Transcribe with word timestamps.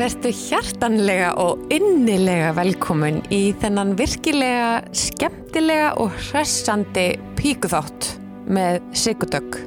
Vertu 0.00 0.30
hjartanlega 0.32 1.34
og 1.42 1.66
innilega 1.74 2.54
velkomin 2.56 3.18
í 3.28 3.50
þennan 3.60 3.90
virkilega 3.98 4.78
skemmtilega 4.96 5.90
og 6.00 6.14
hressandi 6.30 7.18
píkuþátt 7.36 8.06
með 8.48 8.78
Sigurdögg. 8.96 9.58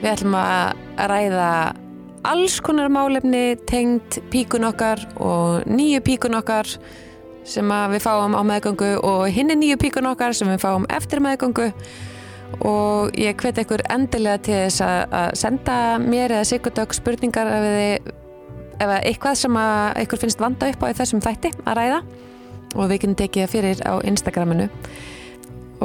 Við 0.00 0.08
ætlum 0.10 0.34
að 0.40 0.80
ræða 1.12 1.50
alls 2.32 2.56
konar 2.66 2.90
málefni 2.90 3.44
tengt 3.70 4.18
píkun 4.32 4.66
okkar 4.72 5.04
og 5.22 5.70
nýju 5.70 6.02
píkun 6.08 6.34
okkar 6.40 6.72
sem 7.46 7.70
við 7.94 8.02
fáum 8.08 8.34
á 8.34 8.42
meðgöngu 8.50 8.90
og 9.06 9.28
hinn 9.30 9.54
er 9.54 9.62
nýju 9.62 9.78
píkun 9.84 10.10
okkar 10.10 10.34
sem 10.34 10.50
við 10.50 10.64
fáum 10.66 10.90
eftir 10.90 11.22
meðgöngu 11.22 11.70
og 12.58 13.14
ég 13.14 13.38
hveti 13.38 13.62
ykkur 13.62 13.86
endilega 13.86 14.42
til 14.50 14.60
þess 14.64 14.82
að 14.82 15.32
senda 15.38 15.80
mér 16.02 16.40
eða 16.40 16.50
Sigurdögg 16.50 16.98
spurningar 16.98 17.54
ef 17.54 17.70
þið 17.70 18.12
ef 18.80 18.92
eitthvað 19.00 19.40
sem 19.40 19.58
ykkur 20.04 20.22
finnst 20.22 20.42
vanda 20.42 20.68
upp 20.72 20.84
á 20.84 20.94
þessum 20.96 21.22
þætti 21.24 21.52
að 21.64 21.78
ræða 21.80 21.98
og 22.74 22.90
við 22.90 23.02
kunum 23.04 23.18
tekið 23.18 23.44
það 23.44 23.52
fyrir 23.54 23.82
á 23.86 23.94
Instagraminu. 24.06 24.68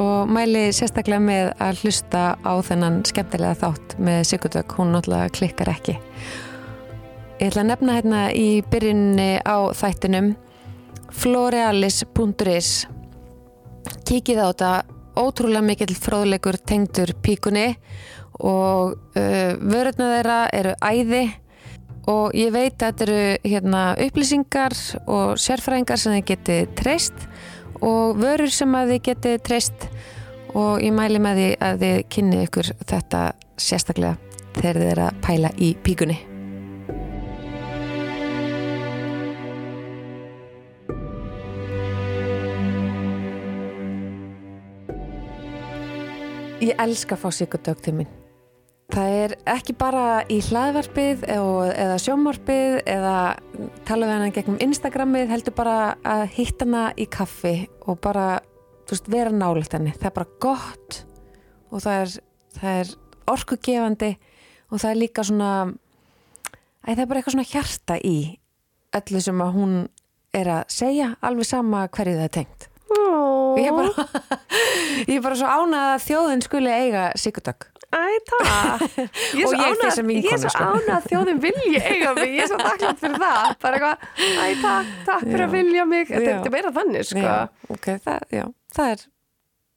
Og 0.00 0.30
mæli 0.32 0.68
sérstaklega 0.74 1.22
með 1.22 1.50
að 1.60 1.82
hlusta 1.82 2.22
á 2.40 2.52
þennan 2.64 3.00
skemmtilega 3.08 3.58
þátt 3.60 3.96
með 4.00 4.22
Sigurdök, 4.30 4.76
hún 4.78 4.94
náttúrulega 4.94 5.34
klikkar 5.36 5.72
ekki. 5.72 5.98
Ég 7.40 7.50
ætla 7.50 7.64
að 7.64 7.70
nefna 7.70 7.96
hérna 7.98 8.22
í 8.36 8.48
byrjunni 8.70 9.30
á 9.44 9.58
þættinum 9.76 10.34
florealis.is 11.10 12.70
Kikið 14.06 14.40
á 14.42 14.46
þetta. 14.50 14.72
Ótrúlega 15.20 15.66
mikill 15.66 15.94
fróðleikur 15.98 16.56
tengdur 16.64 17.10
píkunni 17.20 17.74
og 18.40 18.94
uh, 19.18 19.52
vörðuna 19.58 20.12
þeirra 20.14 20.36
eru 20.54 20.74
æði 20.86 21.22
og 22.10 22.34
ég 22.36 22.50
veit 22.54 22.74
að 22.80 22.86
þetta 22.86 23.06
eru 23.06 23.50
hérna, 23.52 23.82
upplýsingar 24.06 24.76
og 25.10 25.36
sérfræðingar 25.40 26.00
sem 26.00 26.16
þið 26.16 26.24
geti 26.30 26.58
treyst 26.78 27.26
og 27.80 28.18
vörur 28.20 28.50
sem 28.52 28.74
að 28.76 28.94
þið 28.94 29.04
geti 29.10 29.36
treyst 29.46 29.86
og 30.58 30.82
ég 30.82 30.94
mæli 30.94 31.20
með 31.22 31.40
því 31.40 31.50
að 31.68 31.84
þið 31.84 32.00
kynni 32.16 32.42
ykkur 32.46 32.72
þetta 32.82 33.22
sérstaklega 33.60 34.16
þegar 34.56 34.82
þið 34.82 34.90
er 34.94 35.04
að 35.06 35.22
pæla 35.26 35.54
í 35.60 35.70
píkunni. 35.84 36.18
Ég 46.60 46.76
elska 46.76 47.16
að 47.16 47.22
fá 47.22 47.30
sigurdög 47.32 47.78
til 47.80 47.94
minn. 47.96 48.19
Það 48.90 49.12
er 49.14 49.32
ekki 49.52 49.74
bara 49.78 50.04
í 50.26 50.40
hlaðvarpið 50.42 51.20
eða 51.30 51.98
sjómvarpið 52.02 52.80
eða 52.90 53.14
tala 53.86 54.08
við 54.08 54.16
hana 54.16 54.30
gegnum 54.34 54.56
Instagramið 54.64 55.30
heldur 55.30 55.54
bara 55.54 55.76
að 56.02 56.24
hitta 56.34 56.66
hana 56.66 56.88
í 56.98 57.06
kaffi 57.06 57.54
og 57.86 58.00
bara 58.02 58.40
veist, 58.90 59.06
vera 59.06 59.30
nálægt 59.30 59.76
henni. 59.76 59.94
Það 59.94 60.10
er 60.10 60.16
bara 60.18 60.40
gott 60.42 60.98
og 61.70 61.84
það 61.84 62.00
er, 62.00 62.16
það 62.58 62.80
er 62.80 62.92
orkugefandi 63.30 64.10
og 64.70 64.82
það 64.82 64.90
er 64.90 65.00
líka 65.04 65.26
svona 65.28 65.52
æ, 65.70 66.90
það 66.90 67.04
er 67.04 67.10
bara 67.12 67.22
eitthvað 67.22 67.36
svona 67.36 67.50
hjarta 67.52 67.98
í 68.02 68.16
öllu 68.98 69.22
sem 69.22 69.44
að 69.46 69.54
hún 69.54 69.80
er 70.34 70.50
að 70.58 70.62
segja 70.80 71.12
alveg 71.22 71.46
sama 71.46 71.86
hverju 71.94 72.18
það 72.18 72.26
er 72.26 72.34
tengt. 72.40 72.66
Ég 73.60 73.70
er 73.70 73.76
bara, 73.76 74.08
ég 75.10 75.16
er 75.20 75.22
bara 75.22 75.38
svo 75.38 75.50
ánað 75.50 75.92
að 75.94 76.08
þjóðin 76.08 76.42
skuli 76.46 76.74
eiga 76.74 77.10
sigurdag. 77.18 77.70
Ég 80.20 80.32
er 80.32 80.42
svo 80.42 80.50
sko. 80.52 80.66
ánað 80.66 80.92
að 80.96 81.06
þjóðin 81.10 81.40
vilji 81.42 81.80
eiga 81.80 82.12
mig. 82.18 82.34
Ég 82.36 82.44
er 82.44 82.50
svo 82.50 82.58
þakklátt 82.66 83.00
fyrir 83.02 83.22
það. 83.22 83.54
Bara 83.64 83.78
eitthvað, 83.80 84.04
takk, 84.62 84.92
takk 85.08 85.24
fyrir 85.26 85.46
að 85.46 85.56
vilja 85.56 85.86
mig. 85.90 86.10
Þetta 86.10 86.36
er 86.36 86.54
meira 86.54 86.74
þannig, 86.76 87.08
sko. 87.08 87.24
Já, 87.24 87.38
ok, 87.76 87.88
það, 88.04 88.28
já, 88.36 88.44
það 88.76 88.92
er 88.94 89.08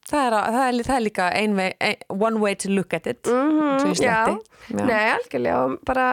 það 0.04 0.28
er, 0.28 0.36
það 0.36 0.68
er, 0.68 0.84
það 0.84 0.98
er 0.98 1.04
líka 1.08 1.30
ein 1.40 1.56
vei, 1.58 1.70
ein, 1.80 2.06
one 2.12 2.44
way 2.44 2.58
to 2.60 2.70
look 2.70 2.94
at 2.94 3.08
it 3.08 3.24
svo 3.24 3.94
ég 3.94 4.04
já. 4.04 4.20
Já. 4.68 4.84
Nei, 4.84 5.06
algjörlega. 5.16 5.64
Bara, 5.88 6.08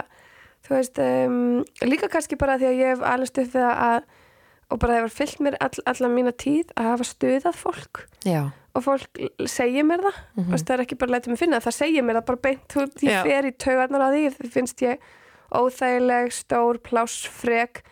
þú 0.67 0.77
veist, 0.77 1.03
um, 1.03 1.38
líka 1.84 2.09
kannski 2.12 2.38
bara 2.41 2.56
því 2.61 2.71
að 2.71 2.81
ég 2.81 2.94
hef 2.94 3.05
alveg 3.12 3.32
stuð 3.32 3.53
við 3.59 3.69
að 3.75 4.09
og 4.71 4.78
bara 4.78 5.00
hefur 5.00 5.15
fyllt 5.15 5.41
mér 5.43 5.56
all, 5.62 5.82
allan 5.91 6.15
mína 6.15 6.32
tíð 6.37 6.71
að 6.78 6.91
hafa 6.93 7.06
stuðað 7.09 7.56
fólk 7.59 8.03
já, 8.27 8.43
og 8.75 8.84
fólk 8.84 9.22
segir 9.50 9.86
mér 9.86 10.04
það. 10.04 10.19
Mm 10.36 10.44
-hmm. 10.44 10.58
það 10.58 10.75
er 10.75 10.81
ekki 10.84 10.98
bara 10.98 11.12
letið 11.12 11.28
mig 11.28 11.38
finna, 11.38 11.60
það 11.60 11.78
segir 11.78 12.03
mér 12.03 12.20
það 12.20 12.26
bara 12.26 12.42
beint. 12.42 12.76
Út, 12.76 13.03
ég 13.03 13.22
fer 13.22 13.44
í 13.44 13.53
taugarnar 13.53 14.04
á 14.06 14.08
því 14.10 14.22
það 14.31 14.50
finnst 14.50 14.82
ég 14.82 14.98
óþægileg 15.50 16.32
stór, 16.32 16.78
plássfrek 16.78 17.82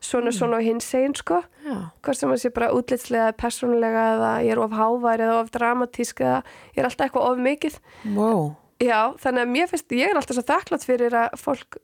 svona 0.00 0.30
svona 0.30 0.56
og 0.56 0.62
hins 0.62 0.84
segin 0.84 1.14
sko. 1.14 1.42
Já, 1.66 1.90
hvað 2.02 2.14
sem 2.14 2.30
að 2.30 2.36
sé 2.36 2.50
bara 2.50 2.72
útlitslega 2.72 3.32
persónulega 3.32 4.02
eða 4.14 4.42
ég 4.44 4.52
er 4.52 4.58
of 4.58 4.70
hávær 4.70 5.20
eða 5.20 5.40
of 5.40 5.50
dramatísk 5.50 6.20
eða 6.20 6.42
ég 6.74 6.78
er 6.78 6.84
alltaf 6.84 7.06
eitthvað 7.06 7.30
of 7.30 7.38
mikið. 7.38 7.78
Wow 8.14 8.54
já, 8.82 8.98
þannig 9.22 9.44
að 9.44 9.54
mér 9.54 9.70
finnst, 9.70 9.94
ég 9.96 10.10
er 10.10 10.18
alltaf 10.18 10.38
svo 10.38 10.44
þakklátt 10.46 10.86
fyrir 10.86 11.16
að 11.18 11.38
fólk 11.40 11.78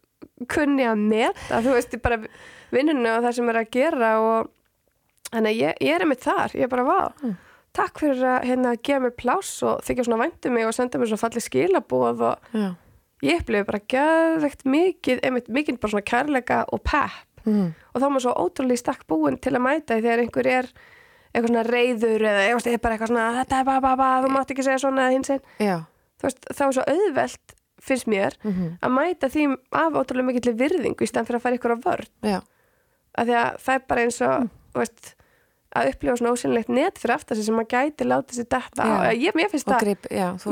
kunni 0.51 0.87
að 0.87 1.01
meta, 1.03 1.61
þú 1.63 1.77
veist, 1.77 1.95
ég 1.95 2.03
bara 2.05 2.21
vinnunni 2.75 3.11
og 3.11 3.25
það 3.25 3.37
sem 3.39 3.51
er 3.51 3.61
að 3.61 3.73
gera 3.75 4.13
og 4.23 4.53
þannig 5.31 5.51
að 5.51 5.61
ég, 5.61 5.83
ég 5.85 5.97
er 5.97 6.05
einmitt 6.05 6.25
þar, 6.25 6.55
ég 6.55 6.67
er 6.67 6.73
bara 6.73 6.87
vá. 6.87 7.01
Mm. 7.23 7.35
Takk 7.75 8.01
fyrir 8.03 8.25
að 8.31 8.49
hérna 8.51 8.75
gefa 8.79 9.03
mér 9.05 9.15
pláss 9.19 9.59
og 9.67 9.83
þykja 9.87 10.07
svona 10.09 10.23
væntu 10.25 10.53
mig 10.55 10.67
og 10.69 10.75
senda 10.77 11.01
mér 11.01 11.11
svona 11.11 11.25
fallið 11.25 11.47
skilabóð 11.49 12.25
og 12.31 12.51
já, 12.55 12.67
ég 13.25 13.43
upplifi 13.43 13.69
bara 13.69 13.85
geðvegt 13.95 14.67
mikið, 14.69 15.23
einmitt 15.27 15.53
mikið 15.53 15.81
bara 15.83 15.95
svona 15.95 16.09
kærleika 16.11 16.65
og 16.73 16.85
pepp. 16.87 17.23
Mm. 17.45 17.75
og 17.93 18.01
þá 18.01 18.05
er 18.07 18.13
maður 18.15 18.23
svo 18.25 18.33
ótrúlega 18.41 18.73
í 18.73 18.81
stakk 18.81 19.03
búin 19.05 19.35
til 19.37 19.51
að 19.53 19.61
mæta 19.67 19.99
því 19.99 20.05
þegar 20.07 20.21
einhver 20.23 20.47
er 20.49 20.69
eitthvað 21.35 21.51
svona 21.51 21.65
reyður 21.67 22.23
eða 22.25 22.79
bara 22.81 22.95
eitthvað 22.95 23.11
svona 23.11 23.25
þetta 23.37 23.59
er 23.59 23.67
bara, 23.69 23.83
bara, 24.01 24.23
þú 24.25 24.31
mátt 24.33 24.55
ekki 24.55 24.65
segja 24.65 24.81
svona 24.81 25.11
hins 25.13 25.29
einn 25.35 25.43
þú 25.61 26.25
veist, 26.25 26.49
þá 26.49 26.63
er 26.65 26.73
svo 26.79 26.87
auðvelt 26.95 27.55
finnst 27.85 28.09
mér 28.09 28.37
mhm, 28.41 28.71
að 28.81 28.95
mæta 28.95 29.31
því 29.33 29.47
af 29.77 29.99
ótrúlega 30.01 30.29
mikill 30.31 30.55
virðingu 30.57 31.05
í 31.05 31.11
stæðan 31.11 31.29
fyrir 31.29 31.41
að 31.41 31.45
fara 31.45 31.59
ykkur 31.59 31.77
á 31.77 31.79
vörn. 31.85 32.11
Já, 32.25 32.39
af 33.15 33.29
því 33.29 33.37
að 33.41 33.61
það 33.67 33.77
er 33.77 33.85
bara 33.91 34.07
eins 34.07 34.21
og 34.25 34.49
þú 34.49 34.83
veist, 34.83 35.11
að 35.75 35.89
upplifa 35.93 36.17
svona 36.21 36.33
ósynlegt 36.37 36.69
net 36.71 36.99
fyrir 37.03 37.15
aftar 37.17 37.37
sig 37.39 37.45
sem 37.49 37.57
maður 37.59 37.73
gæti 37.75 38.07
látið 38.07 38.37
sér 38.41 38.49
detta 38.55 38.85
á. 38.87 39.11
Ég, 39.13 39.35
mér 39.35 39.49
finnst 39.51 39.67
það, 39.67 39.81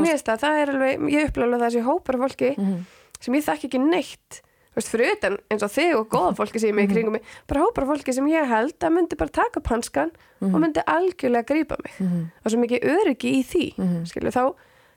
veist. 0.03 0.27
það, 0.27 0.41
það 0.43 0.63
er 0.63 0.73
alveg 0.73 1.05
ég 1.13 1.29
upplifa 1.29 1.47
alveg 1.47 1.61
þessi 1.67 1.83
hópar 1.87 2.19
af 2.19 2.25
fólki 2.27 2.51
mhm, 2.59 2.81
sem 3.23 3.37
ég 3.39 3.45
þekki 3.47 3.69
ekki 3.71 3.81
neitt. 3.85 4.41
Þú 4.73 4.81
veist, 4.81 4.89
fyrir 4.89 5.11
utan 5.13 5.35
eins 5.53 5.63
og 5.67 5.71
þig 5.75 5.95
og 5.99 6.07
góða 6.09 6.33
fólki 6.39 6.59
sem 6.63 6.71
ég 6.73 6.77
með 6.79 6.87
í 6.87 6.93
kringum 6.95 7.13
mig, 7.19 7.25
bara 7.47 7.61
hópar 7.61 7.85
af 7.85 7.91
fólki 7.93 8.15
sem 8.17 8.29
ég 8.33 8.47
held 8.49 8.79
að 8.89 8.95
myndi 8.97 9.19
bara 9.21 9.35
taka 9.37 9.61
upp 9.61 9.69
hanskan 9.69 10.11
og 10.43 10.57
myndi 10.59 10.81
algjörlega 10.89 11.45
grípa 11.51 11.77
mig. 11.85 11.93
Mhm, 12.01 12.23
og 12.43 12.51
svo 12.51 12.59
mikið 12.63 12.87
öryggi 12.95 13.35
í 13.37 13.43
því 13.47 13.67
Mhm. 13.77 14.07
skilju, 14.09 14.33
þá, 14.33 14.55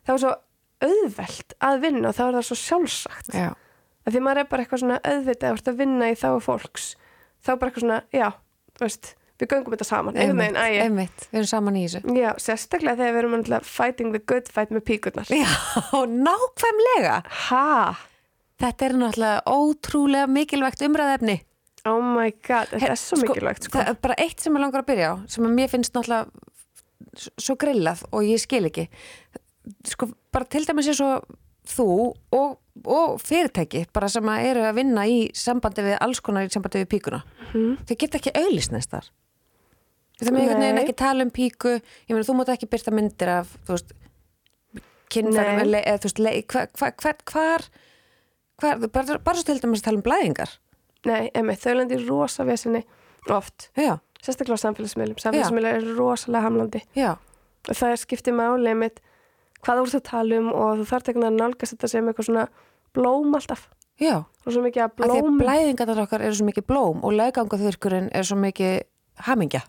þá 0.08 0.14
er 0.16 0.22
svo 0.24 0.34
auðvelt 0.86 1.54
að 1.62 1.82
vinna 1.84 2.08
og 2.10 2.16
þá 2.16 2.24
er 2.28 2.34
það 2.40 2.48
svo 2.50 2.58
sjálfsagt. 2.62 3.30
Já, 3.36 3.52
því 4.08 4.22
maður 4.24 4.40
er 4.40 4.50
bara 4.50 4.64
eitthvað 4.64 4.82
svona 4.86 5.00
auðvitað 5.04 5.62
að 5.68 5.78
vinna 5.78 6.10
í 6.12 6.16
þá 6.16 6.28
fólks. 6.42 6.96
Þá 7.46 7.52
bara 7.60 7.70
eitthvað 7.72 7.86
svona, 7.86 8.02
já, 8.16 8.32
veist 8.80 9.16
við 9.42 9.52
göngum 9.52 9.76
þetta 9.76 9.88
saman, 9.90 10.20
einmitt, 10.20 10.56
æ, 10.56 10.66
einmitt. 10.86 11.28
Við 11.32 11.42
erum 11.42 11.50
saman 11.52 11.80
í 11.80 11.86
þessu. 11.88 12.16
Já, 12.20 12.30
sérstaklega 12.42 13.00
þegar 13.02 13.16
við 13.16 13.22
erum 13.24 13.38
alltaf 13.40 13.68
fighting 13.70 14.14
the 14.16 14.24
good 14.24 14.52
fight 14.52 14.72
með 14.76 14.86
píkurnar. 14.92 15.32
Já, 15.32 15.50
nákvæmlega. 16.30 17.18
Ha, 17.50 17.66
þetta 18.64 18.90
er 18.90 18.98
náttúrulega 19.02 19.58
ótrúlega 19.58 20.32
mikilvægt 20.32 20.86
umræðefni 20.88 21.42
oh 21.86 22.02
my 22.02 22.32
god 22.46 22.72
þetta 22.74 22.92
er 22.94 23.00
svo 23.00 23.20
mikilvægt, 23.22 23.68
sko. 23.68 23.78
það 23.78 23.92
er 23.92 23.98
bara 24.02 24.18
eitt 24.24 24.42
sem 24.42 24.56
ég 24.56 24.64
langar 24.64 24.84
að 24.84 24.90
byrja 24.90 25.10
á 25.12 25.16
sem 25.32 25.48
mér 25.58 25.72
finnst 25.72 25.96
náttúrulega 25.96 27.32
svo 27.40 27.56
grillað 27.60 28.04
og 28.12 28.28
ég 28.28 28.42
skil 28.42 28.66
ekki. 28.68 28.86
Sko 29.88 30.10
bara 30.34 30.48
til 30.52 30.66
dæmis 30.68 30.90
eins 30.92 31.02
og 31.04 31.26
þú 31.70 31.88
og, 32.36 32.58
og 32.84 33.16
fyrirtæki 33.24 33.86
bara 33.96 34.10
sem 34.12 34.30
eru 34.36 34.66
að 34.68 34.80
vinna 34.82 35.06
í 35.10 35.30
sambandi 35.38 35.86
við 35.86 35.98
alls 36.04 36.22
konar 36.26 36.48
í 36.48 36.54
sambandi 36.54 36.84
við 36.84 36.92
píkuna. 36.96 37.22
Mhm. 37.52 37.78
þau 37.88 37.96
geta 37.96 38.20
ekki 38.20 38.36
auðlist 38.36 38.76
þau 40.22 40.32
með 40.32 40.42
einhvern 40.42 40.64
veginn 40.64 40.82
ekki 40.84 40.98
tala 41.02 41.26
um 41.26 41.34
píku. 41.36 41.78
Ég 42.08 42.14
meina 42.14 42.28
þú 42.28 42.38
mátt 42.40 42.54
ekki 42.56 42.70
byrta 42.72 42.94
myndir 42.96 43.32
af 43.40 43.56
þú 43.68 43.76
veist 43.76 43.96
kynfærum 45.12 45.60
Nei. 45.64 45.82
eða 45.82 46.00
þú 46.02 46.10
veist 46.10 46.22
le, 46.24 46.36
hva, 46.52 46.68
hva, 46.80 46.92
hva, 47.02 47.16
hvar 47.32 47.68
hvar, 48.62 48.88
bara, 48.88 49.20
bara 49.20 49.38
svo 49.38 49.48
til 49.48 49.62
dæmis 49.62 49.84
að 49.84 49.90
tala 49.90 50.00
um 50.00 50.06
blæðingar. 50.06 50.54
Nei, 51.06 51.30
emmi, 51.38 51.56
þau 51.60 51.74
lendi 51.80 52.00
rosa 52.06 52.46
vesinni 52.48 52.82
oft, 53.34 53.70
já, 53.78 53.98
sérstaklega 54.22 54.58
á 54.58 54.64
samfélagsmiðlum. 54.64 55.20
Samfélagsmiðlum 55.22 55.72
er 55.72 55.90
rosalega 56.00 56.46
hamlandi. 56.48 56.82
Já, 56.98 57.12
og 57.66 57.74
það 57.74 57.94
er 57.94 58.02
skiptið 58.02 58.38
máli 58.40 58.72
einmitt 58.72 59.02
hvað 59.66 59.82
þú 59.82 59.86
ert 59.88 60.00
að 60.00 60.08
tala 60.10 60.42
um 60.42 60.52
og 60.54 60.82
þú 60.82 60.88
þarf 60.92 61.12
ekki 61.12 61.24
að 61.26 61.40
nálgast 61.40 61.76
þetta 61.76 61.92
sem 61.92 62.10
eitthvað 62.10 62.30
svona 62.30 62.48
blóm 62.96 63.38
alltaf. 63.38 63.70
Já. 64.02 64.16
Og 64.46 64.52
svo 64.52 64.62
mikið 64.66 64.84
að 64.84 64.90
að 64.92 65.12
því 65.14 65.20
að 65.20 65.24
blóm. 65.24 65.38
blæðingarnar 65.42 66.02
okkar 66.04 66.26
eru 66.26 66.38
svo 66.38 66.48
mikið 66.50 66.68
blóm 66.70 67.00
og 67.06 67.16
löggangaþurkurinn 67.16 68.12
er 68.14 68.28
svo 68.28 68.38
mikið 68.40 68.76
hamingja. 69.26 69.64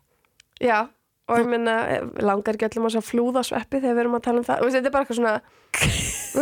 Já, 0.62 0.78
og 1.26 1.40
ég 1.42 1.48
minna 1.50 1.76
langar 2.22 2.54
ekki 2.56 2.68
öllum 2.68 2.86
að 2.88 3.02
flúða 3.06 3.42
sveppi 3.46 3.80
þegar 3.82 3.96
við 3.98 4.04
erum 4.04 4.18
að 4.18 4.24
tala 4.28 4.42
um 4.42 4.46
það. 4.46 4.62
Og 4.62 4.74
þetta 4.74 4.90
er 4.90 4.94
bara 4.94 5.06
eitthvað 5.06 5.20
svona 5.20 5.34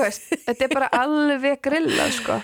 veist, 0.03 0.31
þetta 0.45 0.67
er 0.67 0.75
bara 0.75 0.93
alveg 1.01 1.61
grillað 1.65 2.15
sko. 2.19 2.39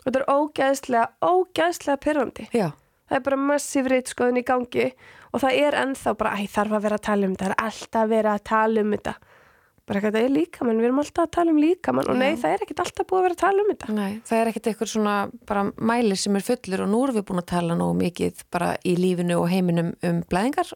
Þetta 0.00 0.22
er 0.22 0.28
ógeðslega, 0.32 1.08
ógeðslega 1.20 2.00
pyrrandi 2.00 2.46
já, 2.56 2.70
það 3.10 3.18
er 3.18 3.24
bara 3.26 3.40
massíf 3.50 3.88
reytskoðun 3.90 4.40
í 4.40 4.44
gangi 4.48 4.86
og 5.30 5.42
það 5.42 5.58
er 5.60 5.76
ennþá 5.82 6.14
bara, 6.18 6.38
æ, 6.40 6.46
þarf 6.50 6.78
að 6.78 6.86
vera 6.86 6.96
að 6.96 7.04
tala 7.10 7.28
um 7.28 7.34
þetta 7.36 7.50
það 7.50 7.52
er 7.52 7.66
alltaf 7.66 8.00
að 8.00 8.14
vera 8.14 8.32
að 8.32 8.46
tala 8.50 8.84
um 8.84 8.96
þetta. 8.96 9.14
Bara 9.90 9.98
eitthvað, 9.98 10.14
þetta 10.14 10.28
er 10.28 10.34
líkamann, 10.36 10.80
við 10.80 10.86
erum 10.86 11.00
alltaf 11.02 11.24
að 11.24 11.30
tala 11.34 11.50
um 11.50 11.60
líkamann. 11.60 12.10
Og 12.12 12.18
nei, 12.20 12.34
það 12.38 12.52
er 12.54 12.64
ekkert 12.64 12.82
alltaf 12.84 13.06
búið 13.10 13.18
að 13.20 13.24
vera 13.26 13.36
að 13.36 13.40
tala 13.44 13.62
um 13.62 13.70
þetta. 13.72 13.94
Nei, 13.96 14.12
það 14.28 14.40
er 14.40 14.50
ekkert 14.50 14.68
eitthvað 14.70 14.90
svona 14.92 15.14
bara 15.50 15.64
mæli 15.90 16.18
sem 16.20 16.38
er 16.38 16.46
fullur 16.46 16.84
og 16.84 16.90
nú 16.92 17.00
erum 17.06 17.18
við 17.18 17.26
búin 17.30 17.42
að 17.42 17.48
tala 17.50 17.76
nógu 17.78 17.96
mikið 17.98 18.44
bara 18.54 18.68
í 18.86 18.94
lífinu 18.98 19.40
og 19.40 19.48
heiminum 19.50 19.90
um 20.06 20.20
blæðingar 20.30 20.70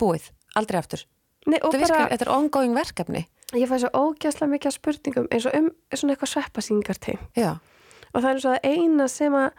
búið, 0.00 0.30
aldrei 0.58 0.80
aftur. 0.80 1.04
nei, 1.46 1.58
Þetta, 1.58 1.70
bara, 1.72 1.80
virkar, 1.86 2.10
þetta 2.14 2.26
er 2.28 2.32
ongoing 2.36 2.74
verkefni. 2.76 3.24
ég 3.56 3.66
fæ 3.70 3.76
svo 3.82 3.90
ógeðslega 3.96 4.52
mikið 4.54 4.70
af 4.72 4.78
spurningum 4.78 5.28
eins 5.32 5.46
og 5.50 5.54
um 5.58 5.70
svona 5.94 6.14
eitthvað 6.14 6.32
sveppasýngarteim 6.36 7.20
Já, 7.36 7.50
og 8.14 8.22
það 8.22 8.30
er 8.34 8.40
svo 8.44 8.52
að 8.56 8.66
eina 8.70 9.06
sem 9.10 9.34
að 9.34 9.50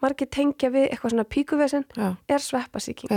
margir 0.00 0.28
tengja 0.32 0.70
við 0.72 0.86
eitthvað 0.88 1.12
svona 1.12 1.24
píkuvesen 1.28 1.82
já, 1.92 2.14
er 2.32 2.40
sveppasýking. 2.40 3.10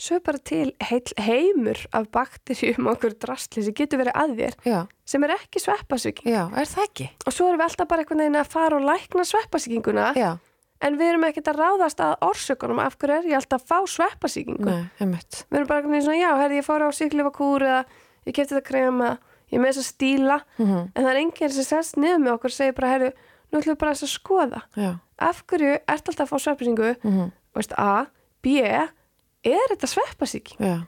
Svo 0.00 0.16
er 0.16 0.22
bara 0.24 0.38
til 0.40 0.70
heil, 0.88 1.02
heimur 1.20 1.82
af 1.92 2.06
bakterjum 2.14 2.86
og 2.88 2.94
okkur 2.94 3.12
drastli 3.20 3.60
sem 3.66 3.74
getur 3.76 4.00
verið 4.00 4.16
að 4.16 4.32
þér 4.38 4.54
já, 4.64 4.78
sem 5.04 5.26
er 5.26 5.34
ekki 5.34 5.60
sveppasýking. 5.60 6.30
Já, 6.32 6.46
er 6.56 6.70
það 6.70 6.86
ekki? 6.86 7.08
og 7.26 7.32
svo 7.36 7.50
erum 7.50 7.60
við 7.60 7.66
alltaf 7.66 7.90
bara 7.90 8.00
einhvern 8.06 8.22
veginn 8.24 8.40
að 8.40 8.48
fara 8.54 8.78
og 8.80 8.86
lækna 8.88 9.26
sveppasýkinguna 9.28 10.06
Já, 10.16 10.30
en 10.80 10.98
við 10.98 11.12
erum 11.12 11.26
ekkert 11.28 11.50
að 11.52 11.60
ráðast 11.60 12.02
að 12.04 12.14
orsökunum 12.26 12.80
af 12.82 12.96
hverju 13.00 13.16
er 13.18 13.28
ég 13.30 13.38
alltaf 13.40 13.64
að 13.64 13.70
fá 13.70 13.78
sveppasýkingu. 13.94 14.68
Nei, 14.68 14.84
einmitt. 15.00 15.42
við 15.50 15.60
erum 15.60 15.70
bara 15.70 15.84
veginn 15.86 16.06
svona, 16.06 16.20
já, 16.20 16.30
herri, 16.40 16.60
ég 16.60 16.66
fór 16.66 16.86
á 16.86 16.90
síklifa 16.96 17.32
kúr 17.36 17.66
eða 17.66 17.82
ég 18.28 18.36
kefti 18.36 18.54
þetta 18.54 18.68
krema 18.68 19.10
ég 19.50 19.60
með 19.60 19.72
þess 19.72 19.82
að 19.82 19.90
stíla. 19.90 20.38
Mm 20.58 20.70
en 20.94 21.04
það 21.04 21.10
er 21.10 21.20
enginn 21.24 21.52
sem 21.56 21.68
sest 21.68 22.00
niður 22.00 22.22
með 22.24 22.32
okkur 22.36 22.50
og 22.50 22.56
segir 22.56 22.78
bara, 22.78 22.92
herri, 22.94 23.12
nú 23.50 23.60
ætlum 23.60 23.74
við 23.74 23.82
bara 23.82 23.94
þess 23.94 24.08
að 24.08 24.14
skoða. 24.14 24.62
Já, 24.76 24.90
af 25.18 25.44
hverju 25.46 25.74
ert 25.76 26.08
alltaf 26.08 26.26
að 26.26 26.32
fá 26.32 26.38
sveppasýkingu? 26.46 26.94
Mm 27.02 27.30
veist, 27.54 27.72
A, 27.76 28.06
B 28.42 28.60
er 28.60 29.72
þetta 29.72 29.88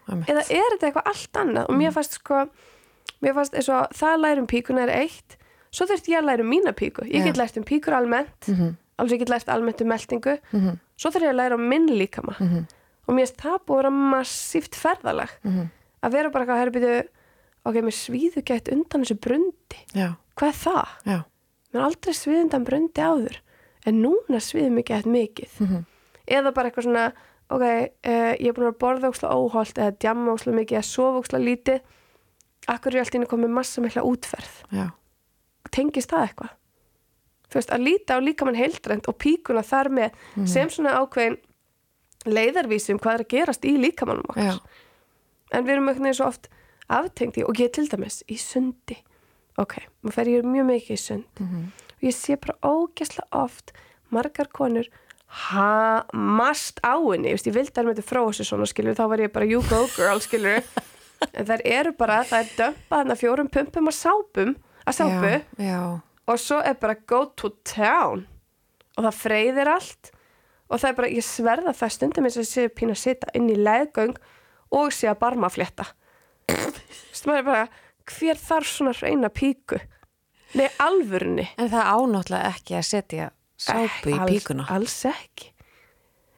einmitt. 0.09 0.29
eða 0.29 0.43
er 0.49 0.69
þetta 0.75 0.87
eitthvað 0.87 1.09
allt 1.11 1.37
annað? 1.41 1.69
Og 1.69 1.77
mér 1.77 1.93
fannst 1.93 2.19
sko 2.21 2.47
mér 3.23 3.35
fannst 3.35 3.55
eins 3.55 3.69
og 3.69 3.95
það 3.97 4.21
lærum 4.21 4.47
píkuna 4.47 4.85
er 4.87 4.93
eitt 5.03 5.37
svo 5.73 5.89
þurfti 5.89 6.13
ég 6.13 6.21
að 6.21 6.29
læra 6.29 6.45
um 6.45 6.51
mína 6.53 6.75
píku. 6.77 7.05
Ég 7.09 7.25
get 7.25 7.41
lært 7.41 7.57
um 7.57 7.65
píkur 7.65 7.97
almennt. 7.97 8.49
Mm 8.49 8.55
-hmm. 8.55 8.75
Alveg 9.03 9.19
ég 9.19 9.25
get 9.25 9.35
lært 9.35 9.53
almennt 9.53 9.83
um 9.85 9.89
meldingu 9.93 10.39
Mm 10.53 10.79
svo 11.03 11.11
þurfti 11.11 11.27
ég 11.27 11.33
að 11.33 11.41
læra 11.41 11.59
um 11.59 11.65
minn 11.69 11.89
líkama. 11.91 12.35
-hmm. 12.39 12.65
og 13.07 13.15
mér 13.15 13.27
finnst 13.27 13.41
það 13.43 13.59
búið 13.67 13.79
að 13.79 13.83
vera 13.83 13.91
massíft 13.91 14.75
ferðalag. 14.79 15.31
Mhm. 15.43 15.71
að 16.03 16.13
vera 16.13 16.31
bara 16.31 16.45
eitthvað 16.45 16.63
herbyrðu 16.63 17.09
ok, 17.65 17.75
mér 17.75 17.95
svíðu 17.95 18.43
gætt 18.43 18.73
undan 18.73 19.03
þessu 19.03 19.19
brundi. 19.21 19.79
Já, 19.95 20.15
hvað 20.37 20.49
er 20.49 20.59
það? 20.67 20.89
já, 21.07 21.19
mér 21.73 21.83
aldrei 21.83 22.15
svíð 22.15 22.43
undan 22.43 22.65
brundi 22.65 23.01
áður. 23.01 23.37
En 23.87 24.03
núna 24.03 24.39
svíðu 24.39 24.71
mig 24.71 24.85
gætt 24.87 25.07
mikið. 25.07 25.61
Mhm. 25.61 25.85
eða 26.27 26.55
bara 26.55 26.71
eitthvað 26.71 26.85
svona 26.85 27.13
ok, 27.51 27.63
uh, 27.63 28.33
ég 28.39 28.47
er 28.49 28.53
búin 28.53 28.73
að 28.73 28.79
borða 28.79 29.11
óksla 29.11 29.29
óholt 29.35 29.79
eða 29.79 29.99
djamma 29.99 30.33
óksla 30.33 30.53
mikið 30.53 30.79
eða 30.79 30.85
sofa 30.85 31.19
óksla 31.19 31.39
lítið. 31.39 31.81
Akkur 32.69 32.93
er 32.93 32.97
ég 32.97 33.01
alltaf 33.01 33.15
inn 33.15 33.25
að 33.25 33.29
koma 33.29 33.47
með 33.47 33.55
massa 33.55 33.81
mikla 33.81 34.03
útferð? 34.03 34.63
Já, 34.71 34.91
tengist 35.71 36.11
það 36.11 36.29
eitthvað 36.29 36.51
þú 37.53 37.59
veist, 37.61 37.71
að 37.77 37.85
líta 37.87 38.17
á 38.17 38.25
líkamann 38.25 38.57
heildrænt 38.59 39.09
og 39.13 39.19
píkuna 39.21 39.63
þar 39.63 39.91
með 39.93 40.11
Mhm. 40.37 40.47
sem 40.49 40.69
svona 40.73 40.97
ákveðin 41.03 41.37
leiðarvísi 42.27 42.93
um 42.95 42.99
hvað 43.03 43.15
er 43.19 43.25
að 43.25 43.29
gerast 43.35 43.65
í 43.69 43.77
líkamannum 43.77 44.25
okkar. 44.31 44.45
Já, 44.45 44.59
en 45.53 45.65
við 45.67 45.71
erum 45.77 45.89
einhvern 45.91 46.07
veginn 46.07 46.19
svo 46.21 46.27
oft 46.31 46.49
aftengdi 46.89 47.45
og 47.45 47.55
ég 47.61 47.73
til 47.73 47.87
dæmis 47.89 48.23
í 48.31 48.37
sundi. 48.39 48.97
Ok, 49.59 49.77
maður 50.03 50.15
fer 50.15 50.25
ég 50.33 50.45
mjög 50.49 50.67
mikið 50.71 50.91
í 50.97 50.99
sund. 50.99 51.25
Mhm. 51.41 51.73
og 52.03 52.03
ég 52.09 52.15
sé 52.15 52.37
bara 52.41 52.59
ógesla 52.63 53.23
oft 53.33 53.73
margar 54.11 54.49
konur 54.53 54.87
hamast 55.53 56.81
á 56.85 56.95
henni. 56.99 57.29
Ég, 57.31 57.37
veist, 57.39 57.47
ég 57.47 57.55
vildi 57.57 57.73
að 57.73 57.77
hann 57.81 57.87
myndi 57.91 58.05
frá 58.07 58.21
þessu 58.27 58.45
svona 58.49 58.67
skilur 58.69 58.95
þá 58.99 59.05
var 59.09 59.19
ég 59.19 59.33
bara 59.33 59.47
you 59.49 59.63
go 59.69 59.87
girl 59.97 60.21
skilur 60.21 60.63
en 61.35 61.47
þær 61.47 61.63
eru 61.65 61.93
bara, 61.99 62.23
það 62.29 62.41
er 62.43 62.51
dömpað 62.59 62.99
hann 63.03 63.15
að 63.15 63.21
fjórum 63.23 63.51
pumpum 63.55 63.91
að 63.93 63.97
sápum 63.99 64.55
að 64.87 64.97
sápu. 64.99 65.33
Já, 65.59 65.69
já, 65.71 65.83
og 66.29 66.41
svo 66.41 66.61
er 66.63 66.77
bara 66.81 66.99
go 67.09 67.25
to 67.37 67.51
town. 67.67 68.27
Og 68.97 69.07
það 69.07 69.19
freyðir 69.19 69.71
allt. 69.73 70.13
Og 70.69 70.81
það 70.81 70.89
er 70.91 70.99
bara, 70.99 71.13
ég 71.13 71.27
sverða 71.27 71.75
það 71.77 71.95
stundum 71.97 72.29
eins 72.29 72.37
og 72.39 72.45
ég 72.45 72.51
sé 72.51 72.67
pína 72.73 72.97
að 72.97 73.03
sita 73.03 73.33
inn 73.37 73.51
í 73.53 73.57
leðgöng 73.59 74.15
og 74.73 74.93
sé 74.95 75.11
að 75.11 75.21
barma 75.21 75.51
Þú 77.13 77.29
maður 77.29 77.39
er 77.39 77.47
bara, 77.47 77.67
hver 78.09 78.41
þarf 78.41 78.69
svona 78.69 78.93
hreina 78.97 79.31
píku? 79.33 79.79
Nei, 80.59 80.67
alvörunni. 80.83 81.47
En 81.61 81.71
það 81.73 81.91
ánáttúrulega 81.93 82.51
ekki 82.51 82.77
að 82.77 82.89
setja 82.89 83.29
sápu 83.63 84.13
í 84.13 84.17
alls, 84.19 84.33
píkuna. 84.33 84.67
alls 84.75 84.97
ekki. 85.09 85.53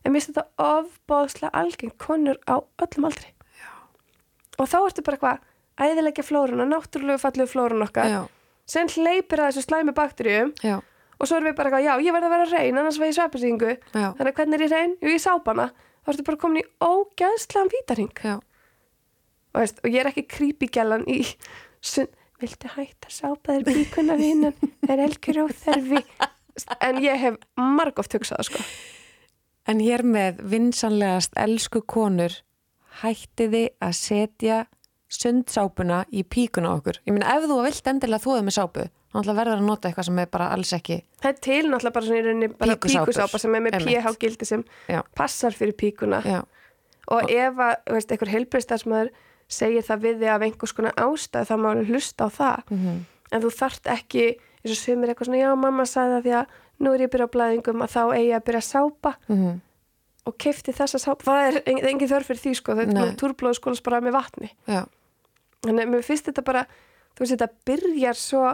En 0.05 0.13
mér 0.13 0.21
finnst 0.21 0.35
þetta 0.35 0.69
ofbóðslega 0.69 1.51
algengt 1.57 1.97
konur 2.03 2.39
á 2.45 2.61
öllum 2.85 3.09
aldri. 3.09 3.31
Já. 3.59 3.71
og 4.59 4.69
þá 4.71 4.79
ertu 4.83 5.05
bara 5.07 5.19
eitthvað 5.19 5.89
æðilegja 5.89 6.27
flóruna, 6.29 6.67
náttúrulegu 6.69 7.23
fallegu 7.23 7.51
flórun 7.51 7.87
okkar. 7.87 8.11
Já, 8.13 8.21
sem 8.69 8.91
hleypir 8.95 9.43
að 9.43 9.53
þessu 9.53 9.67
slæmi 9.67 9.95
bakteríum. 9.97 10.53
Já, 10.65 10.79
og 11.19 11.29
svo 11.29 11.39
erum 11.39 11.51
við 11.51 11.57
bara 11.59 11.71
eitthvað, 11.71 11.87
já, 11.87 11.95
ég 12.05 12.17
verð 12.17 12.29
að 12.29 12.35
vera 12.35 12.49
reyn 12.51 12.81
annars 12.81 12.99
sveppasýningu, 12.99 13.77
já, 13.95 14.09
þannig 14.19 14.31
að 14.31 14.39
hvernig 14.41 14.59
er 14.59 14.65
ég 14.65 14.73
reyn? 14.75 14.97
Jú, 15.01 15.13
ég 15.15 15.23
sápana, 15.23 15.69
þá 16.03 16.13
ertu 16.13 16.27
bara 16.27 16.41
komin 16.43 16.63
í 16.63 16.67
ógæðslegan 16.85 17.73
vítaring 17.73 18.25
og, 19.55 19.61
veist, 19.61 19.79
og 19.85 19.95
ég 19.95 20.03
er 20.03 20.11
ekki 20.11 20.27
creepy-gælan 20.35 21.07
í 21.11 21.21
sund, 21.85 22.11
viltu 22.43 22.73
hætta 22.75 23.09
að 23.09 23.15
sápa 23.15 23.55
þér 23.55 23.69
bíkuna 23.69 24.19
vinnan, 24.19 24.57
er 24.91 25.05
elgjur 25.07 25.45
á 25.45 25.47
þerfi 25.63 26.03
en 26.81 27.01
ég 27.03 27.21
hef 27.23 27.39
margóft 27.59 28.15
hugsað 28.15 28.43
það, 28.43 28.49
sko. 28.51 28.65
En 29.71 29.81
hér 29.81 30.05
með 30.05 30.43
vinsanlegast 30.53 31.33
elsku 31.41 31.81
konur. 31.89 32.35
Hættiði 33.01 33.65
að 33.83 33.95
setja 33.97 34.59
sundsápuna 35.15 36.05
í 36.13 36.23
píkuna 36.25 36.75
okkur. 36.79 36.99
Ég 37.07 37.15
meina 37.17 37.35
ef 37.37 37.47
þú 37.49 37.59
vilt 37.65 37.87
endilega 37.91 38.23
þóðið 38.25 38.45
með 38.49 38.57
sápu, 38.59 38.87
þá 39.15 39.31
verður 39.31 39.55
að 39.61 39.67
nota 39.69 39.89
eitthvað 39.91 40.09
sem 40.09 40.19
er 40.19 40.31
bara 40.35 40.49
alls 40.55 40.73
ekki. 40.77 40.97
það 41.23 41.29
er 41.31 41.39
til 41.47 41.61
náttúrulega 41.71 41.95
bara 41.95 42.07
svona 42.07 42.19
í 42.19 42.25
rauninni 42.27 42.49
píkusápa 42.59 43.39
sem 43.41 43.55
er 43.55 43.61
með 43.65 43.77
Einmitt. 43.79 44.03
pH 44.03 44.19
gildi 44.25 44.45
sem 44.49 44.65
Já. 44.91 45.03
passar 45.15 45.53
fyrir 45.55 45.77
píkuna 45.79 46.23
Já, 46.27 46.41
og 47.09 47.31
ef 47.31 47.55
að, 47.63 47.75
þú 47.87 47.95
veist, 47.99 48.11
einhver 48.13 48.33
heilbriðstæðsmaður 48.35 49.11
segir 49.49 49.83
það 49.87 50.03
við 50.07 50.19
þig 50.25 50.33
af 50.35 50.43
einhvers 50.49 50.73
konar 50.75 50.95
ástæð 50.99 51.47
þá 51.51 51.55
má 51.61 51.69
alveg 51.71 51.91
hlusta 51.93 52.27
á 52.27 52.29
það 52.33 52.59
Mhm. 52.71 53.05
en 53.33 53.43
þú 53.43 53.51
þarft 53.55 53.87
ekki, 53.93 54.25
eins 54.65 54.73
og 54.73 54.81
sumir 54.83 55.09
eitthvað 55.13 55.27
svona 55.31 55.43
já, 55.45 55.55
mamma 55.55 55.85
sagði 55.85 56.17
það 56.17 56.25
því 56.25 56.33
að 56.41 56.47
nú 56.81 56.95
er 56.95 56.99
ég 57.01 57.09
að 57.09 57.13
byrja 57.15 57.29
á 57.29 57.35
blæðingum 57.35 57.83
að 57.85 57.93
þá 57.95 58.03
eigi 58.19 58.33
að 58.35 58.45
byrja 58.49 58.63
að 58.65 58.71
sápa 58.73 59.15
mhm, 59.29 59.61
og 60.27 60.39
kefti 60.39 60.73
þessa 60.73 60.99
sápa, 60.99 61.23
það 61.25 61.41
er 61.49 61.63
en- 61.71 61.85
engin 61.93 62.09
þörf 62.09 62.27
fyrir 62.33 62.41
því 62.43 62.55
sko, 62.57 62.75
þetta 62.75 62.93
Nei. 62.97 63.09
er 63.09 63.15
túrblóðu 63.21 63.55
skólas 63.61 63.83
bara 63.85 64.01
með 64.01 64.13
vatni 64.17 64.51
já, 64.67 64.85
þannig 65.65 65.87
að 65.87 65.95
mér 65.95 66.05
finnst 66.07 66.29
þetta 66.29 66.45
bara, 66.47 66.67
þú 67.15 67.25
veist 67.25 67.35
þetta 67.35 67.51
byrjar 67.71 68.21
svo, 68.21 68.45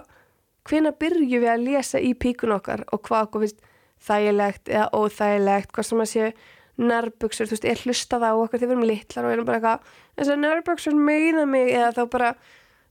hvena 0.69 0.95
byrju 1.01 1.43
við 1.43 1.51
að 1.51 1.67
lesa 1.67 2.01
í 2.01 2.15
píkun 2.15 2.57
okkar 2.57 2.87
og 2.91 3.03
hvað 3.09 3.29
okkur 3.29 3.45
finnst 3.47 3.69
þægilegt 4.07 4.71
eða 4.73 4.89
óþægilegt, 4.97 5.73
hvað 5.75 5.89
sem 5.91 6.05
að 6.05 6.11
sé 6.11 6.31
nærbuksur, 6.81 7.49
þú 7.49 7.57
veist, 7.57 7.67
er 7.69 7.83
hlustað 7.85 8.25
á 8.25 8.33
okkur 8.33 8.61
þegar 8.61 8.71
við 8.71 8.77
erum 8.77 8.89
litlar 8.89 9.27
og 9.27 9.35
erum 9.35 9.49
bara 9.49 9.59
eitthvað 9.59 9.99
þess 10.17 10.33
að 10.33 10.41
nærbuksur 10.45 10.97
meina 10.97 11.45
mig 11.49 11.75
eða 11.75 11.91
þá 11.99 12.03
bara 12.15 12.31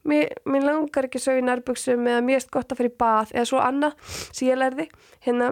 mér, 0.09 0.35
mér 0.45 0.67
langar 0.67 1.07
ekki 1.07 1.21
svo 1.21 1.35
í 1.37 1.45
nærbuksum 1.45 2.05
eða 2.11 2.25
mér 2.25 2.39
erst 2.39 2.51
gott 2.53 2.69
að 2.69 2.81
fara 2.81 2.91
í 2.91 2.99
bað 3.01 3.33
eða 3.33 3.47
svo 3.49 3.63
annað 3.63 4.13
sem 4.29 4.49
ég 4.49 4.59
lærði. 4.59 4.85
Hérna 5.25 5.49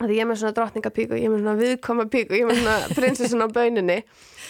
að 0.00 0.12
ég 0.14 0.24
er 0.24 0.28
með 0.30 0.40
svona 0.40 0.56
drottningapíku, 0.56 1.18
ég 1.18 1.28
er 1.28 1.32
með 1.34 1.42
svona 1.44 1.56
viðkoma 1.60 2.06
píku, 2.12 2.36
ég 2.36 2.44
er 2.44 2.50
með 2.50 2.60
svona 2.62 2.76
prinsessun 2.96 3.44
á 3.44 3.48
bauninni 3.52 3.98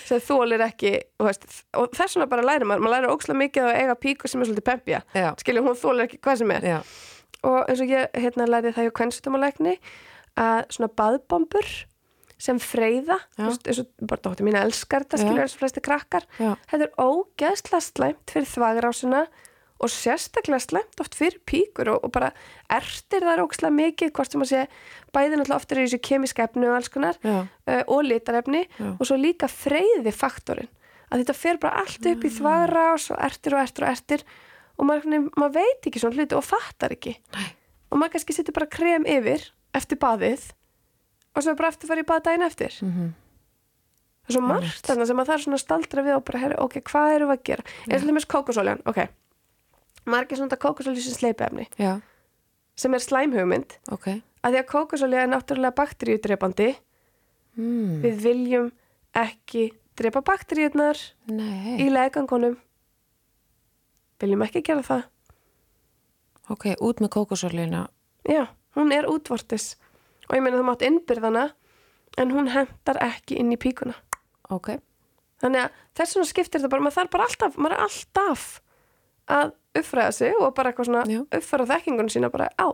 sem 0.06 0.22
þólir 0.26 0.64
ekki 0.66 0.92
og, 1.18 1.26
veist, 1.28 1.46
og 1.78 1.90
þess 1.96 2.16
vegna 2.18 2.30
bara 2.30 2.46
lærir 2.46 2.68
maður, 2.70 2.84
maður 2.86 2.96
lærir 2.96 3.14
ókslega 3.14 3.40
mikið 3.42 3.68
að 3.68 3.78
eiga 3.82 3.98
píku 4.06 4.30
sem 4.30 4.42
er 4.42 4.50
svolítið 4.50 4.68
pempja 4.70 5.02
já, 5.14 5.28
skiljum 5.42 5.68
hún 5.70 5.78
þólir 5.78 6.06
ekki 6.06 6.20
hvað 6.22 6.40
sem 6.42 6.54
er. 6.56 6.66
Já, 6.70 6.78
og 7.50 7.60
eins 7.66 7.84
og 7.84 7.92
ég 7.94 8.18
hérna 8.24 8.48
lærði 8.50 8.74
það 8.76 8.88
hjá 8.88 8.96
kvenstumalækni 9.00 9.76
að 10.40 10.58
svona 10.76 10.90
baðbombur 11.02 11.70
sem 12.40 12.56
freyða 12.62 13.18
veist, 13.36 13.66
eins 13.68 13.82
og 13.82 13.90
bara 14.08 14.22
dóttir 14.24 14.46
mín 14.46 14.56
elskar 14.56 15.04
þetta 15.04 15.18
skilur 15.20 15.42
eins 15.44 15.54
og 15.58 15.60
flesti 15.60 15.82
krakkar 15.84 16.24
þetta 16.70 16.86
er 16.86 16.92
ógeðslega 17.02 17.82
slæmt 17.84 18.32
fyrir 18.32 18.48
þvagrásina 18.48 19.26
og 19.80 19.88
sérstaklega 19.92 20.60
slæmt 20.60 21.00
oft 21.00 21.16
fyrir 21.16 21.38
píkur 21.48 21.88
og, 21.94 22.04
og 22.04 22.12
bara 22.12 22.30
ertir 22.72 23.24
það 23.24 23.44
ógeðslega 23.46 23.76
mikið 23.78 24.12
hvort 24.16 24.34
sem 24.34 24.44
að 24.44 24.50
sé 24.50 24.64
bæði 25.14 25.38
náttúrulega 25.38 25.56
oftur 25.56 25.80
í 25.80 25.86
þessu 25.86 26.00
kemiska 26.04 26.44
efni 26.48 26.68
og 26.68 26.76
alls 26.76 26.90
konar 26.92 27.16
uh, 27.24 27.46
og 27.86 28.02
litarefni 28.04 28.66
Já. 28.66 28.90
og 28.92 29.02
svo 29.08 29.16
líka 29.20 29.48
freyði 29.50 30.12
faktorinn 30.12 30.68
að 31.10 31.22
þetta 31.22 31.36
fer 31.38 31.60
bara 31.62 31.82
allt 31.82 32.10
upp 32.12 32.26
í 32.26 32.32
þvagrás 32.36 33.08
og 33.14 33.22
ertir 33.26 33.56
og 33.56 33.62
ertir 33.64 33.86
og 33.86 33.94
ertir 33.94 34.26
og 34.76 34.88
maður, 34.88 35.30
maður 35.34 35.56
veit 35.56 35.88
ekki 35.88 36.02
svona 36.02 36.16
hluti 36.20 36.36
og 36.38 36.44
fattar 36.46 36.94
ekki. 36.94 37.16
Nei. 37.34 37.48
og 37.90 37.98
maður 37.98 38.14
kannski 38.14 38.36
setur 38.36 38.56
bara 38.56 38.70
krem 38.70 39.08
yfir 39.08 39.48
eftir 39.76 39.98
baðið 40.00 40.44
og 41.34 41.44
svo 41.44 41.56
bara 41.58 41.72
eftir 41.72 41.88
að 41.88 41.92
fara 41.94 42.04
í 42.04 42.06
bað 42.06 42.22
daginn 42.26 42.46
eftir. 42.46 42.76
Mhm, 42.84 43.10
það 44.22 44.30
er 44.30 44.36
svo 44.36 44.44
margt 44.46 44.86
þarna 44.86 45.08
sem 45.08 45.22
að 45.22 45.28
það 45.30 45.36
er 45.36 45.44
svona 45.44 45.60
staldra 45.62 46.04
við 46.06 46.16
og 46.16 46.24
bara, 46.26 46.52
ok, 46.62 46.78
hvað 46.90 47.16
erum 47.16 47.32
við 47.32 47.36
að 47.36 47.44
gera? 47.50 47.66
Eins 47.88 48.06
og 48.06 48.14
þess 48.14 48.30
kókosoljan, 48.30 48.86
ok 48.86 49.02
margir 50.08 50.40
svona 50.40 50.56
kókosolju 50.60 51.02
sem 51.04 51.16
sleipi 51.18 51.44
efni 51.46 51.66
já, 51.78 51.98
sem 52.78 52.94
er 52.94 53.04
slæmhugmynd 53.04 53.78
ok. 53.92 54.20
Að 54.40 54.54
því 54.54 54.60
að 54.62 54.70
kókosolja 54.70 55.20
er 55.20 55.28
náttúrulega 55.28 55.76
bakteríudrepandi. 55.76 56.70
Mm. 57.60 58.00
við 58.00 58.20
viljum 58.22 58.68
ekki 59.12 59.66
drepa 59.98 60.22
bakteríunar 60.24 60.96
í 61.76 61.88
legangunum 61.90 62.54
viljum 64.20 64.44
ekki 64.44 64.62
gera 64.64 64.84
það. 64.86 65.02
Ok, 66.50 66.66
út 66.82 67.00
með 67.00 67.12
kókosolíuna. 67.14 67.86
Já, 68.28 68.48
hún 68.76 68.92
er 68.94 69.08
útvortis. 69.08 69.76
Og 70.28 70.36
ég 70.36 70.44
meina 70.44 70.58
þú 70.60 70.66
mátt 70.66 70.84
innbyrðana 70.86 71.44
en 72.20 72.32
hún 72.34 72.50
hendar 72.52 72.98
ekki 73.02 73.38
inn 73.40 73.52
í 73.54 73.58
píkuna. 73.60 73.94
Ok, 74.50 74.74
þannig 75.42 75.66
að 75.66 75.78
þess 75.98 76.16
vegna 76.16 76.30
skiptir 76.30 76.60
þetta 76.60 76.72
bara 76.72 76.86
maður 76.86 76.98
þarf 76.98 77.12
bara 77.14 77.28
alltaf, 77.28 77.56
maður 77.56 77.76
er 77.76 77.84
alltaf 77.86 78.46
að 79.30 79.52
uppfræða 79.80 80.12
sig 80.16 80.36
og 80.40 80.54
bara 80.56 80.72
eitthvað 80.72 80.90
svona 80.90 81.04
Já. 81.06 81.20
uppfæra 81.38 81.66
þekkingunum 81.70 82.10
sína 82.12 82.30
bara 82.34 82.48
á 82.58 82.66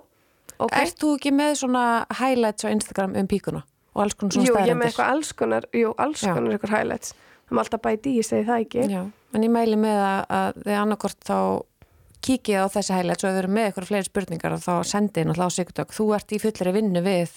ok, 0.59 0.73
Ert 0.73 0.99
þú 1.03 1.13
ekki 1.19 1.33
með 1.37 1.55
svona 1.61 1.85
highlights 2.21 2.65
á 2.65 2.69
Instagram 2.73 3.17
um 3.21 3.29
píkuna 3.29 3.63
og 3.97 4.03
alls 4.07 4.17
konar 4.17 4.37
svona 4.37 4.49
jú, 4.49 4.57
ég 4.57 4.73
er 4.73 4.81
með 4.81 4.91
eitthvað 4.91 5.13
alls 5.15 5.33
konar 5.37 5.69
jú, 5.77 5.95
alls 5.99 6.25
Já. 6.25 6.33
konar 6.35 6.57
eitthvað 6.57 6.77
highlights 6.79 7.15
það 7.47 7.57
má 7.57 7.63
alltaf 7.65 7.83
bæti 7.85 8.13
í, 8.13 8.19
ég 8.23 8.29
segi 8.29 8.49
það 8.49 8.65
ekki 8.65 8.89
Já, 8.91 9.03
en 9.37 9.47
ég 9.47 9.53
mæli 9.53 9.77
með 9.81 10.01
að, 10.09 10.21
að 10.41 10.63
þið 10.65 10.79
annarkort 10.81 11.21
þá 11.29 11.39
kikið 12.27 12.65
á 12.65 12.67
þessi 12.75 12.97
highlights 12.97 13.25
og 13.25 13.29
ef 13.31 13.37
þið 13.37 13.43
eru 13.43 13.53
með 13.55 13.69
eitthvað 13.69 13.89
fleiri 13.91 14.09
spurningar 14.09 14.57
þá 14.59 14.73
sendið 14.91 15.29
náttúrulega 15.29 15.47
á 15.53 15.57
Sigurdök. 15.57 15.95
Þú 15.95 16.07
ert 16.17 16.33
í 16.35 16.41
fullri 16.43 16.73
vinnu 16.75 17.03
við 17.05 17.35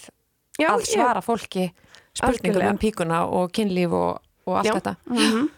Já, 0.58 0.68
að 0.72 0.84
svara 0.90 1.22
fólki 1.22 1.68
spurningum 2.16 2.66
um 2.72 2.80
píkuna 2.80 3.20
og 3.30 3.52
kynlíf 3.54 3.94
og, 3.94 4.20
og 4.48 4.56
allt 4.60 4.70
Já. 4.70 4.74
þetta. 4.80 4.94
Mhm. 5.12 5.48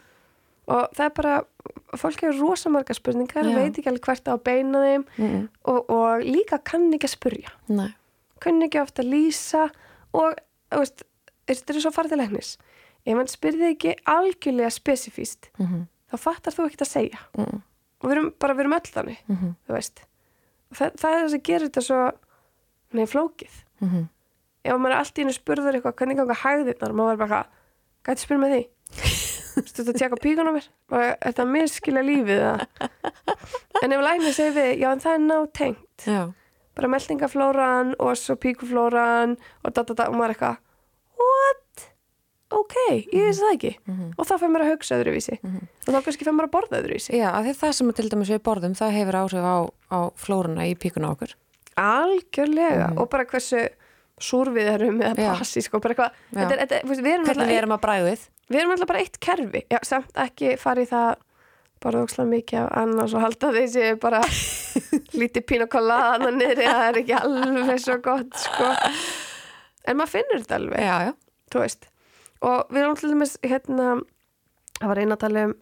Og 0.71 0.93
það 0.95 1.05
er 1.05 1.15
bara 1.17 1.37
fólk 1.99 2.23
hefur 2.25 2.39
rosa 2.41 2.71
margar 2.73 2.97
spurningar 2.97 3.47
Já. 3.47 3.55
veit 3.57 3.79
ekki 3.79 3.91
alveg 3.91 4.07
hvert 4.07 4.29
á 4.31 4.33
að 4.35 4.45
beina 4.47 4.83
þeim 4.85 5.07
Mm 5.17 5.49
og, 5.65 5.91
og 5.91 6.23
líka 6.27 6.59
kann 6.65 6.93
ekki 6.95 7.09
að 7.09 7.15
spurja. 7.17 7.55
Nei, 7.69 7.91
kann 8.43 8.63
ekki 8.63 8.81
ofta 8.83 9.03
að 9.03 9.13
lýsa 9.13 9.69
og 10.13 10.39
veist, 10.71 11.05
þetta 11.51 11.75
er 11.75 11.81
svo 11.81 12.17
læknis 12.17 12.57
ef 13.03 13.19
hann 13.19 13.31
spyrði 13.31 13.73
ekki 13.75 13.97
algjörlega 14.07 14.71
spesifíst 14.71 15.51
mm 15.59 15.89
þá 16.13 16.19
fattar 16.21 16.53
þú 16.53 16.67
ekkert 16.69 16.83
að 16.85 16.91
segja. 16.93 17.19
-hmm. 17.33 17.61
og 18.01 18.05
við 18.05 18.13
erum 18.13 18.35
bara, 18.39 18.53
við 18.53 18.61
erum 18.61 18.77
öll 18.77 18.93
þannig 18.95 19.21
Mm 19.29 19.55
þú 19.67 19.73
veist. 19.73 20.03
Og 20.71 20.77
það, 20.77 20.91
það 21.01 21.13
er 21.13 21.23
það 21.23 21.31
sem 21.31 21.43
gerir 21.43 21.69
þetta 21.69 21.81
svo 21.81 22.01
nei, 22.93 23.07
flókið. 23.07 23.55
-hmm. 23.81 24.05
ef 24.65 24.77
maður 24.77 24.93
er 24.93 24.99
allt 24.99 25.19
í 25.19 25.23
einu 25.23 25.33
spurður 25.33 25.75
eitthvað 25.75 25.97
hvernig 25.97 26.17
ganga 26.17 26.35
hægðirnar, 26.35 26.93
maður 26.93 27.13
er 27.13 27.17
bara 27.17 27.47
gæti 28.05 28.21
spyr 28.21 28.39
með 28.39 28.53
því 28.53 28.63
Stu 29.53 29.83
þetta 29.83 29.93
að 29.93 29.99
tjekka 30.01 30.19
píkan 30.23 30.49
á 30.49 30.53
mér? 30.57 30.67
Er 30.97 31.17
þetta 31.27 31.45
að 31.45 31.51
miskilja 31.53 32.03
lífið 32.07 32.43
það? 32.43 32.63
En 33.83 33.95
ef 33.97 34.05
læknir 34.07 34.37
segir 34.37 34.55
við, 34.57 34.71
já 34.81 34.89
en 34.93 35.03
það 35.03 35.17
er 35.19 35.25
nátengt. 35.27 36.07
Já, 36.07 36.23
Bara 36.73 36.89
meldingaflóran 36.89 37.91
og 38.01 38.15
svo 38.17 38.37
píkuflóran 38.41 39.35
og 39.61 39.75
da 39.77 39.83
da 39.85 39.93
da 39.99 40.07
og 40.09 40.15
maður 40.17 40.33
eitthvað, 40.33 40.61
what? 41.21 41.83
Ok, 42.53 42.77
ég 43.13 43.27
veist 43.29 43.43
það 43.45 43.53
ekki. 43.57 43.73
Mhm. 43.89 44.09
Og 44.17 44.29
þá 44.29 44.33
fyrir 44.39 44.53
maður 44.55 44.65
að 44.65 44.73
hugsa 44.73 44.97
öðruvísi. 45.01 45.37
Og 45.43 45.91
þá 45.93 45.99
kannski 45.99 46.25
fyrir 46.25 46.37
maður 46.37 46.49
að 46.49 46.55
borða 46.57 46.81
öðruvísi. 46.81 47.13
Já 47.17 47.29
af 47.33 47.45
því 47.45 47.55
það 47.61 47.73
sem 47.79 47.93
til 47.93 48.09
dæmis 48.13 48.33
við 48.33 48.43
borðum 48.49 48.75
það 48.77 48.97
hefur 48.97 49.19
áhrif 49.21 49.45
á, 49.45 49.57
á 49.93 49.99
flóruna 50.17 50.67
í 50.69 50.75
píkuna 50.77 51.09
á 51.09 51.13
okkur. 51.13 51.33
Algjörlega. 51.81 52.89
Og 53.01 53.09
bara 53.13 53.25
hversu 53.29 53.69
súr 54.23 54.51
við 54.55 54.71
erum 54.77 55.01
eða 55.03 55.33
passísk 55.37 55.75
og 55.77 55.83
bara 55.85 55.95
eitthvað. 55.97 56.23
Þetta 56.37 56.55
er, 56.55 56.63
þetta, 56.63 56.81
við 56.93 57.11
erum 57.13 57.27
Hvernig 57.29 57.51
við 57.53 57.59
erum 57.61 57.75
að 57.77 57.83
bræðið. 57.87 58.25
við 58.53 58.61
erum 58.63 58.75
alltaf 58.77 58.91
bara 58.93 59.03
eitt 59.05 59.19
kerfi 59.27 59.63
já, 59.73 59.79
samt 59.89 60.23
ekki 60.27 60.55
fara 60.61 60.83
í 60.85 60.89
það 60.91 61.11
bara 61.83 62.03
ókslega 62.05 62.31
mikið 62.31 62.59
af 62.63 62.69
annars 62.79 63.15
og 63.19 63.25
halda 63.25 63.49
þessi 63.57 63.87
bara 64.03 64.21
lítið 65.21 65.47
pín 65.51 65.65
og 65.65 65.71
kollaðana 65.73 66.31
niðri 66.37 66.69
það 66.69 66.85
er 66.91 66.99
ekki 67.03 67.17
alveg 67.19 67.81
svo 67.83 67.97
gott 68.05 68.37
sko. 68.39 68.69
en 69.91 69.99
maður 69.99 70.13
finnur 70.15 70.45
þetta 70.45 70.59
alveg 70.61 70.85
Já, 70.87 70.95
já. 71.09 71.13
og 72.47 72.71
við 72.71 72.83
erum 72.85 72.95
alltaf 72.95 73.17
með 73.19 73.35
hérna 73.51 73.89
það 74.79 74.93
var 74.93 75.01
eina 75.03 75.17
að 75.19 75.23
tala 75.25 75.45
um 75.49 75.57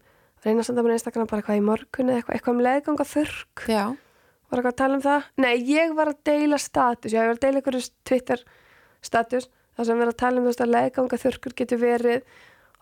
reyna 0.44 0.62
að 0.62 0.68
senda 0.70 0.84
mér 0.84 0.94
einstakana 0.96 1.28
bara 1.28 1.42
eitthvað 1.42 1.58
í 1.60 1.64
morgun 1.70 2.10
eða 2.12 2.20
eitthvað, 2.20 2.36
eitthvað 2.38 2.54
um 2.56 2.62
leðganga 2.66 3.06
þurrk 3.14 3.64
Já, 3.68 3.82
var 4.50 4.60
eitthvað 4.60 4.72
að 4.72 4.80
tala 4.82 4.98
um 4.98 5.04
það? 5.04 5.26
Nei, 5.44 5.54
ég 5.70 5.96
var 5.96 6.12
að 6.12 6.22
deila 6.26 6.58
status. 6.58 7.12
Já, 7.12 7.22
ég 7.22 7.30
var 7.30 7.38
að 7.38 7.44
deila 7.46 7.60
einhverju 7.60 7.82
Twitter 8.04 8.44
status 9.00 9.50
þar 9.76 9.86
sem 9.86 9.96
við 9.96 10.04
erum 10.04 10.14
að 10.14 10.22
tala 10.22 10.40
um 10.40 10.46
þú 10.46 10.52
veist 10.52 10.64
að 10.64 10.72
leðganga 10.74 11.20
þurrkur 11.24 11.56
getur 11.60 11.80
verið 11.80 12.24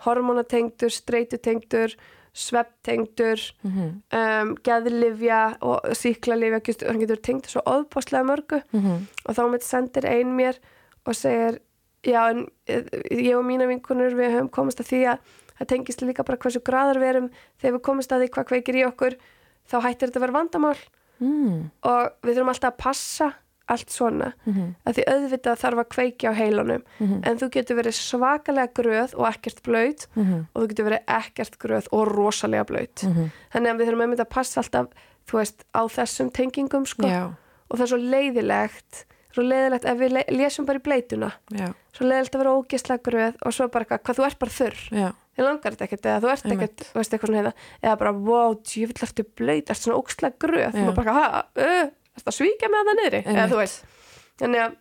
hormonatengdur, 0.07 0.95
streitutengdur 0.95 1.99
svepptengdur 2.39 3.41
mm 3.67 3.87
um, 4.15 4.51
geðlifja 4.63 5.41
og 5.65 5.95
síklarlifja, 5.97 6.77
hann 6.87 7.01
getur 7.03 7.23
tengdur 7.23 7.51
svo 7.51 7.63
óðbáslega 7.67 8.25
mörgu. 8.25 8.61
-hmm. 8.73 9.01
og 9.25 9.35
þá 9.35 9.43
mitt 9.51 9.65
sendir 9.65 10.07
ein 10.07 10.37
mér 10.37 10.59
og 11.05 11.15
segir 11.15 11.61
já 12.05 12.31
en 12.31 12.47
eh, 12.67 12.85
ég 13.11 13.37
og 13.37 13.45
mína 13.45 13.67
vinkunur 13.67 14.15
við 14.15 14.35
höfum 14.37 14.51
komast 14.51 14.81
að 14.81 14.91
því 14.93 15.01
að 15.13 15.19
það 15.59 15.69
tengist 15.69 16.03
líka 16.03 16.25
bara 16.25 16.39
hversu 16.39 16.61
graðar 16.61 17.01
við 17.01 17.09
erum 17.09 17.31
þegar 17.59 17.75
við 17.75 17.83
komast 17.83 18.13
að 18.13 18.23
því 18.23 18.29
hvað 18.29 18.49
kveikir 18.51 18.77
í 18.77 18.85
okkur 18.87 19.17
þá 19.69 19.77
hættir 19.83 20.09
þetta 20.09 20.19
að 20.19 20.25
vera 20.27 20.39
vandamál 20.39 20.79
mm. 21.21 21.71
og 21.83 22.11
við 22.23 22.35
þurfum 22.39 22.49
alltaf 22.55 22.73
að 22.75 22.77
passa 22.79 23.33
allt 23.69 23.91
svona 23.93 24.33
Mhm. 24.47 24.75
að 24.87 24.95
því 24.97 25.03
auðvitað 25.13 25.59
þarf 25.61 25.79
að 25.83 25.89
kveikja 25.93 26.31
á 26.33 26.35
heilunum 26.41 26.83
Mhm. 27.01 27.21
en 27.29 27.39
þú 27.39 27.49
getur 27.53 27.77
verið 27.77 27.95
svakalega 27.99 28.73
gröð 28.73 29.15
og 29.19 29.27
ekkert 29.29 29.63
blöyt 29.63 30.07
Mhm. 30.17 30.47
og 30.55 30.63
þú 30.63 30.69
getur 30.69 30.89
verið 30.89 31.05
ekkert 31.07 31.59
gröð 31.59 31.87
og 31.93 32.09
rosalega 32.09 32.65
blöyt 32.65 33.03
Mhm. 33.05 33.31
þannig 33.53 33.69
að 33.71 33.77
við 33.77 33.87
þurfum 33.89 34.03
einmitt 34.03 34.21
að 34.25 34.31
passa 34.31 34.61
alltaf 34.63 34.87
þú 35.29 35.33
veist, 35.39 35.65
á 35.77 35.83
þessum 35.85 36.31
tengingum 36.33 36.87
sko. 36.87 37.03
Já, 37.07 37.35
og 37.71 37.79
það 37.79 37.83
er 37.83 37.87
svo 37.87 37.99
leiðilegt 37.99 39.05
svo 39.35 39.43
leiðilegt 39.45 39.85
ef 39.85 39.99
við 39.99 40.11
le 40.13 40.25
lesum 40.31 40.65
bara 40.65 40.79
í 40.79 40.83
bleituna 40.83 41.33
já, 41.53 41.75
svo 41.93 42.07
leiðilegt 42.09 42.35
að 42.35 42.39
vera 42.39 42.57
ógeslega 42.57 43.03
gröð 43.03 43.35
og 43.45 43.53
svo 43.53 43.69
bara 43.71 43.85
eitthvað, 43.85 44.03
hvað 44.03 44.17
þú 44.17 44.25
ert 44.27 44.39
bara 44.39 44.51
þurr 44.51 44.79
já. 44.91 45.13
Þið 45.39 45.47
langar 45.47 45.75
þetta 45.77 45.87
ekkert 45.89 46.09
eða 46.11 46.21
þú 46.25 46.31
ert 46.35 46.51
ekkert 46.57 46.85
þú 46.89 46.99
veist 46.99 47.15
eitthvað 47.15 47.31
svona 47.31 47.41
heiða 47.43 47.53
eða 47.87 47.97
bara, 48.03 48.13
wow, 48.29 48.57
djúvill 48.67 49.07
ertu 49.07 49.25
blöyt 49.39 49.71
ertu 49.73 49.87
svona 49.87 49.99
ógeslega 50.03 50.39
gröð 50.45 50.79
Já. 50.79 50.85
og 50.91 50.95
bara, 50.99 51.15
ha, 51.15 51.43
uh, 51.55 51.91
ertu 52.19 52.33
að 52.33 52.37
svíkja 52.41 52.71
með 52.73 52.91
það 52.91 53.01
niðri 53.03 53.21
eða 53.25 53.49
þú 53.53 53.61
veist 53.63 53.85
þannig 54.43 54.65
að 54.67 54.77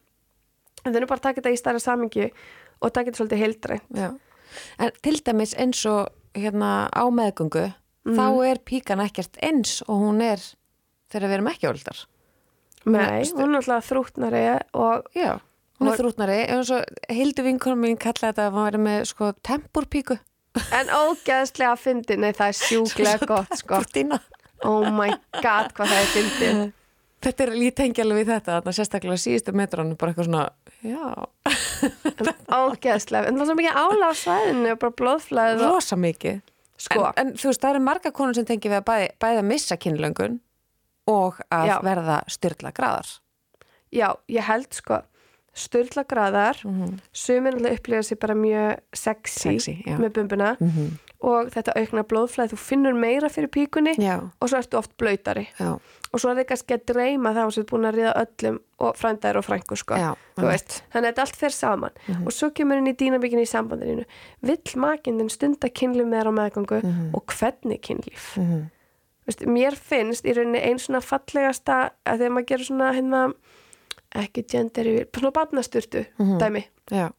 við 0.88 0.96
þurfum 0.98 1.12
bara 1.14 1.20
að 1.22 1.26
taka 1.28 1.42
þetta 1.42 1.54
í 1.54 1.62
stærra 1.62 1.84
samingi 1.84 2.28
og 2.28 2.94
taka 2.94 3.10
þetta 3.12 3.22
svolítið 3.22 3.44
heildræn 3.46 3.84
Já. 4.02 4.10
En 4.82 4.94
til 5.04 5.18
dæmis 5.28 5.54
eins 5.60 5.82
og 5.92 6.08
hérna 6.38 6.72
á 6.90 7.04
meðgöngu 7.12 7.66
þá 8.08 8.26
er 8.48 8.62
píkan 8.64 9.02
ekkert 9.04 9.38
eins 9.44 9.82
og 9.88 10.00
hún 10.06 10.22
er 10.24 10.40
þegar 11.12 11.28
við 11.28 11.36
erum 11.38 11.50
ekki 11.52 11.68
óldar. 11.70 12.00
nei, 12.88 13.26
Stu- 13.28 13.42
hún 13.42 13.56
er 13.58 13.62
alltaf 13.62 13.90
þrútnari 13.92 14.46
og 14.74 15.10
Já. 15.18 15.38
Hún 15.78 15.92
er 15.92 16.00
þrútnari, 16.00 16.38
eins 16.50 16.72
og 16.74 16.86
Hildu 17.14 17.44
vinkonum 17.46 17.84
mín 17.84 18.00
kallaði 18.02 18.32
þetta 18.32 18.46
að 18.48 18.56
hún 18.56 18.66
væri 18.66 18.80
með 18.82 19.04
sko 19.12 19.28
tempurpíku. 19.46 20.16
En 20.80 20.89
ógeðslega 20.89 21.75
fyndi, 21.80 22.18
nei 22.18 22.32
það 22.34 22.48
er 22.51 22.58
sjúklega 22.62 23.30
gott 23.30 23.54
sko, 23.60 23.82
oh 24.66 24.88
my 24.89 25.12
god 25.42 25.74
hvað 25.77 25.94
það 25.94 26.01
er 26.01 26.12
fyndi 26.16 26.51
Þetta 27.18 27.44
er 27.48 27.51
lítengja 27.58 28.04
alveg 28.06 28.20
við 28.20 28.27
þetta, 28.30 28.56
þarna 28.60 28.72
sérstaklega 28.77 29.18
síðustu 29.18 29.54
metrónu, 29.58 29.96
bara 29.98 30.12
eitthvað 30.13 30.27
svona, 30.27 30.44
já, 30.86 31.08
ógeðslega, 32.54 33.25
en 33.32 33.39
það 33.39 33.42
er 33.42 33.50
svo 33.50 33.56
mikið 33.58 33.80
ála 33.82 34.10
á 34.10 34.13
svæðinu 34.20 34.74
og 34.75 34.80
bara 34.84 34.96
blóðflæðið 35.01 35.63
rosa 35.66 35.98
mikið. 35.98 36.38
sko, 36.77 37.08
En, 37.08 37.13
en 37.24 37.32
þú 37.34 37.50
veist, 37.50 37.63
það 37.63 37.72
eru 37.74 37.84
marga 37.88 38.12
konur 38.13 38.38
sem 38.38 38.46
tengi 38.46 38.70
við 38.70 38.77
að 38.80 38.86
bæði, 38.92 39.08
bæði 39.25 39.42
að 39.42 39.50
missa 39.50 39.77
kynlöngun 39.82 40.38
og 41.10 41.42
að 41.50 41.72
Já. 41.72 41.75
verða 41.89 42.18
styrla 42.30 42.72
graðar. 42.77 43.10
já, 43.89 44.10
ég 44.30 44.44
held 44.51 44.74
sko 44.77 45.01
styrla 45.58 46.04
graðar 46.08 46.62
Mm 46.66 46.82
-hmm. 46.84 47.00
sumir 47.14 47.54
alltaf 47.54 47.72
upplifa 47.80 48.02
sér 48.04 48.20
bara 48.20 48.34
mjög 48.36 48.78
sexy, 48.94 49.40
Sexy, 49.60 49.84
með 49.88 50.10
bumbuna. 50.14 50.56
Mm 50.60 50.98
og 51.20 51.50
þetta 51.50 51.74
aukna 51.76 52.04
blóðflæð, 52.04 52.52
þú 52.54 52.58
finnur 52.62 52.94
meira 52.94 53.30
fyrir 53.30 53.48
píkunni 53.50 53.96
Já, 53.98 54.20
og 54.42 54.50
svo 54.50 54.58
ertu 54.60 54.78
oft 54.78 54.92
blöytari 55.02 55.48
já, 55.60 55.80
og 56.14 56.20
svo 56.20 56.30
er 56.30 56.36
þið 56.38 56.46
kannski 56.46 56.74
að 56.76 56.86
dreyma 56.94 57.32
þá 57.34 57.52
sem 57.52 57.64
er 57.64 57.66
búin 57.72 57.88
að 57.90 57.96
ríða 57.96 58.14
öllum 58.22 58.60
og 58.80 58.96
frændaðir 58.98 59.38
og 59.38 59.46
frængur 59.46 59.78
sko. 59.78 59.96
Já. 59.96 60.14
þú 60.38 60.44
þannig 60.94 61.08
að 61.08 61.14
þetta 61.14 61.22
allt 61.22 61.36
fer 61.36 61.50
saman. 61.50 61.92
Og 62.26 62.32
svo 62.32 62.50
kemur 62.54 62.78
inn 62.78 62.88
í 62.88 62.94
dýnabíkinni 62.94 63.42
í 63.42 63.50
sambandinu. 63.50 64.04
Vill 64.42 64.76
makindin 64.76 65.30
stunda 65.30 65.68
kynlíf 65.70 66.06
með 66.06 66.22
þér 66.22 66.28
á 66.30 66.34
meðgangu 66.40 66.82
Mhm. 66.84 67.10
og 67.16 67.24
hvernig 67.26 67.82
Mm 68.38 68.44
-hmm. 68.46 68.70
veist, 69.26 69.42
mér 69.46 69.76
finnst 69.76 70.26
í 70.26 70.34
rauninni 70.34 70.60
einn 70.62 70.78
svona 70.80 71.02
fallegasta 71.02 71.90
að 72.06 72.18
þegar 72.20 72.30
maður 72.32 72.46
gerur 72.46 72.66
svona 72.66 72.94
hérna 72.94 73.34
ekki 74.16 74.44
gender 74.48 74.86
yfir, 74.86 75.06
svona 75.12 75.32
barnasturtu 75.32 76.06
Mhm. 76.20 76.38
dæmi, 76.40 76.64
Já, 76.92 77.10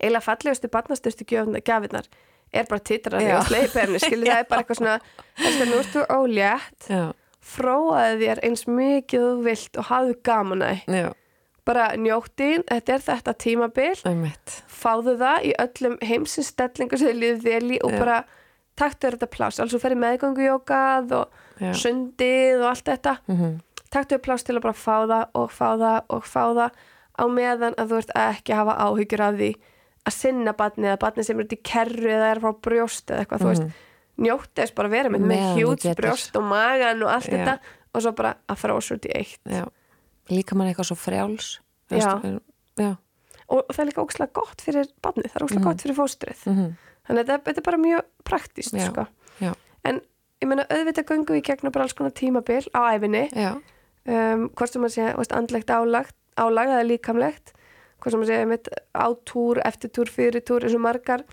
eiginlega 0.00 0.20
fallegastu 0.24 0.68
barnasturtu 0.68 1.24
gafinnar 1.64 2.04
er 2.52 2.64
bara 2.68 2.80
titrar 2.80 3.20
Já. 3.22 3.38
og 3.38 3.44
sleiperni, 3.46 3.98
skilur 3.98 4.26
það 4.26 4.38
er 4.38 4.44
bara 4.48 4.62
eitthvað 4.62 4.76
svona 4.80 5.00
þess 5.38 5.60
að 5.60 5.70
nú 5.70 5.78
ertu 5.80 6.06
ólétt 6.10 6.88
já, 6.90 7.12
fróaði 7.40 8.20
þér 8.26 8.40
eins 8.44 8.66
mikið 8.68 9.24
og 9.24 9.38
þú 9.38 9.44
vilt 9.48 9.78
og 9.78 9.84
hafðu 9.90 10.14
gaman 10.24 10.62
að 10.62 10.74
því. 10.86 11.00
já, 11.00 11.12
bara 11.64 11.86
njóttin, 11.96 12.64
þetta 12.66 12.92
er 12.94 13.04
þetta 13.06 13.34
tímabil 13.44 14.02
einmitt. 14.04 14.62
fáðu 14.68 15.16
það 15.20 15.44
í 15.44 15.52
öllum 15.64 15.98
heimsins 16.02 16.50
stellingu 16.52 16.98
sem 16.98 17.08
þið 17.08 17.20
líður 17.22 17.42
vel 17.44 17.70
í 17.70 17.78
og 17.84 17.92
Já. 17.92 17.98
bara 17.98 18.18
taktu 18.76 19.06
þér 19.06 19.16
þetta 19.18 19.30
pláss, 19.36 19.60
alls 19.60 19.74
þú 19.74 19.80
ferði 19.82 20.00
meðgöngu 20.04 20.46
jókað 20.48 21.12
og 21.12 21.28
Já. 21.60 21.72
sundið 21.76 22.60
og 22.64 22.68
allt 22.72 22.84
þetta 22.84 23.18
Mm 23.28 23.60
taktu 23.94 24.16
upp 24.16 24.24
pláss 24.26 24.46
til 24.46 24.56
að 24.56 24.64
bara 24.68 24.76
fá 24.76 24.96
það 25.10 25.36
og 25.40 25.52
fá 25.54 25.68
það 25.80 25.98
og 26.16 26.26
fá 26.28 26.42
það 26.58 26.80
á 27.20 27.24
meðan 27.30 27.76
að 27.76 27.92
þú 27.92 28.00
ert 28.00 28.14
ekki 28.22 28.54
að 28.54 28.60
hafa 28.62 28.76
áhyggjur 28.86 29.24
af 29.26 29.38
því 29.40 29.50
að 30.00 30.16
sinna 30.16 30.54
batni 30.56 30.88
eða 30.88 31.00
batni 31.02 31.26
sem 31.26 31.38
er 31.38 31.46
út 31.46 31.54
í 31.56 31.60
kerru 31.70 32.12
eða 32.14 32.30
er 32.30 32.42
frá 32.42 32.54
brjóst 32.68 33.10
eða 33.10 33.24
eitthvað, 33.24 33.42
þú 33.42 33.50
veist 33.50 33.82
njótti 34.20 34.62
þess 34.62 34.76
bara 34.76 34.90
að 34.90 34.96
vera 34.96 35.12
með, 35.12 35.26
með 35.30 35.60
getur. 35.60 36.00
brjóst 36.00 36.38
og 36.40 36.46
magan 36.48 37.04
og 37.04 37.12
allt 37.12 37.28
Já. 37.28 37.34
þetta 37.36 37.54
og 37.90 38.04
svo 38.04 38.14
bara 38.16 38.34
að 38.48 38.60
frósa 38.62 38.96
út 38.96 39.08
í 39.08 39.12
eitt 39.16 39.40
já. 39.48 39.64
líka 40.30 40.56
mann 40.56 40.70
eitthvað 40.70 40.90
svo 40.92 40.98
frjáls 41.00 41.58
Já. 41.90 42.92
Og 43.50 43.66
það 43.74 43.80
er 43.82 43.88
líka 43.88 44.02
ógslag 44.04 44.30
gott 44.30 44.62
fyrir 44.62 44.86
batni, 45.02 45.26
það 45.26 45.40
er 45.40 45.44
ógslag 45.48 45.64
gott 45.66 45.82
fyrir 45.82 45.96
fóstrið 45.98 46.46
Mm 46.46 46.70
þannig 47.10 47.26
að 47.26 47.32
þetta, 47.32 47.56
er 47.56 47.66
bara 47.66 47.80
mjög 47.80 48.08
praktíst 48.28 48.76
Já. 48.76 48.86
sko. 48.90 49.06
En 49.88 50.00
ég 50.40 50.48
meina 50.48 50.66
auðvitað 50.70 51.08
göngum 51.08 51.36
við 51.36 51.42
í 51.42 51.46
gegnum 51.48 51.74
bara 51.74 51.86
alls 51.86 51.96
konar 51.96 52.14
tímabil 52.16 52.62
á 52.76 52.80
æfinni 52.94 53.24
um, 54.06 54.48
hvort 54.56 54.72
sem 54.72 54.82
að 54.84 54.94
sé 54.96 55.14
veist, 55.16 55.32
andlegt 55.36 55.70
álagt, 55.70 56.14
álag 56.40 56.68
eða 56.68 56.86
líkamlegt 56.88 57.52
hvort 58.00 58.12
sem 58.14 58.22
að 58.24 58.26
sé 58.32 58.44
mitt 58.48 58.68
á 58.96 59.06
túr, 59.28 59.60
eftir 59.64 59.90
túr, 59.90 60.08
fyrir 60.08 60.40
túr 60.40 60.64
eins 60.64 60.74
og 60.74 60.80
margar 60.80 61.24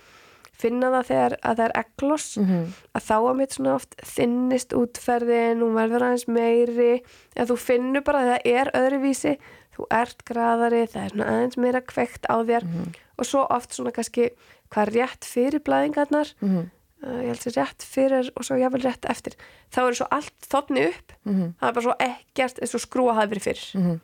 finna 0.58 0.90
það 0.90 1.06
þegar 1.12 1.34
að 1.46 1.56
það 1.60 1.66
er 1.68 1.74
egloss 1.84 2.38
Mhm. 2.38 2.64
að 2.98 3.04
þá 3.08 3.16
að 3.30 3.36
mitt 3.38 3.52
svona 3.54 3.76
oft 3.76 3.96
þinnist 4.02 4.74
útferðin, 4.74 5.62
hún 5.62 5.76
verður 5.78 6.02
aðeins 6.08 6.28
meiri 6.28 7.04
eða 7.38 7.48
þú 7.52 7.58
finnur 7.58 8.04
bara 8.04 8.20
að 8.20 8.32
það 8.32 8.42
er 8.58 8.72
öðruvísi, 8.74 9.38
þú 9.78 9.86
ert 9.92 10.24
graðari 10.26 10.88
það 10.90 11.04
er 11.06 11.10
svona 11.14 11.28
aðeins 11.30 11.58
meira 11.58 11.82
kveikt 11.82 12.26
á 12.26 12.36
þér 12.42 12.64
Mhm. 12.64 12.92
og 13.20 13.26
svo 13.26 13.46
oft 13.50 13.70
svona 13.72 13.92
kannski 13.94 14.32
hvað 14.72 14.92
rétt 14.98 15.24
fyrir 15.24 15.60
blæðingarnar 15.62 16.34
Mhm. 16.42 16.58
uh, 16.58 16.64
ég 17.04 17.28
held 17.30 17.42
sér 17.44 17.56
rétt 17.60 17.84
fyrir 17.86 18.32
og 18.36 18.44
svo 18.48 18.56
jáfnvel 18.58 18.82
rétt 18.88 19.06
eftir. 19.10 19.36
Þá 19.72 19.80
er 19.88 19.98
svo 20.00 20.08
allt 20.12 20.34
þotni 20.50 20.88
upp. 20.90 21.14
Mhm. 21.26 21.54
það 21.60 21.68
er 21.70 21.74
bara 21.74 21.86
svo 21.86 21.96
ekkert 22.00 22.60
eins 22.62 22.74
og 22.76 22.82
skrúa 22.82 23.14
hafi 23.16 23.32
verið 23.36 23.46
fyrir. 23.48 23.66
Mhm. 23.76 24.00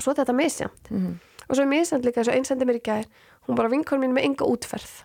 svo 0.00 0.10
er 0.10 0.18
þetta 0.24 0.34
misjamt 0.34 0.90
Mhm. 0.90 1.12
og 1.48 1.56
svo 1.56 1.62
er 1.62 1.70
misjamt 1.70 2.04
líka, 2.04 2.24
svo 2.24 2.32
einsendi 2.34 2.64
mér 2.66 2.80
í 2.80 2.82
gær. 2.82 3.04
Hún 3.46 3.54
bara 3.56 3.68
vinkon 3.68 4.00
mín 4.00 4.12
með 4.16 4.24
enga 4.24 4.46
útferð. 4.48 5.04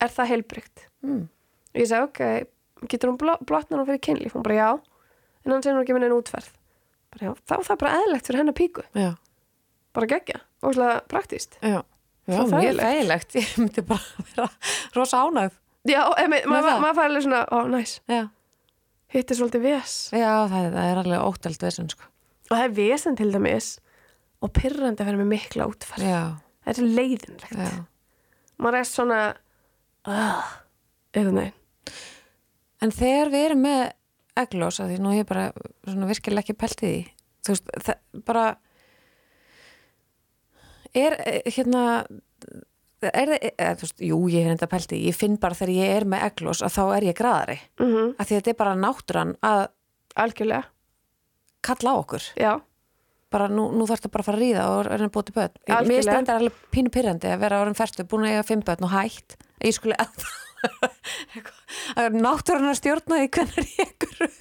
Er 0.00 0.08
það 0.08 0.26
heilbrygt? 0.28 0.86
Mm. 1.02 1.28
og 1.74 1.80
ég 1.80 1.86
segi 1.86 2.02
ok, 2.02 2.48
getur 2.88 3.10
hún 3.10 3.18
blo- 3.18 3.38
blotnar 3.44 3.78
hún 3.80 3.86
fyrir 3.86 4.00
kynlíf? 4.00 4.32
hún 4.32 4.42
bara 4.42 4.54
já, 4.54 4.80
en 5.46 5.52
hann 5.52 5.62
segir 5.62 5.74
hún 5.76 5.84
ekki 5.84 5.94
með 5.94 6.00
neina 6.00 6.18
útferð. 6.20 6.48
Bara, 7.10 7.26
já, 7.26 7.34
þá 7.46 7.52
er 7.58 7.64
það 7.64 7.78
bara 7.78 8.02
eðlegt 8.02 8.26
fyrir 8.26 8.38
hennar 8.38 8.52
píku. 8.54 8.82
Já, 8.94 9.16
bara 9.94 10.06
gegja, 10.06 10.40
óslega 10.62 11.00
praktíst 11.08 11.56
já. 11.62 11.82
Já, 12.28 12.44
mjög 12.44 12.76
þægilegt, 12.76 13.32
ég 13.40 13.56
myndi 13.58 13.82
bara 13.86 14.00
vera 14.34 14.48
rosa 14.94 15.16
ánægð. 15.24 15.52
Já, 15.86 16.00
maður 16.48 16.68
það? 16.68 16.80
ma 16.82 16.92
fær 16.96 17.08
alveg 17.08 17.26
svona, 17.26 17.42
ó, 17.52 17.58
næs. 17.70 17.98
Já, 18.10 18.22
hitt 19.14 19.30
er 19.30 19.38
svolítið 19.38 19.66
ves 19.68 19.96
já 20.12 20.30
það, 20.50 20.70
það 20.74 20.88
er 20.92 21.02
alveg 21.02 21.26
óttald 21.28 21.62
vesen, 21.64 21.90
sko. 21.92 22.08
og 22.48 22.54
það 22.54 22.64
er 22.64 22.74
vesen 22.80 23.18
til 23.18 23.30
dæmis 23.34 23.70
og 24.44 24.52
pyrrandi 24.54 25.02
að 25.02 25.10
vera 25.10 25.20
með 25.20 25.30
mikla 25.34 25.68
Já, 25.98 26.22
það 26.64 26.82
er 26.82 26.90
leiðinlegt. 26.98 27.58
Já. 27.58 27.84
maður 28.58 28.80
er 28.80 28.88
svona 28.90 29.20
uh, 30.08 30.50
einhvern 31.14 31.40
veginn. 31.42 31.54
En 32.78 32.94
þegar 32.94 33.32
við 33.32 33.46
erum 33.48 33.64
með 33.66 33.80
eglós, 34.38 34.78
að 34.78 34.92
því 34.92 34.98
nú 35.02 35.14
ég 35.16 35.26
bara 35.26 35.48
svona 35.82 36.10
virkilega 36.10 36.44
ekki 36.44 36.58
pælt 36.58 36.84
í 36.86 36.92
þú 37.46 37.54
veist, 37.54 37.70
það 37.86 38.22
bara 38.28 38.44
er, 40.94 41.16
eh, 41.24 41.50
hérna, 41.56 42.06
er 43.06 43.76
þú 43.78 43.86
veist, 43.86 44.00
jú, 44.00 44.18
ég 44.32 44.46
pælt 44.72 44.92
í, 44.92 44.96
því, 44.96 45.02
ég 45.06 45.16
finn 45.16 45.36
bara 45.40 45.54
þegar 45.54 45.74
ég 45.74 45.96
er 45.96 46.04
með 46.04 46.24
eglós 46.32 46.62
að 46.66 46.74
þá 46.74 46.82
er 46.96 47.06
ég 47.08 47.18
graðari, 47.18 47.58
mm 47.78 48.14
að 48.18 48.24
því 48.26 48.38
þetta 48.38 48.50
er 48.50 48.58
bara 48.58 48.74
náttúran 48.74 49.36
að 49.42 49.68
algjörlega, 50.18 50.64
kalla 51.62 51.90
á 51.90 51.96
okkur. 52.00 52.22
já 52.36 52.52
bara 53.30 53.48
nú, 53.52 53.66
nú 53.76 53.84
þarfst 53.84 54.06
að 54.08 54.12
bara 54.14 54.24
fara 54.24 54.38
að 54.38 54.42
ríða 54.42 54.62
og 54.72 54.86
reyna 54.88 55.06
að 55.08 55.12
búa 55.12 55.22
til 55.28 55.34
börn. 55.36 55.56
Mér 55.68 55.76
Algjörlega. 55.76 56.12
stendur 56.14 56.34
alveg 56.38 56.52
pínu 56.72 56.90
pyrrandi 56.94 57.28
að 57.28 57.40
vera 57.42 57.58
árum 57.60 57.74
ferstu, 57.76 58.04
búin 58.08 58.24
að 58.24 58.32
eiga 58.32 58.46
fimm 58.48 58.62
börn 58.64 58.86
og 58.88 58.92
hætt. 58.94 59.36
að 59.36 59.66
Ég 59.68 59.74
skulle 59.76 59.98
að 60.04 60.08
náttúrunar 62.18 62.76
stjórna 62.78 63.18
því 63.22 63.28
hvernig 63.34 63.70
ég 63.78 63.92
gröð. 64.02 64.36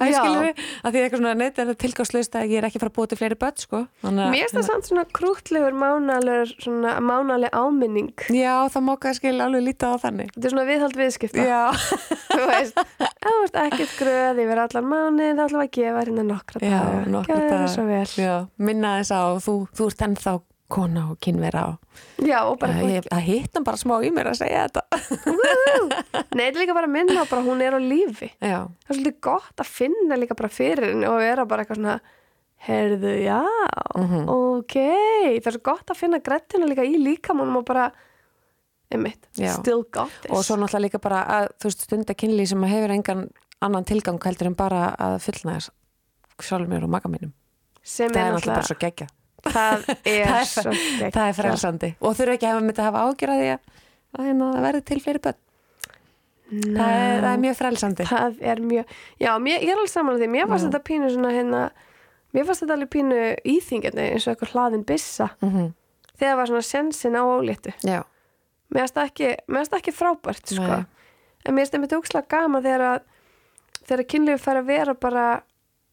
Það 0.00 0.10
Já. 0.10 0.16
skilur 0.16 0.44
við, 0.46 0.60
að 0.84 0.94
því 0.94 1.00
eitthvað 1.02 1.20
svona 1.20 1.32
neitt 1.40 1.58
er 1.60 1.68
það 1.70 1.78
tilgáðslaust 1.84 2.36
að 2.40 2.50
ég 2.54 2.60
er 2.60 2.66
ekki 2.68 2.80
fara 2.82 2.90
að 2.92 2.96
búa 2.98 3.10
til 3.10 3.18
fleiri 3.20 3.38
börn, 3.40 3.58
sko. 3.60 3.80
Að- 4.04 4.18
Mér 4.20 4.44
finnst 4.44 4.56
það 4.56 4.66
samt 4.70 4.88
svona 4.90 5.04
krútlegur 5.18 5.76
mánaleg, 5.80 6.52
svona 6.64 6.94
mánaleg 7.04 7.54
áminning. 7.56 8.12
Já, 8.32 8.54
það 8.72 8.86
má 8.88 8.92
kannski 9.04 9.32
alveg 9.34 9.66
lítið 9.68 9.92
á 9.92 9.96
þannig. 10.04 10.32
Þetta 10.34 10.46
er 10.50 10.54
svona 10.54 10.66
viðhald 10.70 10.98
viðskipta. 11.00 11.46
Já, 11.50 11.62
Þú 12.34 12.42
veist, 12.50 12.82
þú 13.20 13.34
veist 13.40 13.58
ekkert 13.64 13.96
gröð 14.00 14.42
yfir 14.44 14.62
allan 14.64 14.90
mánuð, 14.90 15.32
þá 15.36 15.42
ætlum 15.46 15.60
við 15.60 15.66
að 15.66 15.74
gefa 15.78 16.04
hérna 16.04 16.26
nokkra 16.30 16.62
já, 16.64 16.78
daga. 16.80 17.08
nokkra. 17.16 18.04
Já, 18.20 18.36
minna 18.56 18.94
þess 19.00 19.12
á, 19.14 19.22
þú, 19.44 19.54
þú 19.76 19.90
ert 19.90 20.06
ennþá 20.08 20.34
kona 20.70 21.02
og 21.12 21.18
kynvera 21.24 21.64
og 21.72 22.24
Já, 22.24 22.38
og 22.48 22.58
bara, 22.60 22.76
að, 22.80 22.90
ég, 22.94 23.08
að 23.12 23.24
hitta 23.26 23.60
bara 23.66 23.76
smá 23.80 23.96
í 24.06 24.10
mér 24.14 24.30
að 24.30 24.38
segja 24.40 24.62
þetta. 24.68 24.82
nei, 26.36 26.44
þetta 26.46 26.54
er 26.54 26.60
líka 26.62 26.76
bara 26.76 26.88
að 26.88 26.94
minna 26.94 27.24
bara 27.30 27.42
hún 27.46 27.60
er 27.64 27.76
á 27.76 27.80
lífi. 27.82 28.30
Já, 28.40 28.60
Það 28.86 28.92
er 28.94 28.98
svolítið 28.98 29.18
gott 29.26 29.62
að 29.64 29.70
finna 29.74 30.18
líka 30.20 30.36
bara 30.38 30.52
fyrir 30.52 30.90
henni 30.92 31.08
og 31.10 31.18
vera 31.22 31.46
bara 31.50 31.64
eitthvað 31.64 31.80
svona, 31.80 31.96
heyrðu, 32.68 33.12
já, 33.24 33.40
Mhm. 33.96 34.28
ok. 34.28 34.76
Það 35.40 35.46
er 35.50 35.56
svo 35.56 35.62
gott 35.70 35.90
að 35.92 35.96
finna 36.00 36.20
grettina 36.24 36.66
líka 36.70 36.84
í 36.86 36.96
líkamannum 37.00 37.56
og 37.62 37.64
bara, 37.66 37.90
einmitt, 38.92 39.26
Já. 39.38 39.54
still 39.58 39.84
got 39.90 40.10
this. 40.22 40.30
og 40.32 40.44
svo 40.44 40.56
náttúrulega 40.60 40.84
líka 40.88 41.00
bara 41.00 41.24
að 41.24 41.48
þú 41.60 41.70
veist 41.70 41.80
stunda 41.86 42.14
kynlí 42.14 42.46
sem 42.46 42.62
hefur 42.62 42.90
engan 42.96 43.30
annan 43.62 43.84
tilgang 43.84 44.18
heldur 44.24 44.46
en 44.50 44.54
bara 44.58 44.94
að 44.98 45.18
fullna 45.20 45.56
þess 45.58 45.70
sjálfur 46.40 46.68
mér 46.68 46.84
og 46.84 46.90
maga 46.90 47.08
mínum 47.12 47.32
Sem 47.82 48.10
það 48.10 48.16
er 48.20 48.32
náttúrulega 48.34 48.54
bara 48.58 48.68
svo 48.68 48.78
geggja 48.80 49.06
Það 49.46 49.86
er 50.14 50.26
Það 50.30 50.72
er- 50.72 51.14
það 51.14 51.28
er 51.28 51.36
frelsandi. 51.38 51.92
Og 52.00 52.16
þurfa 52.18 52.34
ekki 52.36 52.48
að 52.50 52.60
myndi 52.66 52.82
að 52.82 52.88
hafa 52.90 53.04
ágjör 53.08 53.32
að 53.34 53.44
að, 53.54 53.60
að 54.18 54.26
hérna, 54.30 54.48
það 54.56 54.66
verði 54.68 54.82
til 54.90 55.00
fleiri 55.04 55.22
börn. 55.26 55.40
Það 56.50 56.92
er, 56.98 57.20
það 57.22 57.30
er 57.32 57.42
mjög 57.44 57.56
frelsandi. 57.60 58.06
Það 58.10 58.40
er 58.52 58.60
mjög, 58.66 58.94
já, 59.22 59.30
mér, 59.38 59.60
ég 59.62 59.70
er 59.70 59.78
alveg 59.78 59.92
saman 59.92 60.16
að 60.16 60.24
því, 60.24 60.28
mér 60.32 60.48
fannst 60.50 60.66
þetta 60.66 60.80
pínu 60.88 61.10
svona 61.14 61.30
hérna, 61.34 61.60
mér 62.34 62.48
fannst 62.48 62.64
þetta 62.64 62.74
alveg 62.74 62.90
pínu 62.90 63.18
íþingjandi 63.52 64.06
eins 64.08 64.26
og 64.26 64.32
eitthvað 64.34 64.54
hlaðin 64.56 64.86
byssa. 64.88 65.28
Mm 65.44 65.52
þegar 66.20 66.36
var 66.36 66.50
svona 66.50 66.66
sensin 66.66 67.14
á 67.16 67.22
óléttu. 67.24 67.72
já, 67.86 68.02
Mér 68.68 68.82
fannst 68.82 68.94
það 68.98 69.06
ekki, 69.08 69.28
það 69.70 69.78
ekki 69.78 69.94
frábært, 69.96 70.50
sko. 70.52 70.80
En 71.46 71.54
mér 71.54 71.62
finnst 71.64 71.72
það 71.72 71.80
með 71.86 71.94
úkslega 71.96 72.28
gaman 72.34 72.62
þegar 72.66 72.82
að, 72.90 72.98
þegar 73.88 74.02
kynlífi 74.12 74.42
fær 74.44 74.60
að 74.60 74.66
vera 74.68 74.94
bara 74.94 75.24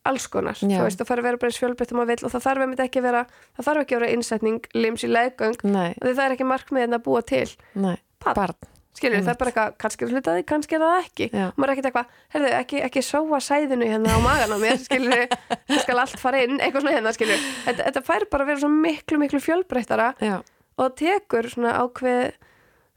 alls 0.08 0.30
konar, 0.32 0.58
Já. 0.62 0.78
þú 0.80 0.86
veist, 0.88 1.02
það 1.02 1.12
fær 1.12 1.22
að 1.22 1.28
vera 1.28 1.42
bara 1.42 1.52
eins 1.52 1.60
fjölbreytt 1.62 1.94
og 1.94 2.00
maður 2.00 2.12
vill 2.14 2.28
og 2.28 2.34
það 2.34 2.48
þarf 2.48 2.66
einmitt 2.66 2.86
ekki 2.86 3.02
að 3.04 3.08
vera, 3.10 3.26
það 3.58 3.68
þarf 3.70 3.84
ekki 3.84 3.98
að 3.98 4.02
vera 4.02 4.16
innsetning, 4.16 4.72
lims 4.78 5.04
í 5.06 5.12
leggöng, 5.12 5.60
því 5.62 6.16
það 6.18 6.26
er 6.26 6.36
ekki 6.38 6.50
markmiðin 6.54 6.98
að 6.98 7.06
búa 7.08 7.22
til. 7.28 7.48
nei 7.76 7.96
Barn. 8.24 8.36
barn, 8.40 8.74
Skilur, 8.98 9.22
það 9.22 9.30
er 9.30 9.38
bara 9.38 9.52
eitthvað, 9.52 9.74
kannski 9.84 10.06
er 10.06 10.14
hlutaði, 10.16 10.44
kannski 10.50 10.78
er 10.78 10.82
það 10.82 10.96
ekki. 11.04 11.26
Já. 11.30 11.46
Maður 11.54 11.70
er 11.70 11.74
ekkert 11.76 11.88
eitthvað, 11.90 12.16
herðu, 12.34 12.48
ekki, 12.58 12.80
ekki 12.88 13.04
sóa 13.06 13.40
sæðinu 13.46 13.90
hérna 13.92 14.16
á 14.18 14.20
magan 14.24 14.56
á 14.56 14.60
mér, 14.64 14.80
skilur, 14.82 15.36
það 15.70 15.82
skal 15.84 15.98
allt 16.02 16.18
fara 16.22 16.42
inn, 16.42 16.58
eitthvað 16.58 16.82
svona 16.82 16.96
hérna, 16.96 17.14
skilur. 17.14 17.44
Þetta, 17.68 17.86
þetta 17.92 18.04
fær 18.08 18.26
bara 18.32 18.48
að 18.48 18.50
vera 18.50 18.64
svo 18.64 18.72
miklu, 18.74 19.20
miklu 19.22 19.42
fjölbreyttara 19.44 20.08
og 20.18 20.82
það 20.82 20.96
tekur 21.04 21.50
svona 21.54 21.76
ákveð, 21.84 22.40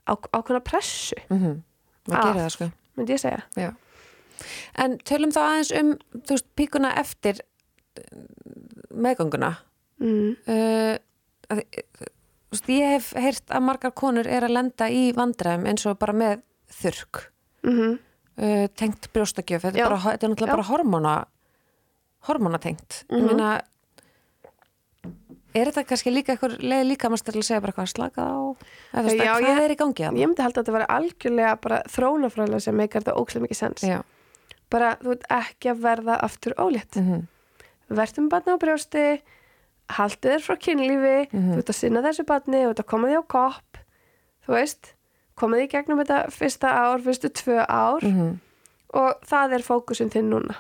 á, 0.09 0.13
en 4.79 4.99
tölum 4.99 5.33
þá 5.35 5.41
aðeins 5.47 5.73
um 5.81 5.93
þú 6.25 6.37
veist, 6.37 6.47
píkuna 6.57 6.95
eftir 7.01 7.41
eh, 7.97 8.05
meðgönguna 8.95 9.57
Mm. 10.01 10.31
uh, 10.49 10.97
að, 11.53 11.59
þú 12.01 12.55
veist, 12.55 12.69
ég 12.73 12.87
hef 12.95 13.09
heyrt 13.21 13.51
að 13.53 13.63
margar 13.67 13.93
konur 13.93 14.27
er 14.27 14.47
að 14.47 14.55
lenda 14.57 14.87
í 14.89 15.11
vandræðum 15.13 15.67
eins 15.69 15.85
og 15.87 15.99
bara 16.01 16.13
með 16.17 16.41
þurrk 16.81 17.27
Mm 17.69 17.99
uh, 18.41 18.67
tengt 18.81 19.11
brjóstakjöf 19.13 19.67
þetta 19.67 19.77
er, 19.83 19.91
bara, 19.91 19.99
þetta 20.01 20.25
er 20.25 20.31
náttúrulega 20.33 20.55
Já. 20.55 20.57
bara 20.57 20.69
hormóna 20.71 21.15
hormónatengt 22.31 23.05
Mhm. 23.11 23.19
ég 23.21 23.27
meina 23.29 23.51
er 25.55 25.67
þetta 25.67 25.83
kannski 25.91 26.13
líka 26.15 26.33
eitthvað 26.37 26.59
leið 26.63 26.85
líka 26.93 27.11
maður 27.11 27.25
til 27.27 27.41
að 27.41 27.47
segja 27.49 27.61
bara 27.65 27.75
hvað 27.77 27.89
slaka 27.93 28.23
á 28.25 28.39
eða 28.95 29.15
Já, 29.19 29.33
hvað 29.35 29.49
ég- 29.51 29.63
er 29.65 29.71
í 29.75 29.77
gangi 29.81 30.05
að 30.07 30.19
Ég 30.21 30.29
myndi 30.31 30.43
halda 30.45 30.61
að 30.61 30.65
þetta 30.65 30.77
var 30.77 30.87
algjörlega 30.97 31.55
bara 31.61 31.83
þrónafræðilega 31.91 32.63
sem 32.63 32.77
meikar 32.77 33.03
þetta 33.03 33.17
ókslega 33.19 33.45
mikið 33.47 33.61
sens. 33.61 33.83
já, 33.83 34.01
Bara, 34.71 34.95
þú 35.03 35.09
veit 35.15 35.25
ekki 35.31 35.71
að 35.73 35.81
verða 35.83 36.21
aftur 36.23 36.55
ólétt. 36.59 36.97
mm 36.97 37.27
Vertum 37.91 38.29
barni 38.31 38.53
á 38.55 38.59
brjósti, 38.63 39.21
haldu 39.91 40.29
þér 40.31 40.43
frá 40.47 40.55
kynlífi, 40.63 41.31
Mhm. 41.33 41.55
þú 41.55 41.59
ert 41.59 41.71
að 41.73 41.75
sinna 41.75 42.03
þessu 42.03 42.25
barni, 42.25 42.61
þú 42.63 42.71
ert 42.71 42.79
að 42.85 42.87
koma 42.87 43.09
því 43.09 43.17
á 43.19 43.23
kopp, 43.27 43.79
þú 44.47 44.53
veist, 44.55 44.93
koma 45.35 45.57
því 45.57 45.67
gegnum 45.73 45.99
þetta 45.99 46.31
fyrsta 46.31 46.69
ár, 46.71 47.01
fyrstu 47.03 47.29
tvö 47.35 47.67
ár 47.69 48.01
-hmm. 48.01 48.39
og 48.95 49.15
það 49.27 49.53
er 49.55 49.63
fókusin 49.67 50.09
þinn 50.11 50.31
núna. 50.31 50.55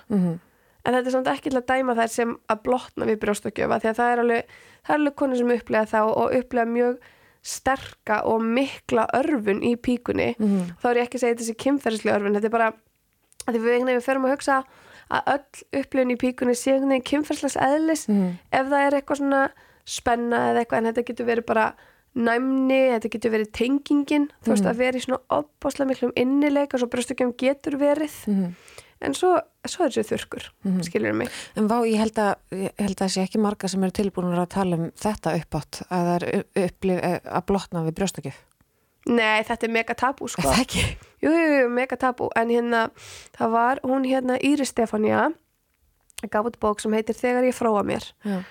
En 0.84 0.94
þetta 0.94 1.06
er 1.06 1.10
samt 1.12 1.26
ekki 1.28 1.50
til 1.50 1.60
að 1.62 1.66
dæma 1.66 1.94
þær 1.94 2.08
sem 2.08 2.36
að 2.48 2.62
blotna 2.62 3.04
við 3.06 3.18
brjóstakjöfa 3.20 3.78
því 3.80 3.88
að 3.90 3.96
það 3.96 4.12
er 4.12 4.18
alveg, 4.18 4.44
alveg 4.88 5.14
konur 5.14 5.36
sem 5.36 5.50
upplega 5.50 5.86
þá 5.86 6.00
og 6.16 6.32
upplega 6.34 6.66
mjög 6.66 6.98
sterka 7.42 8.22
og 8.24 8.40
mikla 8.42 9.06
örfun 9.14 9.62
í 9.62 9.76
píkunni. 9.76 10.34
Mhm. 10.38 10.76
Þá 10.82 10.84
er 10.90 10.96
ég 10.96 11.02
ekki 11.06 11.14
að 11.18 11.20
segja 11.20 11.34
þessi 11.34 11.56
kynferðislega 11.56 12.16
örfun, 12.18 12.34
þetta 12.34 12.44
er 12.44 12.50
bara 12.50 12.72
því 13.46 13.58
við 13.60 13.74
einhvern 13.74 13.90
veginn 13.92 14.06
förum 14.08 14.24
að 14.28 14.34
hugsa 14.36 14.64
að 15.10 15.30
öll 15.34 15.80
upplifun 15.80 16.10
í 16.14 16.18
píkunni 16.20 16.54
sé 16.54 16.72
einhvern 16.74 16.92
veginn 16.94 17.08
kynferðslegs 17.10 17.56
eðlis 17.56 18.08
Mhm. 18.08 18.38
ef 18.52 18.66
það 18.66 18.86
er 18.86 18.96
eitthvað 19.00 19.20
svona 19.22 19.50
spenna 19.84 20.36
eða 20.50 20.60
eitthvað 20.64 20.78
en 20.78 20.84
þetta 20.92 21.06
getur 21.08 21.26
verið 21.26 21.46
bara 21.46 21.74
næmni, 22.14 22.80
þetta 22.98 23.10
getur 23.10 23.30
verið 23.34 23.50
tengingin 23.54 24.28
þú 24.44 24.52
veist 24.52 24.64
Mhm. 24.64 24.70
að 24.72 24.76
vera 24.76 24.98
í 24.98 25.04
svona 25.04 25.20
opbáslega 25.30 25.88
miklum 25.90 26.12
innileik 26.16 26.74
og 26.74 26.80
svo 26.80 26.88
brjóstökjum 26.90 27.34
getur 27.38 27.78
verið 27.78 28.14
Mhm. 28.26 28.54
en 29.02 29.12
svo, 29.14 29.40
svo 29.66 29.84
er 29.84 29.90
þessi 29.90 30.10
þurrkur 30.10 30.50
mm 30.64 30.80
skilur 30.82 31.14
mig 31.14 31.28
En 31.56 31.68
vá, 31.68 31.80
ég 31.86 31.96
held 31.98 32.14
að, 32.14 32.34
ég 32.52 32.70
held 32.78 32.96
að 32.96 33.06
það 33.06 33.14
sé 33.14 33.22
ekki 33.26 33.38
marga 33.40 33.68
sem 33.68 33.82
eru 33.82 33.90
tilbúinur 33.92 34.38
að 34.38 34.48
tala 34.48 34.76
um 34.76 34.90
þetta 34.90 35.40
uppátt 35.40 35.82
að 35.90 36.06
það 36.06 36.22
er 36.22 36.44
upplif 36.66 37.00
að 37.24 37.46
blotna 37.46 37.84
við 37.86 37.94
brjóstakjöf. 37.94 38.34
Nei, 39.08 39.40
þetta 39.48 39.66
er 39.66 39.72
mega 39.72 39.94
tabú 39.96 40.28
sko. 40.28 40.42
það 40.44 40.60
ekki? 40.64 40.84
Jú, 41.24 41.30
jú, 41.32 41.46
jú, 41.62 41.68
mega 41.72 41.96
tabú. 41.96 42.28
En 42.36 42.52
hérna, 42.52 42.82
það 43.36 43.50
var 43.54 43.80
hún 43.84 44.04
hérna 44.04 44.36
Íris 44.44 44.72
Stefania 44.74 45.30
gaf 46.30 46.50
út 46.50 46.58
bók 46.60 46.82
sem 46.82 46.92
heitir 46.92 47.16
Þegar 47.16 47.46
ég 47.48 47.56
fróa 47.56 47.82
mér. 47.82 48.04
Já. 48.24 48.42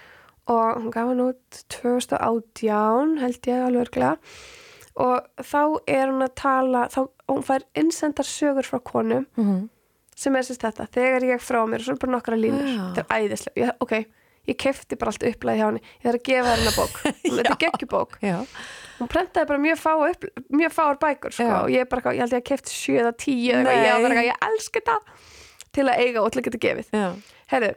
og 0.50 0.80
hún 0.82 0.90
gaf 0.90 1.08
hann 1.12 1.22
út 1.22 1.60
2018 1.70 3.20
held 3.22 3.48
ég 3.48 3.66
alveg 3.68 3.84
örglega 3.86 4.16
og 4.98 5.28
þá 5.46 5.62
er 5.86 6.10
hún 6.10 6.26
að 6.26 6.34
tala 6.42 6.88
þá, 6.90 7.04
hún 7.30 7.44
fær 7.46 7.68
innsendar 7.78 8.26
sögur 8.26 8.66
frá 8.66 8.80
konum 8.82 9.28
Mm 9.38 9.68
sem 10.20 10.36
er 10.36 10.44
sérst 10.44 10.66
þetta, 10.66 10.88
þegar 10.92 11.26
ég 11.30 11.44
frá 11.44 11.62
mér 11.64 11.80
og 11.80 11.88
svo 11.88 11.94
er 11.96 12.00
bara 12.02 12.16
nokkra 12.18 12.36
línur, 12.40 12.66
Já. 12.68 12.82
þetta 12.98 13.04
er 13.06 13.24
æðislega 13.24 13.62
ég, 13.62 13.70
ok, 13.86 13.94
ég 14.52 14.58
kefti 14.60 14.98
bara 15.00 15.14
allt 15.14 15.26
upplæði 15.30 15.62
hjá 15.62 15.68
henni. 15.70 15.84
Ég 15.96 16.08
þarf 16.10 16.20
að 16.20 16.26
gefa 16.28 16.56
henni 16.56 16.74
bók, 16.76 16.98
þetta 17.24 17.46
er 17.46 17.60
geggjubók 17.64 18.18
Já. 18.26 18.36
Hún 19.00 19.08
prentaði 19.12 19.48
bara 19.48 19.60
mjög 19.64 19.80
fá 19.80 19.92
upp, 20.10 20.26
mjög 20.52 20.72
fáar 20.76 20.98
bækur 21.02 21.32
sko, 21.36 21.48
og 21.64 21.70
ég, 21.74 21.88
bara, 21.90 22.14
ég 22.14 22.20
held 22.26 22.34
ég 22.36 22.42
að 22.44 22.48
kefti 22.52 22.74
7 22.76 22.98
eða 23.04 23.14
10 23.18 23.52
eða 23.54 23.60
eitthvað, 23.60 23.86
ég, 23.86 23.94
var 23.94 24.10
bara, 24.10 24.24
ég 24.30 24.48
elska 24.50 24.80
þetta. 24.80 24.98
Til 25.72 25.86
að 25.86 26.00
eiga 26.04 26.22
og 26.24 26.32
til 26.34 26.42
að 26.42 26.46
geta 26.50 26.62
gefið. 26.68 26.88
Já. 26.94 27.10
Herru, 27.54 27.72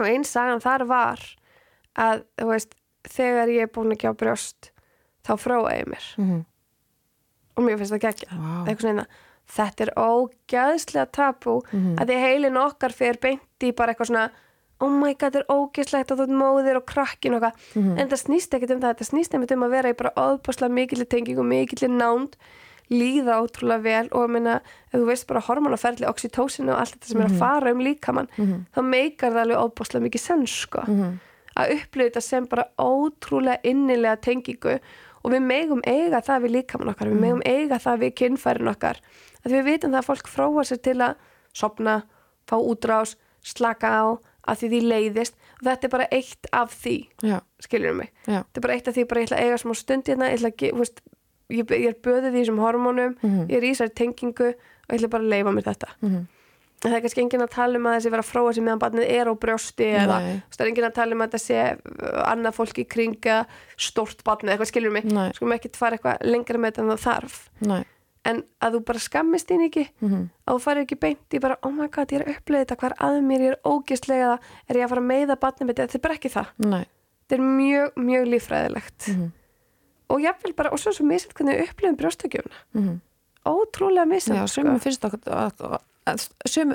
og 0.00 0.06
einn 0.10 0.24
sagan 0.24 0.60
þar 0.60 0.84
var 0.90 1.22
að, 1.96 2.24
þú 2.36 2.48
veist, 2.50 2.74
þegar 3.08 3.48
ég 3.54 3.62
er 3.62 3.72
búin 3.72 3.94
að 3.94 4.00
gefa 4.02 4.18
brjóst 4.24 4.70
þá 5.26 5.32
fróa 5.38 5.72
ég 5.78 5.88
mér. 5.88 6.12
Mm 6.20 6.44
og 7.56 7.64
mér 7.64 7.78
finnst 7.80 7.94
það 7.94 8.02
geggja 8.04 8.26
Vá. 8.36 8.48
eitthvað 8.68 8.82
svona, 8.84 9.04
þetta 9.56 9.84
er 9.86 9.90
ógæðslega 9.96 11.06
tabú 11.16 11.54
Mhm. 11.72 11.94
að 11.96 12.10
því 12.10 12.16
heilin 12.20 12.58
okkar 12.60 12.92
fer 12.92 13.16
beint 13.16 13.64
í 13.64 13.70
bara 13.74 13.94
eitthvað 13.94 14.10
svona 14.10 14.30
oh 14.80 14.88
my 14.90 15.14
god, 15.14 15.32
þetta 15.32 15.40
er 15.40 15.52
ógæðslegt 15.56 16.10
og 16.12 16.18
þú 16.18 16.22
ert 16.26 16.36
móðir 16.42 16.76
og 16.76 16.86
krakkin 16.86 17.34
og 17.34 17.42
eitthvað, 17.42 17.74
Mhm. 17.76 17.98
en 17.98 18.08
það 18.08 18.22
snýst 18.26 18.54
ekkert 18.54 18.70
um 18.74 18.80
það 18.80 18.94
þetta 18.94 19.10
snýst 19.10 19.34
einmitt 19.34 19.52
um 19.52 19.62
að 19.64 19.70
vera 19.70 19.88
í 19.90 19.96
bara 19.96 20.12
óbúslega 20.16 20.70
mikillir 20.72 21.08
tenging 21.08 21.38
og 21.38 21.46
mikillir 21.46 21.90
nánd 21.90 22.36
líða 22.90 23.40
ótrúlega 23.42 23.82
vel 23.82 24.08
og 24.12 24.28
ég 24.28 24.30
meina, 24.30 24.60
ef 24.92 25.00
þú 25.00 25.06
veist 25.06 25.26
bara 25.26 25.40
hormonaferli, 25.40 26.06
oxytocin 26.06 26.68
og 26.70 26.78
allt 26.78 26.94
þetta 27.00 27.06
sem 27.06 27.20
er 27.20 27.26
að 27.26 27.38
fara 27.38 27.70
um 27.72 27.78
líkamann 27.80 28.28
Mhm. 28.36 28.66
þá 28.76 28.80
meikar 28.84 29.32
það 29.32 29.42
alveg 29.42 29.64
óbúslega 29.64 30.04
mikið 30.06 30.20
sens 30.20 30.50
sko 30.50 30.80
Mhm. 30.86 31.18
að 31.56 31.70
upplifa 31.80 32.10
þetta 32.10 32.22
sem 32.22 32.44
bara 32.46 32.64
ótrúlega 32.78 33.58
innilega 33.64 34.16
tengingu 34.20 34.78
og 35.24 35.32
við 35.32 35.42
megum 35.42 35.80
eiga 35.84 36.20
það 36.22 36.42
við 36.44 36.50
líkamann 36.62 36.94
okkar, 36.94 37.08
við 37.10 37.20
megum 37.20 37.42
eiga 37.44 37.78
það 37.80 37.98
við 38.04 38.14
kynfærin 38.14 38.68
okkar 38.76 38.96
að 39.44 39.50
við 39.52 39.64
vitum 39.64 39.90
það 39.90 39.98
að 39.98 40.06
fólk 40.06 40.26
fróa 40.28 40.62
sér 40.64 40.82
til 40.82 40.94
að 41.00 41.14
sopna, 41.52 42.02
fá 42.46 42.56
útrás 42.62 43.16
slaka 43.42 43.88
á, 43.88 44.18
að 44.46 44.60
því 44.62 44.68
því 44.74 44.80
leiðist 44.92 45.34
og 45.60 45.64
þetta 45.68 45.84
er 45.84 45.94
bara 45.96 46.08
eitt 46.12 46.46
af 46.52 46.74
því 46.84 46.96
Já. 47.22 47.40
skilur 47.60 47.94
mig, 47.94 48.10
Já. 48.26 48.42
þetta 48.44 48.56
er 48.56 48.66
bara 48.68 48.74
eitt 48.78 48.88
af 48.88 48.94
því 48.96 49.04
bara 49.08 49.20
ég 49.20 49.26
ætla 49.30 49.38
að 49.40 49.44
eiga 49.46 49.58
smá 49.64 49.74
stund 49.76 50.04
hérna, 50.10 50.30
ég 50.32 50.40
ég, 51.48 51.62
ég 51.70 51.86
er 51.92 51.94
böðið 52.02 52.34
í 52.34 52.40
þessum 52.42 52.58
hormónum 52.58 53.12
Mhm. 53.22 53.46
ég 53.48 53.56
er 53.56 53.62
í 53.62 53.70
þessari 53.74 53.94
tengingu 53.94 54.48
og 54.50 54.90
ég 54.90 54.98
ætla 54.98 55.10
bara 55.10 55.22
að 55.22 55.28
leifa 55.30 55.52
mér 55.54 55.62
þetta 55.72 55.88
Mhm. 56.02 56.26
En 56.84 56.92
það 56.92 56.96
er 56.96 57.00
kannski 57.00 57.22
enginn 57.22 57.40
að 57.42 57.50
tala 57.50 57.78
um 57.78 57.84
að 57.88 57.94
þessi 57.96 58.10
vera 58.10 58.22
fróa 58.22 58.52
sig 58.54 58.62
meðan 58.62 58.78
barnið 58.78 59.08
er 59.10 59.26
á 59.26 59.34
brjósti 59.34 59.86
eða 59.96 60.18
Nei. 60.20 60.42
það 60.52 60.60
er 60.60 60.66
enginn 60.70 60.84
að 60.90 60.94
tala 60.94 61.12
um 61.16 61.20
að 61.22 61.30
þetta 61.30 61.40
sé 61.40 61.60
uh, 61.72 62.32
annað 62.32 62.54
fólk 62.54 62.78
í 62.78 62.84
kringa 62.86 63.46
stórt 63.78 64.22
barnið, 64.22 64.50
eitthvað 64.58 64.70
skilur 64.70 64.92
mig 64.92 65.04
Nei. 65.04 65.32
skulum 65.32 65.54
ekki 65.56 65.70
fara 65.74 65.96
eitthvað 65.96 66.20
lengra 66.28 66.58
með 66.60 66.72
þetta 66.72 66.82
en 66.84 66.90
það 66.92 67.06
þarf 67.06 67.48
Nei. 67.66 67.84
En 68.26 68.42
að 68.64 68.76
þú 68.76 68.80
bara 68.90 68.98
skammist 69.04 69.48
þín 69.50 69.64
ekki 69.68 69.84
Mhm. 70.02 70.28
að 70.46 70.54
þú 70.56 70.60
farir 70.66 70.84
ekki 70.84 70.98
beint 71.00 71.34
í 71.36 71.40
bara 71.40 71.56
oh 71.62 71.70
my 71.70 71.86
god, 71.88 72.08
ég 72.12 72.20
er 72.20 72.26
að 72.26 72.36
upplega 72.36 72.64
þetta, 72.66 72.76
hvað 72.80 72.90
er 72.92 72.96
að 73.06 73.22
mér, 73.28 73.40
ég 73.46 73.52
er 73.54 73.58
ógistlega 73.64 74.38
er 74.68 74.76
ég 74.76 74.84
að 74.84 74.88
fara 74.94 75.00
að 75.02 75.10
meiða 75.12 75.36
mitt, 75.66 75.76
þetta 75.76 75.94
er 75.94 76.04
bara 76.06 76.14
ekki 76.18 76.32
það 76.34 76.46
Nei. 76.58 76.84
þetta 77.28 77.38
er 77.38 77.44
mjög, 77.46 77.90
mjög 77.96 78.28
líffræðilegt 78.34 79.08
Mhm. 79.14 79.32
og 80.10 80.20
jáfnvel 80.20 80.54
bara, 80.56 80.70
og 80.72 80.78
svo 80.78 80.88
er 80.90 80.94
svo 80.98 81.06
misið 81.06 81.32
hvernig 81.34 81.56
við 81.60 81.68
upplifum 81.68 81.96
brjóstökjumna 81.96 82.56
Mhm. 82.74 83.00
ótrúlega 83.46 84.06
misið 84.10 84.34
Já, 84.34 84.46
sumum 84.48 84.80
finnst 84.80 85.04
okkur 85.04 85.20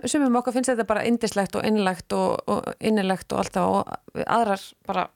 sumum 0.05 0.35
okkar 0.35 0.53
finnst 0.53 0.69
þetta 0.71 0.85
bara 0.87 1.03
indislegt 1.07 1.55
og 1.55 1.63
innlegt 1.63 2.11
og, 2.13 2.39
og 2.47 2.73
innilegt 2.79 3.31
og 3.33 3.39
allt 3.39 3.53
það 3.53 3.67
og 3.71 4.23
aðrar 4.27 4.73
bara 4.87 5.09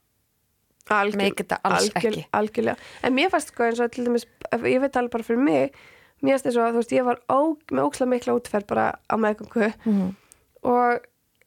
make 1.17 1.43
þetta 1.43 1.57
alls 1.65 1.89
algjör, 1.89 2.13
ekki 2.13 2.25
algjörlega, 2.31 2.77
en 3.03 3.15
mér 3.17 3.29
fannst 3.33 3.47
sko 3.51 3.63
eins 3.65 3.79
og 3.81 3.91
til 3.91 4.05
dæmis, 4.05 4.25
ég 4.53 4.79
veit 4.83 4.93
alveg 4.99 5.11
bara 5.15 5.23
fyrir 5.23 5.41
mig 5.41 5.73
mér 6.23 6.37
fannst 6.37 6.45
þess 6.47 6.57
að 6.61 6.71
þú 6.71 6.81
veist, 6.81 6.93
ég 6.95 7.05
var 7.05 7.19
ó, 7.29 7.39
með 7.71 7.83
ókslega 7.87 8.09
mikla 8.13 8.35
útferð 8.39 8.67
bara 8.67 8.85
á 9.09 9.15
meðgöngu. 9.17 9.73
Mhm. 9.85 10.15
og 10.65 11.03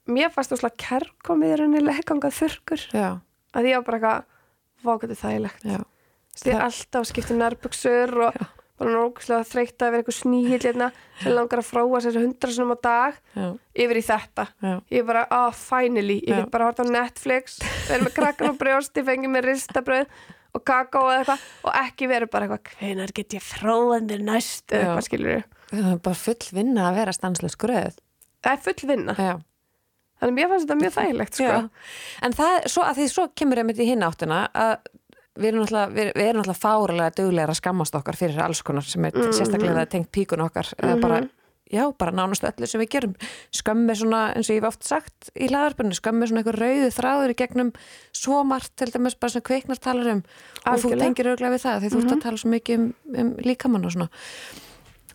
mér 0.08 0.30
fannst 0.30 0.52
óslega 0.52 0.76
kærkomið 0.78 1.54
í 1.54 1.56
rauninni 1.58 1.80
leggangað 1.84 2.36
þurrkur. 2.38 2.84
Já, 2.94 3.08
að 3.54 3.66
ég 3.68 3.74
var 3.80 3.84
bara 3.88 3.98
eitthvað 3.98 4.24
vákvæði 4.84 5.16
þægilegt. 5.22 5.64
Já, 5.64 5.80
Það- 6.38 6.62
alltaf 6.68 7.06
skipti 7.10 7.34
nærbuksur 7.34 8.12
og 8.28 8.34
bara 8.78 9.00
ókslega 9.08 9.42
þreytt 9.42 9.82
að 9.82 9.90
vera 9.90 10.02
eitthvað 10.04 10.18
sníhill 10.22 10.62
hérna. 10.62 10.92
Sem 11.20 11.32
langar 11.34 11.58
að 11.58 11.66
fróa 11.66 11.98
sér 12.00 12.14
hundra 12.22 12.50
sinum 12.54 12.70
á 12.72 12.78
dag 12.80 13.14
já, 13.34 13.58
yfir 13.74 13.96
í 13.98 14.04
þetta. 14.06 14.46
Já. 14.62 14.80
ég 14.92 15.04
bara, 15.06 15.26
ah, 15.30 15.50
finally, 15.50 16.20
ég 16.22 16.28
Já. 16.30 16.36
get 16.44 16.50
bara 16.52 16.64
hort 16.70 16.78
á 16.78 16.86
Netflix 16.86 17.58
verið 17.88 18.06
með 18.06 18.14
krakkan 18.14 18.50
og 18.50 18.58
brjósti, 18.58 19.02
fengið 19.02 19.30
með 19.34 19.48
ristabröð 19.50 20.06
og 20.58 20.64
kakó 20.68 21.04
eða 21.08 21.18
eitthvað 21.22 21.46
og 21.68 21.78
ekki 21.84 22.08
verið 22.10 22.30
bara 22.34 22.48
eitthvað, 22.48 22.72
hvenar 22.80 23.14
get 23.16 23.36
ég 23.38 23.44
fróðan 23.46 24.08
þér 24.10 24.24
næst 24.28 24.72
eða 24.74 24.84
eitthvað 24.88 25.08
skilur 25.08 25.44
Það 25.68 25.90
er 25.92 25.98
bara 26.08 26.16
full 26.16 26.46
vinna 26.56 26.86
að 26.88 26.94
vera 26.96 27.12
stanslös 27.12 27.56
gröð. 27.60 27.98
Það 28.40 28.54
er 28.54 28.62
full 28.64 28.88
vinna, 28.88 29.14
Já, 29.18 29.34
þannig 30.18 30.30
að 30.32 30.36
mér 30.38 30.48
fannst 30.52 30.64
þetta 30.68 30.76
mjög 30.80 30.94
þægilegt 30.94 31.36
sko. 31.38 31.58
En 32.24 32.32
það, 32.38 32.54
svo 32.72 32.84
að 32.88 32.96
því 33.02 33.08
svo 33.12 33.26
kemur 33.36 33.60
einmitt 33.60 33.82
í 33.84 33.88
hinn 33.90 34.06
áttina 34.06 34.38
að 34.56 34.76
við 35.38 35.50
erum 35.52 35.66
náttúrulega, 35.68 36.54
fárulega 36.58 37.14
duglegar 37.20 37.52
að 37.52 37.58
skammast 37.60 37.94
okkar 38.00 38.16
fyrir 38.18 38.40
alls 38.42 38.62
konar 38.66 38.82
sem 38.88 39.04
er 39.04 39.12
Mhm. 39.14 39.36
sérstaklega 39.36 39.84
tengt 39.92 40.08
píkun 40.10 40.40
okkar 40.48 40.72
eða 40.80 40.96
bara, 41.04 41.20
já, 41.72 41.84
bara 41.98 42.14
nánast 42.14 42.44
öllu 42.46 42.66
sem 42.68 42.80
við 42.82 42.90
gerum. 42.94 43.14
Skömmi 43.54 43.96
svona, 43.98 44.20
eins 44.36 44.50
og 44.50 44.56
ég 44.56 44.62
hef 44.62 44.68
oft 44.70 44.86
sagt 44.86 45.30
í 45.34 45.48
hlaðarpunni, 45.50 45.96
skömmi 45.96 46.28
svona 46.28 46.42
einhver 46.42 46.58
rauðu 46.58 46.90
þráður 46.96 47.34
í 47.34 47.38
gegnum 47.38 47.72
svo 48.16 48.42
margt 48.48 48.74
til 48.78 48.90
dæmis 48.94 49.18
bara 49.18 49.34
sem 49.36 49.44
kveiknar 49.44 49.80
talar 49.82 50.12
um. 50.14 50.22
Og 50.22 50.64
þú 50.64 50.72
Algjörlega. 50.72 51.04
tengir 51.04 51.30
auðvitað 51.30 51.54
við 51.54 51.64
það 51.66 51.80
því 51.82 51.92
þú 51.94 52.02
ert 52.02 52.14
að 52.16 52.22
tala 52.26 52.42
svo 52.42 52.52
mikið 52.54 52.78
um, 52.78 52.88
um 53.22 53.32
líkamann 53.46 53.88
og 53.88 53.96
svona. 53.96 54.10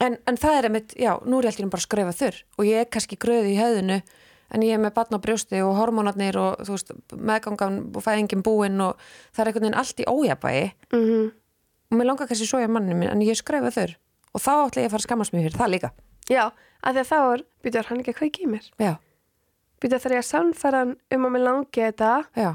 En, 0.04 0.18
en 0.28 0.40
það 0.42 0.58
er 0.58 0.68
einmitt, 0.70 0.98
já, 1.00 1.14
nú 1.26 1.40
er 1.40 1.48
ég 1.48 1.54
alltaf 1.54 1.74
bara 1.74 1.84
að 1.84 1.88
skrefa 1.88 2.18
þurr. 2.20 2.44
Og 2.58 2.68
ég 2.68 2.82
er 2.84 2.90
kannski 2.92 3.20
gröði 3.20 3.54
í 3.54 3.60
höðinu 3.62 4.02
en 4.54 4.66
ég 4.66 4.76
er 4.76 4.82
með 4.82 4.94
batn 4.98 5.18
á 5.18 5.24
brjósti 5.24 5.62
og 5.66 5.78
hormónarnir 5.80 6.38
og 6.38 6.66
þú 6.66 6.76
veist, 6.76 6.92
meðgangan 7.14 7.80
og 7.90 8.04
fæðingin 8.06 8.44
búinn 8.46 8.84
og 8.84 9.00
það 9.34 9.42
er 9.42 9.50
einhvern 9.50 9.66
veginn 9.66 9.80
allt 9.80 10.04
í 10.04 10.10
ójabæi 10.10 10.60
mm 10.94 11.32
og 11.94 12.00
mér 12.00 12.10
langar 12.10 12.26
kannski 12.26 12.48
svo 12.50 12.58
ég 12.58 12.72
manni 12.74 12.96
minn 12.98 13.12
en 13.12 13.22
ég 13.22 13.38
skrefa 13.38 13.70
þurr. 13.74 13.94
Og 14.34 14.42
þá 14.42 14.54
ætla 14.56 14.82
ég 14.82 14.88
að 14.90 14.94
fara 14.96 15.04
að 15.04 15.06
skammast 15.06 15.34
mér 15.36 15.46
fyrir 15.46 15.60
það 15.60 15.74
líka 15.76 15.90
já, 16.30 16.52
að 16.84 16.94
því 16.94 17.04
að 17.04 17.10
þá 17.12 17.18
er 17.22 17.46
býtur 17.64 17.90
hann 17.90 18.04
ekki 18.04 18.14
að 18.14 18.20
kveiki 18.22 18.46
í 18.46 18.52
mér? 18.52 18.70
Já, 18.82 18.94
býtur 19.84 20.04
þegar 20.04 20.18
ég 20.18 20.24
að 20.24 20.30
sannfæra 20.30 20.84
hann 20.84 20.96
um 21.16 21.28
að 21.28 21.36
mér 21.36 21.46
langi 21.48 21.82
þetta 21.82 22.14
já, 22.40 22.52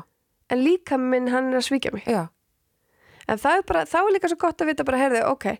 en 0.48 0.64
líka 0.64 1.00
minn 1.00 1.32
hann 1.32 1.52
er 1.52 1.60
að 1.60 1.68
svíkja 1.68 1.94
mig. 1.94 2.06
Já, 2.08 2.28
en 3.28 3.42
það 3.42 3.60
er 3.60 3.68
bara, 3.72 3.84
þá 3.88 3.98
er 4.04 4.14
líka 4.16 4.32
svo 4.32 4.40
gott 4.40 4.64
að 4.64 4.72
vita 4.72 4.88
bara, 4.88 5.02
heyrðu, 5.02 5.24
ok, 5.32 5.50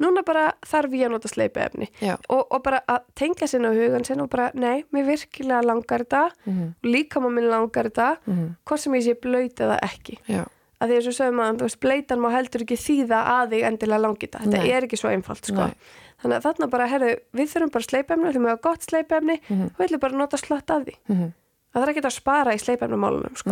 núna 0.00 0.22
bara 0.26 0.46
þarf 0.66 0.94
ég 0.96 1.08
að 1.08 1.12
nota 1.14 1.28
sleipi 1.28 1.60
efni 1.60 1.90
já. 2.00 2.14
Og, 2.32 2.46
og 2.48 2.62
bara 2.64 2.80
að 2.88 3.02
tengja 3.18 3.48
sinna 3.50 3.68
á 3.68 3.76
hugan 3.76 4.06
sinna 4.08 4.24
og 4.24 4.30
bara, 4.32 4.48
nei, 4.56 4.86
mér 4.94 5.10
virkilega 5.10 5.60
langar 5.66 6.06
þetta. 6.06 6.22
Mm 6.46 6.70
og 6.70 6.88
líka 6.88 7.20
minn 7.20 7.50
langar 7.50 7.90
þetta 7.90 8.16
-hmm. 8.24 8.48
hvort 8.64 8.80
sem 8.80 8.94
ég 8.94 9.04
sé 9.04 9.14
blöyt 9.20 9.60
eða 9.60 9.76
ekki. 9.84 10.18
Já, 10.28 10.44
að 10.80 10.88
því 10.88 10.96
eins 10.96 11.08
og 11.10 11.16
sögum 11.16 11.40
að 11.44 11.58
þú 11.60 11.66
veist, 11.68 11.80
blöytan 11.80 12.22
má 12.22 12.30
heldur 12.32 12.64
ekki 12.64 12.76
þýða 12.80 13.18
að 13.34 13.50
þig 13.52 13.64
endilega 13.68 14.00
langi 14.00 14.26
þetta. 14.26 14.38
Þetta 14.44 14.62
Nei. 14.62 14.70
er 14.70 14.86
ekki 14.86 14.96
svo 14.96 15.10
einfalt, 15.12 15.44
sko. 15.44 15.66
Nei. 15.66 15.74
Þannig 16.22 16.36
að 16.36 16.46
þarna 16.48 16.70
bara, 16.70 16.86
herru, 16.86 17.10
við 17.34 17.48
þurfum 17.52 17.70
bara 17.72 17.84
sleipefni 17.88 18.32
við 18.32 18.48
hafa 18.50 18.60
gott 18.62 18.82
sleipefni 18.86 19.40
Mhm. 19.48 19.62
og 19.66 19.76
við 19.78 19.86
ætlum 19.88 20.00
bara 20.00 20.16
nota 20.18 20.36
slott 20.36 20.70
af 20.70 20.84
því 20.84 20.96
mm 21.08 21.32
það 21.70 21.82
er 21.82 21.88
ekki 21.92 22.00
að 22.02 22.10
spara 22.16 22.50
í 22.52 22.58
sleipefnumálunum, 22.58 23.36
sko 23.36 23.50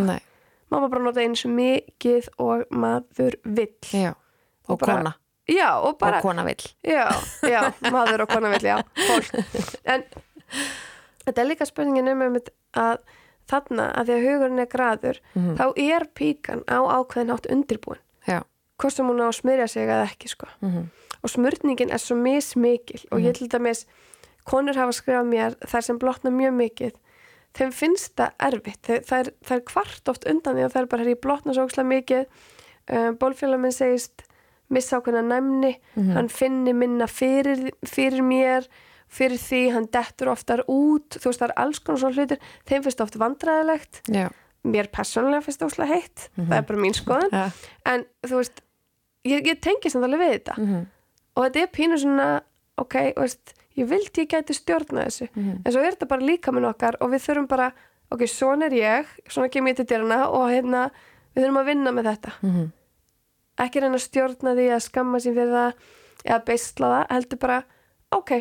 má 0.71 0.89
bara 0.89 1.01
nota 1.03 1.21
eins 1.21 1.45
mikið 1.45 2.27
og 2.37 2.65
maður 2.69 3.35
vill 3.45 3.73
já 3.93 4.13
og, 4.67 4.77
bara- 4.79 4.95
kona, 4.97 5.13
já, 5.47 5.69
og 5.81 5.97
bara, 5.97 6.17
og 6.17 6.21
kona 6.23 6.43
vill 6.43 6.65
Já, 6.83 7.07
já, 7.47 7.71
maður 7.91 8.21
og 8.21 8.29
kona 8.29 8.49
vill, 8.49 8.67
já, 8.67 8.83
fólk. 9.07 9.31
En 9.85 10.03
þetta 11.25 11.41
er 11.41 11.47
líka 11.47 11.65
spurningin 11.65 12.11
um 12.11 12.37
að 12.73 12.97
þarna, 13.49 13.87
að 13.97 14.05
því 14.05 14.13
að 14.17 14.25
hugurinn 14.27 14.59
er 14.59 14.67
graður, 14.69 15.19
Mhm. 15.33 15.55
þá 15.57 15.65
er 15.77 16.05
píkan 16.13 16.63
á 16.67 16.77
ákveðin 16.99 17.31
átt 17.33 17.47
undirbúin. 17.49 17.97
já, 18.27 18.43
Hvort 18.77 18.93
sem 18.93 19.07
hún 19.07 19.19
á 19.23 19.27
að 19.31 19.39
smyrja 19.41 19.67
sig 19.69 19.87
eða 19.87 20.05
ekki, 20.11 20.27
sko. 20.29 20.47
Mm 21.19 21.23
Og 21.23 21.29
smurningin 21.29 21.91
er 21.91 21.99
svo 21.99 22.15
mismikil. 22.15 23.01
Og 23.11 23.19
ég 23.19 23.33
til 23.35 23.49
dæmis, 23.51 23.85
konur 24.47 24.73
hafa 24.73 24.91
skrifað 24.95 25.27
mér 25.27 25.55
þær 25.67 25.81
sem 25.83 25.97
blotna 25.99 26.31
mjög 26.31 26.53
mikið, 26.55 26.91
þeim 27.57 27.71
finnst 27.75 28.13
það 28.15 28.31
erfitt. 28.39 28.79
Það, 28.87 29.01
það, 29.09 29.19
er, 29.19 29.31
það 29.43 29.57
er 29.57 29.63
kvart 29.67 30.09
oft 30.09 30.27
undan 30.31 30.55
því 30.55 30.63
að 30.63 30.71
það 30.73 30.81
er 30.81 30.87
bara 30.93 31.03
hér 31.03 31.11
í 31.11 31.19
blotna 31.19 31.53
svo 31.53 31.65
ókslega 31.67 31.89
mikið. 31.89 32.25
Um, 32.89 33.17
bólfélag 33.19 33.59
minn 33.59 33.75
segist 33.75 34.23
missa 34.69 34.99
ákveðna 34.99 35.25
næmni. 35.27 35.73
Mhm. 35.95 36.11
hann 36.15 36.29
finni 36.29 36.73
minna 36.73 37.07
fyrir, 37.07 37.71
fyrir 37.85 38.21
mér 38.23 38.67
fyrir 39.09 39.37
því, 39.41 39.71
hann 39.73 39.87
dettur 39.91 40.29
oftar 40.29 40.61
út. 40.69 41.17
Þú 41.17 41.25
veist 41.31 41.41
það 41.41 41.49
er 41.49 41.55
alls 41.57 41.79
konar 41.79 41.99
svona 41.99 42.15
hlutir. 42.15 42.39
Þeim 42.69 42.83
finnst 42.85 42.99
það 42.99 43.07
oft 43.07 43.17
vandræðilegt 43.19 44.01
Já. 44.13 44.29
mér 44.63 44.87
persónulega 44.93 45.41
finnst 45.43 45.59
það 45.59 45.71
óslega 45.73 45.93
heitt. 45.95 46.29
Mhm. 46.37 46.47
það 46.47 46.57
er 46.57 46.61
bara 46.61 46.79
mín 46.79 46.95
skoðan 46.95 47.31
Ja. 47.33 47.49
en 47.85 48.05
þú 48.23 48.35
veist, 48.39 48.61
ég, 49.25 49.45
ég 49.47 49.59
tengi 49.59 49.89
samt 49.89 50.05
alveg 50.05 50.19
við 50.21 50.33
þetta. 50.39 50.57
Mhm. 50.57 50.87
Og 51.39 51.45
þetta 51.47 51.61
er 51.63 51.69
pínu 51.71 51.97
svona 52.01 52.27
ok, 52.79 52.95
veist, 53.17 53.53
ég 53.79 53.87
vildi 53.87 54.25
ég 54.25 54.31
gæti 54.33 54.55
stjórna 54.57 55.05
þessu 55.07 55.29
Mhm. 55.35 55.61
en 55.65 55.71
svo 55.71 55.79
er 55.83 55.95
þetta 55.95 56.07
bara 56.11 56.21
líka 56.27 56.51
minn 56.51 56.65
okkar 56.67 56.97
og 57.01 57.09
við 57.13 57.23
þurfum 57.27 57.47
bara, 57.47 57.71
ok, 58.11 58.21
svona 58.27 58.65
er 58.67 58.75
ég 58.75 59.05
svona 59.29 59.49
kem 59.51 59.65
ég 59.71 59.75
til 59.79 59.85
dyrana 59.85 60.27
og 60.29 60.49
hérna 60.51 60.89
við 61.35 61.45
þurfum 61.45 61.61
að 61.61 61.65
vinna 61.71 61.91
með 61.95 62.09
þetta 62.11 62.31
Mhm. 62.43 62.71
ekki 63.59 63.81
reyna 63.81 63.95
að 63.95 64.07
stjórna 64.07 64.55
því 64.55 64.67
að 64.75 64.85
skamma 64.89 65.17
sín 65.19 65.33
fyrir 65.35 65.53
það 65.53 65.73
eða 66.25 66.45
beisla 66.45 66.87
það, 66.93 67.07
heldur 67.09 67.39
bara 67.39 67.63
ok, 68.11 68.31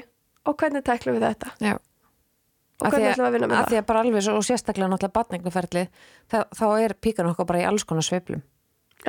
og 0.46 0.56
hvernig 0.56 0.82
tæklum 0.84 1.18
við 1.18 1.26
þetta 1.28 1.50
Já. 1.60 1.74
og 1.74 2.86
því 2.86 2.90
hvernig 2.90 3.10
ætlum 3.14 3.24
við 3.24 3.28
að 3.28 3.32
vinna 3.32 3.46
með 3.48 3.56
Af 3.58 3.64
það 3.66 3.72
því 3.72 3.78
að 3.82 3.86
bara 3.86 4.00
alveg 4.00 4.28
og 4.34 4.44
sérstaklega 4.46 4.88
náttúrulega 4.92 5.12
batningnuferli, 5.18 5.88
þá 6.30 6.66
er 6.84 6.94
píkan 6.94 7.26
okkar 7.30 7.46
bara 7.46 7.58
í 7.62 7.66
alls 7.66 7.84
konar 7.84 8.02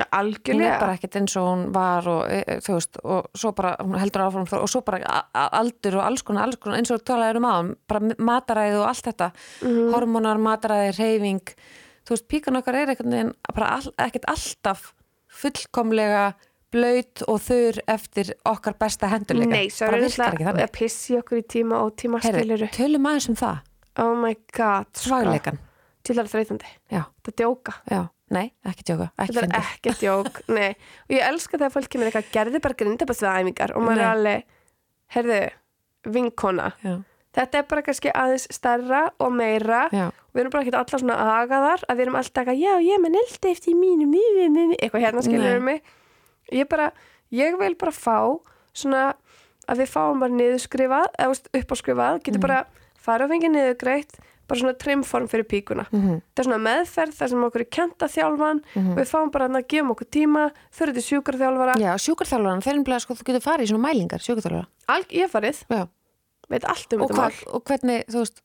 ja, 0.00 0.06
Hún 0.06 0.06
er 0.06 0.18
algjörlega 0.20 0.78
bara 0.80 0.94
ekkert 0.96 1.16
eins 1.20 1.36
og 1.36 1.46
hún 1.48 1.64
var 1.74 2.08
og 2.08 2.22
e, 2.30 2.38
e, 2.46 2.56
þú 2.60 2.72
veist, 2.78 2.96
og 3.04 3.26
svo 3.36 3.52
bara, 3.54 3.76
hún 3.80 3.98
heldur 4.00 4.22
áfram 4.26 4.46
og 4.62 4.68
svo 4.68 4.80
bara 4.86 5.24
aldur 5.34 5.96
og 6.00 6.04
alls 6.06 6.22
konar, 6.22 6.42
alls 6.48 6.56
konar 6.56 6.78
eins 6.78 6.90
og 6.90 7.04
talaði 7.04 7.36
um 7.36 7.44
aðan, 7.50 7.74
bara 7.88 8.00
mataræði 8.18 8.78
og 8.80 8.88
allt 8.88 9.04
þetta, 9.10 9.30
Mhm. 9.62 9.92
hormonar, 9.94 10.38
mataræði, 10.38 10.96
reyfing, 10.98 11.54
þú 12.06 12.10
veist, 12.16 12.28
píkan 12.28 12.56
okkar 12.56 12.74
er 12.74 12.86
einhvern 12.94 13.10
veginn 13.10 13.34
bara 13.54 13.68
all, 13.76 13.92
ekkert 13.98 14.24
alltaf 14.28 14.92
fullkomlega 15.30 16.32
blöyt 16.70 17.24
og 17.26 17.40
þurr 17.42 17.80
eftir 17.90 18.30
okkar 18.46 18.76
besta 18.78 19.08
hendurleika. 19.10 19.50
Nei, 19.56 19.70
svo 19.74 19.88
er 19.90 20.04
þetta 20.06 20.52
að 20.54 20.70
pissi 20.76 21.16
okkur 21.18 21.40
í 21.40 21.46
tíma 21.50 21.80
og 21.82 21.96
tíma 21.98 22.20
Herri, 22.22 22.44
skiluru 22.44 22.68
tölum 22.76 23.08
aðeins 23.10 23.28
um 23.32 23.38
það, 23.40 23.58
oh 24.04 24.14
my 24.20 24.36
god, 24.54 24.86
svagleikan. 24.94 25.58
til 26.06 26.14
það 26.16 26.22
er 26.22 26.30
þreytandi 26.34 26.70
Já, 26.94 27.02
þetta 27.26 27.34
djóka 27.42 27.74
já, 27.90 28.02
nei, 28.34 28.46
ekki 28.66 28.84
ekki 29.18 29.36
þetta 29.36 29.44
er 29.46 29.60
ekki 29.60 29.94
djók, 30.00 30.40
nei. 30.56 30.72
Og 31.08 31.14
ég 31.16 31.26
elska 31.26 31.58
þegar 31.58 31.74
fólk 31.74 31.92
kemur 31.92 32.10
eitthvað, 32.10 32.32
gerði 32.34 32.62
bara 32.64 32.78
grindabæstuða 32.82 33.36
æfingar 33.40 33.74
og 33.76 33.86
maður 33.86 34.02
er 34.02 34.10
alveg 34.10 34.58
heyrðu, 35.16 35.38
vinkona. 36.16 36.68
Já, 36.84 36.94
þetta 37.38 37.60
er 37.60 37.68
bara 37.72 37.86
kannski 37.86 38.14
aðeins 38.22 38.46
stærra 38.54 39.02
og 39.18 39.32
meira. 39.34 39.84
Já, 39.94 40.06
og 40.10 40.36
við 40.36 40.44
erum 40.44 40.54
bara 40.54 40.66
ekki 40.66 40.76
allar 40.78 41.02
svona 41.02 41.18
agaðar 41.40 41.86
að 41.86 41.98
við 41.98 42.06
erum 42.06 42.20
alltaf 42.20 42.42
eitthvað, 42.44 42.62
já, 42.62 42.72
ég 42.86 43.02
með 43.02 43.16
neldi 43.16 43.50
eftir 43.50 43.78
mínu, 43.78 44.06
mínu, 44.10 44.46
mínu, 44.54 44.78
eitthvað 44.78 45.06
hérna 45.08 45.26
skilur 45.26 45.56
við 45.56 45.66
mig. 45.66 45.82
Ég 46.54 46.70
bara, 46.70 46.90
ég 47.34 47.58
vil 47.58 47.74
bara 47.78 47.94
fá 47.94 48.18
svona 48.70 49.08
að 49.70 49.82
við 49.82 49.90
fáum 49.90 50.22
bara 50.22 50.34
niðurskrifað, 50.34 51.10
eða 51.18 51.60
uppáskrifað 51.60 52.22
getur 52.26 52.42
bara 52.42 52.60
fara 53.00 53.26
og 53.26 53.32
fengið 53.32 53.54
niðurgreitt 53.54 54.18
bara 54.50 54.60
svona 54.60 54.74
trimform 54.82 55.28
fyrir 55.30 55.46
píkuna. 55.48 55.86
Mhm, 55.94 56.18
þetta 56.26 56.42
er 56.44 56.48
svona 56.48 56.60
meðferð 56.66 57.14
þar 57.20 57.32
sem 57.32 57.44
okkur 57.48 57.64
er 57.64 57.70
kent 57.78 58.04
að 58.06 58.14
þjálfan 58.16 58.60
og 58.82 58.98
við 59.00 59.08
fáum 59.14 59.30
bara 59.32 59.48
að 59.48 59.66
gefa 59.70 59.94
okkur 59.94 60.10
tíma 60.18 60.44
fyrir 60.74 60.94
til 60.98 61.06
sjúkarþjálfara 61.08 61.78
já, 61.80 61.90
sjúkarþjálfarinn, 62.06 62.64
þeir 62.66 62.82
bara, 62.90 63.00
sko, 63.00 63.14
þú 63.14 63.26
getur 63.30 63.46
farið 63.46 63.64
í 63.68 63.70
svona 63.72 63.86
mælingar, 63.88 64.20
sjúkarþjálfara. 64.26 64.66
Ég 65.14 65.24
hef 65.26 65.32
farið, 65.38 65.62
Já, 65.70 65.82
veit 66.50 66.64
allt 66.66 66.92
um 66.98 67.02
og, 67.06 67.10
þetta 67.10 67.22
mál. 67.22 67.42
og 67.54 67.64
hvernig, 67.70 68.04
þú 68.10 68.18
veist, 68.24 68.42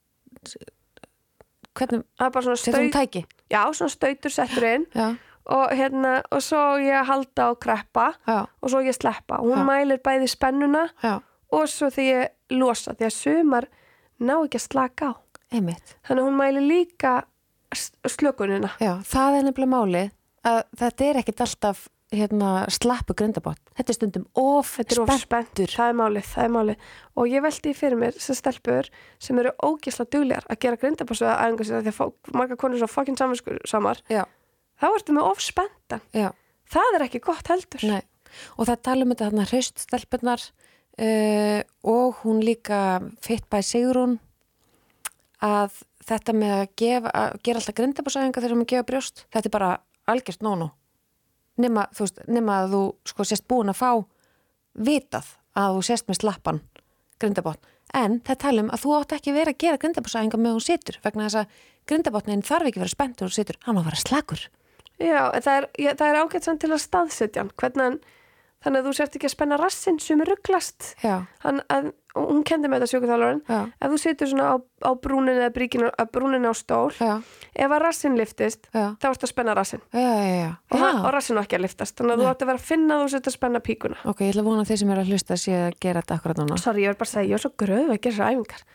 hvernig, 1.76 2.04
er 2.20 2.32
hún 2.32 2.58
staut, 2.58 2.91
tæki? 2.96 3.26
já, 3.52 3.62
svona 3.74 3.89
stautur 3.94 4.32
settur 4.32 4.63
inn. 4.63 4.86
Já, 4.96 5.08
og 5.46 5.70
hérna, 5.78 6.22
og 6.34 6.41
svo 6.41 6.78
ég 6.82 7.06
halda 7.06 7.50
og 7.54 7.60
kreppa. 7.62 8.13
Já, 8.28 8.46
og 8.62 8.70
svo 8.72 8.82
ég 8.82 8.96
sleppa. 8.98 9.39
Og 9.41 9.52
hún 9.54 9.62
Já. 9.62 9.65
mælir 9.68 10.00
bæði 10.02 10.28
spennuna 10.32 10.88
já, 11.04 11.20
og 11.52 11.68
svo 11.70 11.89
því 11.94 12.06
ég 12.13 12.30
losa. 12.58 12.94
Því 12.98 13.06
að 13.06 13.13
sumar 13.13 13.68
ná 14.20 14.34
ekki 14.46 14.58
að 14.58 14.68
slaka 14.70 15.06
á 15.12 15.13
einmitt. 15.60 15.98
þannig 16.08 16.22
að 16.22 16.30
hún 16.30 16.39
mælir 16.39 16.68
líka 16.70 17.15
slökunina. 17.76 18.72
Já, 18.80 18.94
það 19.04 19.39
er 19.39 19.50
nefnilega 19.50 19.74
málið 19.74 20.13
að 20.46 20.63
þetta 20.80 21.06
er 21.10 21.22
ekkit 21.22 21.44
alltaf 21.46 21.86
hérna, 22.15 22.50
slappu 22.72 23.15
grindabott. 23.18 23.60
Þetta 23.76 23.91
er 23.91 23.98
stundum 23.98 24.26
of 24.39 24.70
þetta 24.78 24.96
er 24.96 25.02
of 25.04 25.12
spennt, 25.20 25.62
það 25.74 25.91
er 25.91 25.98
málið, 26.00 26.28
það 26.32 26.48
er 26.48 26.52
málið. 26.54 26.89
Og 27.18 27.32
ég 27.32 27.44
veldi 27.46 27.74
fyrir 27.76 28.00
mér 28.00 28.20
sem 28.22 28.38
stelpur 28.38 28.89
sem 29.22 29.39
eru 29.41 29.54
ógisla 29.65 30.06
duglegar 30.06 30.46
að 30.50 30.62
gera 30.65 30.80
grindabossu 30.82 31.28
að 31.28 31.41
æfinga 31.41 31.68
sér 31.70 31.86
því 31.86 31.94
að 32.06 32.36
margar 32.38 32.62
konur 32.62 32.82
svo 32.82 32.91
fokkin 32.91 33.18
samar 33.18 34.04
Já, 34.12 34.24
þá 34.82 34.88
ertu 34.91 35.18
með 35.18 35.32
of 35.32 35.41
spenntan. 35.44 36.06
Já, 36.15 36.30
það 36.72 37.00
er 37.00 37.08
ekki 37.08 37.24
gott 37.26 37.52
heldur. 37.52 37.88
Nei. 37.89 38.04
Og 38.60 38.70
það 38.70 38.86
tala 38.86 39.06
um 39.06 39.13
þetta 39.13 39.30
hérna 39.30 39.50
hraust 39.50 39.84
stelpunar 39.86 40.44
uh, 40.44 41.60
og 41.88 42.24
hún 42.24 42.41
líka 42.44 42.80
fitt 43.24 43.48
bæ 43.50 43.62
Sigrún 43.63 44.20
að 45.43 45.82
þetta 46.06 46.36
með 46.38 46.56
að, 46.56 46.65
gefa, 46.80 47.12
að 47.12 47.38
gera 47.43 47.62
alltaf 47.62 47.78
grindabossæðinga 47.80 48.43
þegar 48.43 48.60
maður 48.60 48.71
gefa 48.74 48.88
brjóst, 48.89 49.26
þetta 49.34 49.50
er 49.50 49.56
bara 49.56 49.71
algjörst 50.12 50.45
nónu. 50.45 50.69
Nema, 51.62 51.86
nema 52.28 52.60
að 52.63 52.74
þú 52.76 52.82
sko 53.12 53.26
sést 53.28 53.48
búin 53.48 53.71
að 53.71 53.80
fá 53.80 53.91
vitað 54.76 55.32
að 55.56 55.78
þú 55.78 55.86
sést 55.88 56.10
með 56.10 56.19
slappan 56.19 56.62
grindabotn. 57.21 57.71
En 57.95 58.19
það 58.28 58.41
tala 58.41 58.65
um 58.65 58.71
að 58.76 58.84
þú 58.84 58.93
átt 58.98 59.15
ekki 59.15 59.34
verið 59.36 59.54
að 59.54 59.62
gera 59.63 59.80
grindabossæðinga 59.80 60.39
með 60.41 60.56
hún 60.58 60.65
situr 60.65 61.00
vegna 61.04 61.28
þess 61.30 61.41
að 61.41 61.60
grindabotnin 61.88 62.43
þarf 62.43 62.69
ekki 62.69 62.82
að 62.82 62.84
vera 62.84 62.95
spenntur 62.95 63.30
og 63.30 63.36
situr, 63.36 63.60
hann 63.63 63.78
á 63.78 63.82
að 63.82 63.88
vera 63.88 64.02
slagur. 64.02 64.41
Já, 64.95 65.21
það 65.43 65.56
er, 65.56 65.67
ég, 65.80 65.98
það 66.00 66.10
er 66.10 66.19
ágætt 66.21 66.48
samt 66.48 66.62
til 66.63 66.71
að 66.71 66.84
staðsetja 66.84 67.43
hann 67.43 67.52
hvernig 67.60 67.86
hann, 67.86 67.98
þannig 68.63 68.82
að 68.82 68.88
þú 68.88 68.93
sért 68.98 69.17
ekki 69.17 69.30
að 69.30 69.34
spenna 69.36 69.60
rassinn 69.60 70.00
sem 70.02 70.24
er 70.24 70.32
rugglast 70.32 70.91
hann, 71.04 71.62
að, 71.71 71.91
og 72.15 72.30
hún 72.32 72.43
kendi 72.47 72.71
með 72.71 72.86
þetta 72.86 73.32
já, 73.45 73.60
ef 73.67 73.91
þú 73.91 73.99
situr 74.01 74.32
svona 74.32 74.47
á, 74.51 74.56
á 74.88 74.91
brúnin 74.95 75.39
eða 75.39 75.51
bríkinu, 75.56 75.89
að 75.91 76.12
brúnin 76.15 76.47
á 76.47 76.54
stól 76.56 76.93
já, 76.95 77.19
ef 77.51 77.75
að 77.75 77.84
rassin 77.84 78.15
liftist, 78.17 78.69
já, 78.71 78.95
þá 79.01 79.10
ertu 79.12 79.28
að 79.28 79.34
spenna 79.34 79.56
rassin 79.58 79.84
já, 79.91 80.56
og, 80.71 80.86
og 81.04 81.10
rassin 81.15 81.39
á 81.39 81.43
ekki 81.43 81.60
að 81.60 81.65
liftast 81.67 81.99
þannig 81.99 82.15
að 82.15 82.23
þú 82.23 82.25
Nei. 82.25 82.32
ætti 82.32 82.45
að 82.45 82.51
vera 82.51 82.62
að 82.62 82.69
finna 82.69 82.99
þú 83.01 83.12
sért 83.12 83.30
að 83.30 83.36
spenna 83.36 83.62
píkuna. 83.65 83.99
Ok, 84.06 84.23
ég 84.23 84.34
ætla 84.34 84.45
að 84.45 84.49
vona 84.49 84.65
þeir 84.69 84.82
sem 84.82 84.95
eru 84.95 85.04
að 85.04 85.12
hlusta 85.12 85.38
sé 85.39 85.60
að 85.60 85.78
gera 85.84 86.01
þetta 86.04 86.17
akkurat 86.19 86.41
núna. 86.41 86.58
Sorry, 86.62 86.86
ég 86.86 86.93
var 86.93 86.99
bara 87.01 87.10
að 87.10 87.13
segja, 87.15 87.30
ég 87.30 87.38
er 87.38 87.43
svo 87.45 87.54
gröð 87.60 87.86
að 87.86 87.99
gera 87.99 88.15
þessar 88.15 88.34
æfingar. 88.34 88.65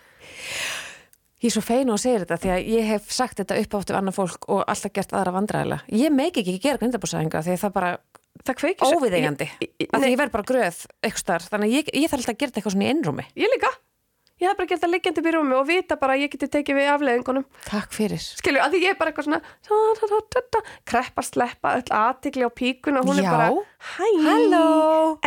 Ég 1.41 1.49
er 1.49 1.55
svo 1.55 1.63
feinu 1.65 1.95
að 1.95 2.03
segja 2.03 2.21
þetta 2.21 2.37
því 2.43 2.51
að 2.53 2.67
ég 2.69 2.89
hef 2.91 3.13
sagt 3.17 3.39
þetta 3.41 3.57
upp 3.63 3.77
áttu 3.79 3.95
annað 3.97 4.17
fólk 4.19 4.49
og 4.53 4.59
alltaf 4.69 4.93
gert 4.93 5.15
aðra 5.17 5.33
vandræðilega. 5.39 5.87
Ég 5.97 6.13
meik 6.13 6.37
ekki 6.37 6.59
að 6.59 6.67
gera 6.67 6.81
grindabúsæðinga 6.83 7.41
því 7.47 7.55
að 7.55 7.63
það 7.63 7.71
er 7.71 7.77
bara 7.79 7.93
Það 8.41 8.59
kveikir 8.63 8.97
óviðeigandi. 8.97 9.47
Af 9.91 10.01
því 10.01 10.11
ég 10.11 10.21
verð 10.21 10.35
bara 10.37 10.49
gröð 10.49 10.83
eitthvað 11.03 11.23
starf. 11.23 11.49
Þannig 11.53 11.71
að 11.71 11.77
ég, 11.77 11.91
ég 11.99 12.11
þarf 12.11 12.21
alltaf 12.21 12.35
að 12.35 12.41
gera 12.41 12.51
þetta 12.51 12.61
eitthvað 12.61 12.75
svona 12.77 12.87
í 12.87 12.93
innrúmi. 12.95 13.25
ég 13.37 13.53
líka 13.55 13.73
Ég 14.41 14.49
hef 14.49 14.57
bara 14.57 14.71
gert 14.71 14.81
það 14.85 14.93
liggjandi 14.95 15.21
upp 15.21 15.29
í 15.29 15.35
rúmi 15.37 15.57
og 15.59 15.67
vita 15.69 15.97
bara 16.01 16.17
að 16.17 16.25
ég 16.25 16.33
geti 16.33 16.49
tekið 16.49 16.79
við 16.81 16.93
afleðingunum 16.95 17.45
Takk 17.67 17.93
fyrir. 17.93 18.23
skilju, 18.41 18.63
að 18.65 18.77
því 18.77 18.83
ég 18.87 18.95
er 18.95 19.01
bara 19.01 19.13
eitthvað 19.13 19.29
svona 19.29 19.41
ta, 20.55 20.63
kreppa, 20.89 21.25
sleppa, 21.27 21.75
öll 21.81 21.91
aðtikli 22.01 22.49
á 22.49 22.51
píkuna 22.51 23.03
og 23.03 23.11
hún 23.11 23.21
Já. 23.21 23.27
er 23.27 23.37
bara, 23.37 23.51
hæ 23.97 24.09
Halló! 24.25 24.65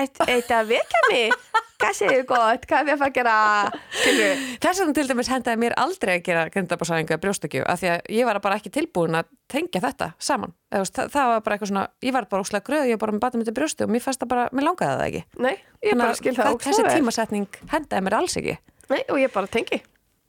Eitt 0.02 0.50
að 0.50 0.74
vekja 0.74 1.04
mig 1.12 1.38
hvað 1.84 1.98
segir 1.98 2.26
gott, 2.28 2.66
hvað 2.68 2.80
er 2.80 2.88
við 2.88 2.94
að 2.94 3.02
fara 3.02 3.12
að 3.12 3.18
gera 3.18 3.36
skilju, 4.00 4.28
Þess 4.64 4.82
vegna 4.82 4.96
til 4.98 5.06
dæmis 5.10 5.32
hendaði 5.32 5.62
mér 5.64 5.76
aldrei 5.84 6.14
að 6.16 6.26
gera 6.28 6.44
grindabúsæðinga 6.54 7.20
brjóstökju 7.24 7.64
af 7.70 7.82
því 7.82 7.92
að 7.94 8.12
ég 8.18 8.30
var 8.30 8.40
bara 8.44 8.60
ekki 8.60 8.74
tilbúin 8.74 9.20
að 9.20 9.30
tengja 9.52 9.84
þetta 9.84 10.10
saman. 10.18 10.54
Það, 10.74 11.10
það 11.14 11.32
var 11.34 11.44
bara 11.46 11.58
eitthvað 11.58 11.72
svona, 11.74 11.86
ég 12.06 12.16
var 12.16 12.30
bara 12.32 12.46
óslega 12.46 12.68
gröð, 12.70 12.86
ég 12.90 12.98
var 12.98 13.04
bara 13.06 13.16
með 13.18 13.26
batum 13.26 13.44
þetta 13.44 13.56
brjóstu 13.60 13.88
og 13.88 13.94
mér 13.94 14.06
fannst 14.06 14.24
það 14.24 14.32
bara, 14.34 14.46
mér 14.56 14.68
langaði 14.70 14.94
það 14.94 15.08
ekki. 15.10 15.24
nei, 15.44 15.56
ég 15.84 16.00
bara 16.00 16.20
skil 16.20 16.36
það 16.38 16.62
þessi 16.64 16.88
tímasetning 16.88 17.60
hendaði 17.74 18.08
mér 18.08 18.18
alls 18.22 18.40
ekki. 18.42 18.58
Nei, 18.92 19.04
og 19.10 19.20
ég 19.22 19.32
bara 19.34 19.48
tengi. 19.48 19.82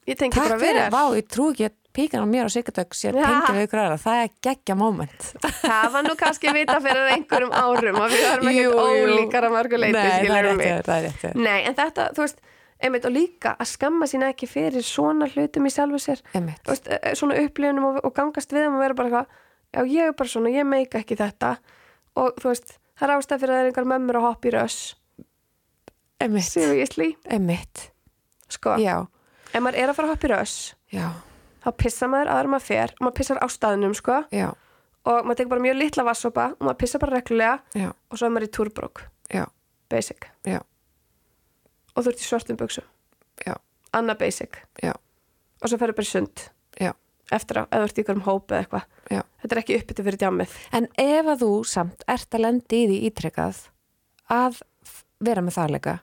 Ég 0.05 0.19
tengi 0.21 0.37
Takk 0.37 0.51
bara 0.53 0.61
fyrir, 0.61 0.83
við 0.85 0.93
vá, 0.93 1.03
þér 1.09 1.17
ég 1.17 1.29
trú 1.33 1.47
ekki 1.55 1.65
að 1.71 1.75
píkan 1.95 2.25
á 2.25 2.29
mér 2.29 2.45
og 2.49 2.53
Sigurdögg 2.53 2.97
sé 2.99 3.09
að 3.09 3.21
tengja 3.23 3.53
við 3.55 3.67
ykkur 3.69 3.81
aðra, 3.81 3.99
það 4.03 4.23
er 4.25 4.33
geggja 4.45 4.75
moment. 4.77 5.29
það 5.63 5.87
var 5.95 6.03
nú 6.05 6.15
kannski 6.21 6.53
vita 6.53 6.75
fyrir 6.85 7.13
einhverjum 7.15 7.55
árum 7.55 8.01
að 8.03 8.13
við 8.17 8.25
varum 8.29 8.51
ekkert 8.51 8.81
ólíkar 8.85 9.47
að 9.49 9.55
mörgu 9.55 9.79
leiti 9.81 9.95
Nei, 9.95 10.03
það 10.11 10.19
skilur 10.19 10.49
rétt, 10.49 10.59
mig. 10.59 10.67
hjá 10.67 10.75
þér, 10.75 10.85
það 10.89 10.99
er 10.99 11.07
rétt. 11.07 11.23
hjá 11.23 11.29
þér. 11.31 11.39
nei, 11.47 11.61
en 11.71 11.79
þetta, 11.79 12.07
þú 12.19 12.25
veist, 12.25 12.43
einmitt 12.85 13.07
og 13.09 13.15
líka 13.15 13.55
að 13.63 13.71
skamma 13.71 14.09
sín 14.11 14.27
ekki 14.27 14.51
fyrir 14.51 14.85
svona 14.85 15.31
hlutum 15.31 15.71
í 15.71 15.73
sjálfu 15.73 16.03
sér. 16.03 16.21
Einmitt. 16.35 16.61
Þú 16.67 16.75
veist, 16.75 16.91
eh, 16.99 17.15
svona 17.17 17.39
upplifunum 17.41 17.89
og, 17.93 18.01
og 18.05 18.15
gangast 18.19 18.53
við 18.53 18.67
þeim 18.67 18.77
og 18.77 18.85
vera 18.85 18.99
bara 18.99 19.09
eitthvað, 19.09 19.41
já 19.79 19.81
ég 19.95 20.11
er 20.11 20.19
bara 20.19 20.35
svona, 20.35 20.53
ég 20.53 20.69
meika 20.69 21.01
ekki 21.01 21.17
þetta. 21.23 21.55
Og 22.21 22.37
þú 22.43 22.51
veist, 22.53 22.77
það 22.99 23.09
er 23.09 23.15
ástæð 23.17 23.41
fyrir 23.47 23.55
að 23.55 23.57
það 23.57 23.65
er 23.65 23.71
einhver 23.73 23.91
mömmur 23.95 24.21
að 24.21 24.27
hoppa 24.29 24.51
í 24.51 24.55
röss. 24.59 24.83
Einmitt, 26.21 27.91
sko. 28.49 28.77
Já, 28.83 29.07
ef 29.53 29.61
maður 29.63 29.79
er 29.83 29.89
að 29.93 29.97
fara 29.97 30.09
að 30.09 30.13
hoppa 30.15 30.29
í 30.29 30.33
röss 30.35 30.57
já, 30.93 31.09
þá 31.65 31.69
pissa 31.81 32.09
maður 32.11 32.33
aðra 32.35 32.53
maður 32.55 32.67
fer 32.69 32.95
og 32.99 33.03
maður 33.07 33.17
pissar 33.21 33.41
á 33.41 33.47
staðnum 33.49 33.95
sko. 33.97 34.21
Já, 34.35 34.49
og 35.05 35.25
maður 35.25 35.37
tekur 35.43 35.53
bara 35.55 35.65
mjög 35.67 35.79
litla 35.81 36.05
vassopa 36.09 36.47
og 36.59 36.65
maður 36.69 36.81
pissar 36.85 37.01
bara 37.05 37.17
reglulega 37.19 37.59
já, 37.85 37.91
og 38.11 38.19
svo 38.21 38.27
er 38.29 38.35
maður 38.37 38.49
í 38.49 38.53
túrbrók, 38.59 39.05
já, 39.33 39.45
basic. 39.93 40.29
Já, 40.49 40.61
og 41.95 42.03
þú 42.05 42.11
ert 42.13 42.23
í 42.23 42.27
svörtum 42.29 42.59
buksum, 42.61 42.87
já, 43.47 43.55
annað 43.95 44.21
basic. 44.25 44.59
Já, 44.83 44.93
og 45.63 45.71
svo 45.71 45.79
ferður 45.81 45.99
bara 46.01 46.09
í 46.09 46.11
sund. 46.11 46.45
Já, 46.81 46.91
eftir 47.33 47.61
á, 47.61 47.63
eða 47.71 47.85
þú 47.85 47.89
ert 47.89 47.99
í 48.01 48.03
ykkur 48.05 48.19
um 48.19 48.25
hóp 48.27 48.51
eða 48.53 48.65
eitthvað. 48.65 48.89
Já. 49.15 49.21
þetta 49.45 49.55
er 49.55 49.61
ekki 49.63 49.77
uppbyttu 49.79 50.05
fyrir 50.09 50.21
djammið. 50.25 50.55
En 50.75 50.89
ef 50.99 51.29
að 51.35 51.43
þú 51.45 51.51
samt 51.69 52.05
ert 52.11 52.35
að 52.35 52.43
lendi 52.45 52.81
í 52.83 52.89
því 52.91 52.99
ítrekkað 53.11 53.61
að 54.35 54.59
f- 54.89 55.05
vera 55.25 55.45
með 55.45 55.57
þarleika 55.59 55.95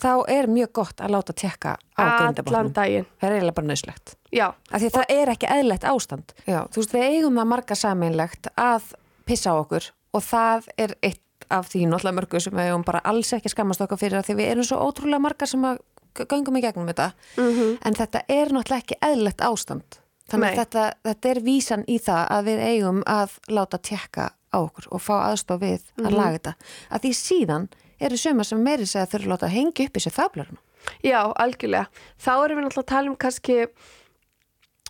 þá 0.00 0.10
er 0.32 0.46
mjög 0.48 0.72
gott 0.72 1.00
að 1.04 1.12
láta 1.14 1.32
tekka 1.36 1.76
á 1.76 2.02
allan 2.02 2.34
grindabotnum. 2.34 2.72
daginn 2.72 3.06
Það 3.20 3.28
er 3.28 3.34
eiginlega 3.36 3.54
bara 3.58 3.66
nöðslegt. 3.70 4.14
já, 4.32 4.46
Af 4.72 4.80
því 4.80 4.86
að 4.90 4.96
það 4.98 5.14
er 5.16 5.28
ekki 5.34 5.50
eðlilegt 5.56 5.84
ástand. 5.84 6.32
Já, 6.46 6.60
þú 6.72 6.76
veist, 6.82 6.94
við 6.94 7.06
eigum 7.10 7.38
það 7.40 7.50
marga 7.52 7.74
sameinlegt 7.74 8.50
að 8.56 8.82
pissa 9.26 9.50
á 9.52 9.60
okkur 9.60 9.90
og 10.14 10.22
það 10.26 10.68
er 10.78 10.94
eitt 11.02 11.22
af 11.50 11.68
því 11.72 11.86
náttúrulega 11.90 12.18
mörgu 12.20 12.40
sem 12.40 12.52
við 12.54 12.68
eigum 12.70 12.84
bara 12.86 13.00
alls 13.04 13.32
ekki 13.34 13.50
skammast 13.50 13.80
okkar 13.82 13.98
fyrir 13.98 14.22
því 14.22 14.34
við 14.38 14.50
erum 14.52 14.64
svo 14.64 14.78
ótrúlega 14.86 15.20
marga 15.20 15.46
sem 15.46 15.62
að 15.66 15.78
g- 16.14 16.26
göngum 16.30 16.56
í 16.58 16.62
gegnum 16.62 16.86
þetta. 16.86 17.12
Mhm. 17.36 17.78
En 17.84 17.94
þetta 17.94 18.22
er 18.28 18.46
náttúrulega 18.54 18.84
ekki 18.84 18.98
eðlilegt 19.02 19.40
ástand. 19.42 19.98
Þannig 20.30 20.52
að 20.52 20.58
þetta, 20.60 20.84
þetta 21.04 21.30
er 21.30 21.40
vísan 21.42 21.84
í 21.90 21.98
það 21.98 22.28
að 22.30 22.44
við 22.46 22.60
eigum 22.68 23.02
að 23.06 23.30
láta 23.50 23.78
tekka 23.82 24.30
á 24.54 24.58
okkur 24.62 24.86
og 24.94 25.00
fá 25.02 25.14
aðstof 25.30 25.58
við 25.60 25.82
að 25.98 26.10
laga 26.14 26.38
þetta. 26.38 26.54
Að 26.90 27.00
því 27.02 27.10
síðan 27.18 27.68
eru 28.00 28.18
suma 28.18 28.46
sem 28.46 28.60
meiri 28.64 28.88
segja 28.88 29.06
að 29.06 29.14
þurfa 29.14 29.26
að 29.26 29.32
láta 29.34 29.52
hengja 29.54 29.86
upp 29.86 29.96
í 29.96 30.04
sér 30.04 30.16
þablarinn. 30.16 30.60
já, 31.04 31.20
algjörlega 31.36 31.86
þá 32.16 32.32
erum 32.34 32.60
við 32.60 32.64
náttúrulega 32.66 32.86
að 32.86 32.92
tala 32.94 33.10
um 33.12 33.18
kannski 33.20 33.58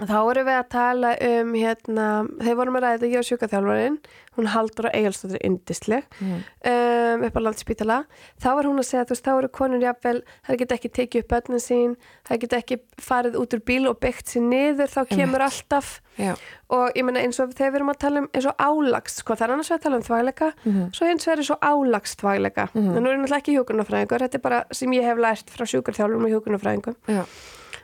þá 0.00 0.16
erum 0.30 0.46
við 0.48 0.56
að 0.56 0.68
tala 0.72 1.10
um 1.20 1.52
hérna, 1.54 2.06
þeir 2.40 2.56
vorum 2.56 2.76
að 2.78 2.84
ræða 2.86 3.10
ég 3.10 3.18
og 3.20 3.26
sjúkaþjálfarinn, 3.28 3.98
hún 4.38 4.46
haldur 4.46 4.86
á 4.88 4.94
Egilstóttir 4.96 5.40
indisleg 5.44 6.04
Mm. 6.20 6.40
um, 6.64 7.24
upp 7.26 7.36
á 7.36 7.40
landspítala, 7.44 7.96
þá 8.40 8.48
var 8.54 8.64
hún 8.64 8.78
að 8.80 8.86
segja 8.88 9.04
þú 9.04 9.14
veist, 9.14 9.24
þá 9.26 9.32
eru 9.38 9.48
konur 9.48 9.80
jafnvel, 9.82 10.22
það 10.46 10.58
geta 10.62 10.74
ekki 10.78 10.90
tekið 10.96 11.20
upp 11.24 11.28
börnin 11.34 11.60
sín, 11.64 11.96
það 12.28 12.40
geta 12.44 12.56
ekki 12.62 12.78
farið 13.00 13.36
út 13.40 13.54
úr 13.58 13.60
bíl 13.66 13.88
og 13.90 13.98
byggt 14.00 14.26
sér 14.32 14.42
niður 14.46 14.88
þá 14.94 15.00
kemur 15.10 15.40
alltaf 15.44 16.00
Já. 16.16 16.34
og 16.70 16.92
ég 16.96 17.04
meina 17.04 17.20
eins 17.20 17.40
og 17.40 17.52
þegar 17.52 17.72
við 17.72 17.80
erum 17.80 17.90
að 17.94 17.98
tala 17.98 18.18
um 18.20 18.28
eins 18.32 18.46
og 18.46 18.56
álags, 18.56 19.14
sko 19.20 19.34
það 19.34 19.46
er 19.48 19.52
annars 19.56 19.70
að 19.70 19.82
tala 19.82 19.96
um 19.96 20.02
þvægleika 20.02 20.52
Mhm. 20.64 20.90
svo 20.94 21.06
eins 21.10 21.26
vegar 21.26 21.38
eins 21.38 21.50
og 21.50 21.60
álags 21.60 22.16
þvægleika 22.16 22.68
Mhm. 22.74 22.96
en 22.96 23.02
nú 23.04 23.08
er 23.10 23.16
náttúrulega 23.18 23.42
ekki 23.42 23.56
hjókunarfræðingur, 23.58 24.20
þetta 24.24 24.34
er 24.34 24.38
bara 24.48 24.64
sem 24.72 24.90
ég 24.92 25.02
hef 25.02 25.18
lært 25.18 25.50
frá 25.50 25.64
sjúkarþjálfurum 25.66 26.24
og 26.24 26.30
hjókunarfræðingum. 26.30 26.96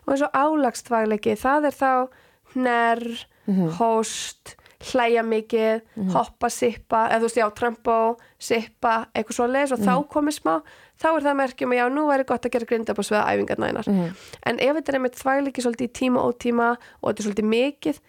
Og 0.06 0.12
eins 0.14 0.22
og 0.22 0.32
álagsþvægleiki 0.32 1.34
það 1.42 1.66
er 1.66 1.76
þá 1.82 2.08
hnerr, 2.54 3.26
Mhm. 3.46 3.68
hóst 3.78 4.56
hlæja 4.92 5.22
mikið, 5.22 5.80
hoppa, 6.12 6.48
sippa 6.50 7.08
eða 7.08 7.18
þú 7.20 7.26
veist, 7.28 7.36
já, 7.38 7.46
trampó, 7.54 8.16
sippa 8.38 9.06
eitthvað 9.14 9.34
svo 9.38 9.46
leiðis 9.46 9.72
og 9.72 9.78
þá 9.78 10.08
komið 10.08 10.34
smá 10.40 10.62
þá 11.00 11.06
er 11.16 11.22
það 11.22 11.36
merkjum 11.40 11.72
að 11.72 11.78
já, 11.80 11.86
nú 11.92 12.06
væri 12.08 12.24
gott 12.26 12.42
að 12.46 12.50
gera 12.52 12.66
grindabásveða 12.66 13.26
æfingarna 13.32 13.66
einar 13.70 13.86
Mhm. 13.88 14.14
en 14.46 14.58
ef 14.60 14.76
þetta 14.76 14.88
er 14.88 14.94
einmitt 14.98 15.16
þvægleiki 15.22 15.62
svolítið 15.62 15.88
í 15.88 15.92
tíma 16.00 16.18
og 16.24 16.38
tíma 16.38 16.76
og 17.02 17.14
þetta 17.14 17.20
er 17.20 17.26
svolítið 17.30 17.48
mikið 17.54 18.00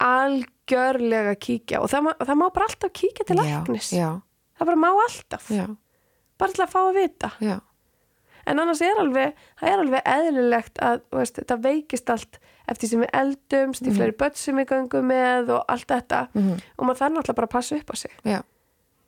algjörlega 0.00 1.34
kíkja 1.40 1.80
og 1.82 1.88
það 1.90 2.02
má, 2.06 2.12
það 2.18 2.36
má 2.40 2.46
bara 2.54 2.66
alltaf 2.68 2.92
kíkja 2.92 3.26
til 3.26 3.36
læknis 3.36 3.90
það 3.94 4.66
bara 4.68 4.76
má 4.76 4.90
alltaf, 5.06 5.48
Já. 5.50 5.66
bara 6.38 6.52
til 6.52 6.64
að 6.64 6.70
fá 6.72 6.80
að 6.90 6.94
vita 6.94 7.30
Já. 7.40 7.60
En 8.50 8.62
annars 8.64 8.80
er 8.84 9.00
alveg 9.02 9.34
það 9.60 9.72
er 9.72 9.82
alveg 9.84 10.08
eðlilegt 10.14 10.80
að 10.84 11.02
veist, 11.16 11.38
þetta 11.40 11.58
veikist 11.64 12.10
allt 12.14 12.40
eftir 12.70 12.90
sem 12.92 13.02
við 13.04 13.12
eldumst 13.22 13.86
í 13.86 13.92
fleiri 13.96 14.14
börn 14.20 14.36
sem 14.38 14.56
við 14.60 14.68
göngum 14.74 15.06
með 15.10 15.54
og 15.56 15.64
allt 15.68 15.88
þetta 15.90 16.24
Mhm. 16.34 16.56
og 16.78 16.86
maður 16.86 17.00
þarf 17.02 17.14
náttúrulega 17.16 17.38
bara 17.40 17.46
að 17.50 17.56
passa 17.56 17.76
upp 17.80 17.90
á 17.90 17.96
sig 17.96 18.10
Já. 18.24 18.40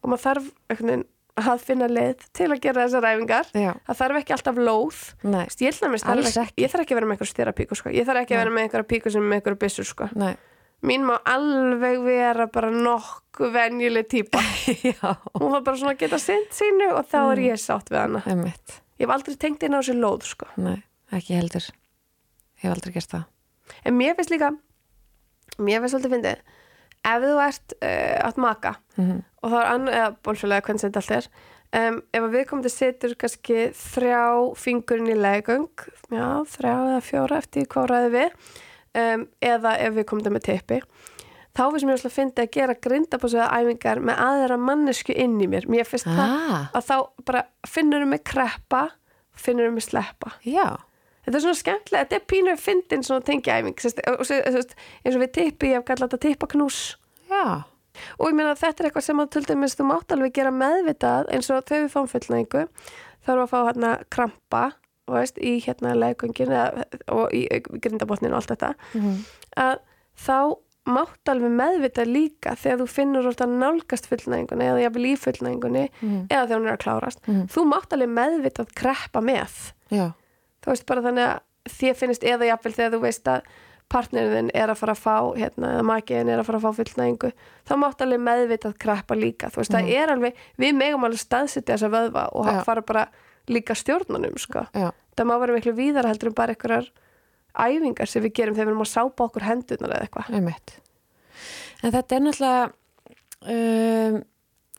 og 0.03 0.11
maður 0.11 0.25
þarf 0.29 0.53
veginn 0.73 1.05
að 1.33 1.63
finna 1.65 1.87
leið 1.89 2.25
til 2.37 2.49
að 2.53 2.61
gera 2.61 2.83
þessar 2.85 3.07
æfingar 3.09 3.47
Já. 3.57 3.73
það 3.89 4.01
þarf 4.03 4.17
ekki 4.21 4.33
alltaf 4.37 4.57
lóð 4.61 4.99
veist, 5.25 5.63
ég, 5.65 5.73
þarf 5.73 6.37
ekki. 6.43 6.63
ég 6.63 6.71
þarf 6.75 6.83
ekki 6.85 6.93
að 6.93 6.99
vera 7.01 7.07
með 7.07 7.15
einhver 7.17 7.31
styrra 7.31 7.53
píku 7.57 7.75
sko. 7.79 7.89
ég 7.89 8.05
þarf 8.05 8.21
ekki 8.21 8.35
að 8.35 8.37
Nei. 8.37 8.45
vera 8.45 8.51
með 8.57 8.65
einhverja 8.67 8.89
píku 8.93 9.11
sem 9.15 9.23
er 9.23 9.29
með 9.31 9.41
einhverja 9.41 9.63
byssur 9.65 9.85
sko. 9.89 10.09
Mín 10.83 11.05
má 11.07 11.15
alveg 11.25 12.01
vera 12.05 12.47
bara 12.51 12.69
nokkuð 12.75 13.53
venjuleg 13.55 14.09
típa 14.11 14.41
Já. 14.83 15.17
hún 15.39 15.53
var 15.55 15.63
bara 15.63 15.77
svona 15.79 15.95
að 15.95 16.01
geta 16.03 16.19
sint 16.19 16.51
sínu 16.53 16.91
og 16.99 17.07
þá 17.07 17.19
er 17.33 17.39
ég 17.47 17.61
sátt 17.63 17.89
við 17.89 18.01
hana 18.03 18.23
Einmitt. 18.27 18.82
Ég 19.03 19.07
hef 19.09 19.15
aldrei 19.19 19.37
tengt 19.43 19.63
inn 19.67 19.75
á 19.75 19.81
þessi 19.83 19.99
lóð 19.99 20.25
sko. 20.31 20.47
Nei, 20.63 20.79
ekki 21.13 21.35
heldur. 21.37 21.67
Ég 22.63 22.69
hef 22.69 22.77
aldrei 22.77 22.95
gert 22.95 23.11
það. 23.17 23.25
en 23.87 23.97
mér 23.99 24.15
finnst 24.19 24.31
líka 24.33 24.51
mér 25.63 25.81
finnst 25.83 25.95
svolítið 25.95 26.13
fyndið 26.17 26.43
ef 27.03 27.23
þú 27.25 27.31
ert 27.47 27.75
uh, 27.83 28.29
átt 28.29 28.39
maka 28.43 28.73
Mhm. 28.97 29.23
og 29.43 29.51
það 29.51 29.61
er 29.63 29.71
annað, 29.73 29.95
eða 29.99 30.17
bólfélaga 30.27 30.65
hvernig 30.67 30.83
þetta 30.85 31.01
allt 31.03 31.15
er 31.17 31.29
um, 31.81 31.97
ef 32.13 32.23
að 32.27 32.35
viðkomandi 32.37 32.71
setur 32.73 33.15
kannski 33.19 33.57
þrjá 33.73 34.21
fingurinn 34.61 35.09
í 35.15 35.17
leggöng 35.17 35.87
já, 36.13 36.27
þrjá 36.53 36.75
eða 36.75 37.01
fjóra 37.07 37.39
eftir 37.43 37.67
hvað 37.73 37.89
ræði 37.91 38.11
við 38.17 38.37
um, 39.03 39.25
eða 39.41 39.73
ef 39.87 39.95
við 39.97 40.07
komum 40.13 40.37
með 40.37 40.45
teppi 40.51 40.81
þá 41.57 41.63
finnst 41.71 41.85
mér 41.89 41.97
alltaf 41.99 42.15
fyndið 42.17 42.45
að 42.47 42.51
gera 42.57 42.75
grindabásöða 42.87 43.49
æfingar 43.61 44.01
með 44.01 44.23
aðra 44.25 44.57
mannesku 44.59 45.13
inn 45.17 45.41
í 45.45 45.49
mér 45.53 45.67
mér 45.69 45.85
finnst 45.89 46.07
það 46.09 46.23
Ah, 46.25 46.71
að 46.75 46.87
þá 46.89 46.97
bara 47.29 47.43
finnur 47.69 48.07
mig 48.09 48.23
kreppa 48.25 48.87
finnur 49.37 49.71
mig 49.73 49.85
sleppa 49.85 50.33
já. 50.45 50.77
Þetta 51.23 51.37
er 51.39 51.43
svona 51.45 51.55
skemmtilega, 51.61 52.05
þetta 52.09 52.17
er 52.19 52.25
pínu 52.33 52.53
fyndin 52.59 53.05
svona 53.07 53.23
tengjaæfing, 53.23 53.77
eins 53.79 55.15
og 55.17 55.21
við 55.23 55.31
tippi, 55.37 55.69
ég 55.71 55.79
hef 55.79 55.85
kallað 55.87 56.11
þetta 56.11 56.23
tippaknús 56.27 56.79
Já. 57.31 57.63
og 58.19 58.27
ég 58.27 58.35
meina 58.35 58.57
þetta 58.59 58.83
er 58.83 58.89
eitthvað 58.89 59.07
sem 59.07 59.21
að 59.23 59.31
til 59.37 59.45
dæmis 59.47 59.77
þú 59.79 59.87
mátt 59.93 60.13
alveg 60.17 60.33
gera 60.35 60.51
meðvitað 60.51 61.31
eins 61.33 61.51
og 61.55 61.63
þegar 61.69 61.85
við 61.87 61.93
fáum 61.95 62.11
fullnæðingu 62.11 62.65
þá 63.23 63.31
erum 63.31 63.39
við 63.39 63.47
að 63.47 63.53
fá 63.53 63.59
hérna 63.69 63.93
krampa 64.17 64.63
veist, 65.13 65.39
í 65.39 65.53
hérna 65.63 65.95
leggöngin 66.01 66.53
og 67.13 67.33
í 67.37 67.45
grindabotnin 67.85 68.33
og 68.35 68.41
allt 68.43 68.53
þetta 68.57 68.73
Mhm. 68.95 69.17
að 69.57 69.79
þá 70.27 70.37
mátt 70.87 71.29
alveg 71.31 71.53
meðvitað 71.55 72.09
líka 72.11 72.55
þegar 72.59 72.79
þú 72.83 72.87
finnur 72.91 73.27
orðið 73.31 73.45
að 73.47 73.53
nálgast 73.63 74.09
fullnæðingunni 74.11 74.67
eða 74.67 74.81
jafnvel 74.83 75.05
í 75.07 75.15
fullnæðingunni 75.23 75.85
Mhm. 76.03 76.27
eða 76.29 76.47
þegar 76.49 76.59
hún 76.59 76.67
er 76.69 76.77
að 76.77 76.85
klárast 76.85 77.21
Mhm. 77.29 77.47
þú 77.55 77.65
mátt 77.71 77.93
alveg 77.93 78.11
meðvitað 78.19 78.73
kreppa 78.75 79.21
með 79.23 79.73
Já. 79.91 80.13
þú 80.63 80.67
veist 80.67 80.87
bara 80.87 81.03
þannig 81.03 81.29
að 81.29 81.41
þér 81.71 81.95
finnst 81.97 82.23
eða 82.25 82.49
jafnvel 82.51 82.73
þegar 82.75 82.91
þú 82.97 83.01
veist 83.01 83.25
að 83.25 83.43
partnerinn 83.93 84.51
er 84.55 84.69
að 84.73 84.77
fara 84.79 84.93
að 84.95 85.03
fá 85.05 85.37
hérna, 85.37 85.67
eða 85.77 85.83
makiðin 85.85 86.29
er 86.33 86.39
að 86.41 86.47
fara 86.47 86.59
að 86.59 86.63
fá 86.65 86.73
fullnæðingu 86.81 87.33
þá 87.69 87.73
mátt 87.79 88.01
alveg 88.01 88.21
meðvitað 88.21 88.79
kreppa 88.79 89.15
líka 89.15 89.51
þú 89.53 89.57
veist, 89.63 89.71
það 89.71 89.91
er 89.93 90.09
alveg, 90.09 90.35
við 90.59 90.75
megum 90.75 91.05
alveg 91.05 91.19
staðsetja 91.21 91.77
þessa 91.77 91.91
vöðva 91.93 92.29
og 92.33 92.47
Já. 92.47 92.63
fara 92.65 92.81
bara 92.83 93.07
líka 93.49 93.75
stjórnunum, 93.77 94.39
sko 94.39 94.67
það 94.73 95.27
má 95.29 95.39
vera 95.39 95.53
miklu 95.55 95.75
víðar 95.77 96.07
heldur 96.09 96.29
en 96.29 96.35
bara 96.35 96.55
einhverjar 96.55 96.89
æfingar 97.53 98.11
sem 98.11 98.25
við 98.25 98.37
gerum 98.39 98.57
þegar 98.57 98.69
við 98.69 98.75
erum 98.75 98.85
að 98.85 98.93
sápa 98.93 99.27
okkur 99.27 99.47
hendurnar 99.47 99.97
eða 99.97 100.07
eitthvað. 100.07 100.77
En 101.83 101.95
þetta 101.95 102.17
er 102.17 102.23
náttúrulega 102.27 102.69
um, 103.55 104.21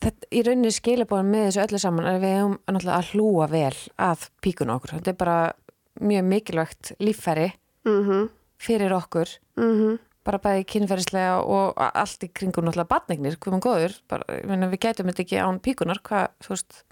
þetta, 0.04 0.30
í 0.32 0.46
rauninni 0.48 0.72
skilabóðan 0.74 1.34
með 1.34 1.50
þessu 1.50 1.64
öllu 1.66 1.82
saman 1.84 2.08
er 2.12 2.22
við 2.24 2.40
náttúrulega 2.54 2.96
að 3.00 3.12
hlúa 3.12 3.50
vel 3.52 3.76
að 4.08 4.30
píkuna 4.46 4.78
okkur. 4.78 4.96
Þetta 4.98 5.14
er 5.14 5.20
bara 5.20 5.38
mjög 6.02 6.26
mikilvægt 6.32 6.96
líffæri 7.04 7.52
mhm, 7.90 8.26
fyrir 8.62 8.98
okkur. 8.98 9.38
Mhm. 9.60 10.02
Bara 10.24 10.40
bæði 10.40 10.64
kynferðislega 10.72 11.42
og 11.52 11.76
allt 11.84 12.24
í 12.24 12.30
kringum 12.32 12.64
náttúrulega 12.64 12.94
batningnir, 12.94 13.36
hvað 13.36 13.58
maður 13.58 13.66
góður. 13.68 13.96
Bara, 14.08 14.38
ég 14.40 14.48
meina, 14.48 14.70
við 14.72 14.86
gætum 14.86 15.10
þetta 15.12 15.24
ekki 15.26 15.42
án 15.44 15.60
píkunar 15.60 16.00
hvað, 16.08 16.30
þú 16.46 16.54
veist, 16.54 16.84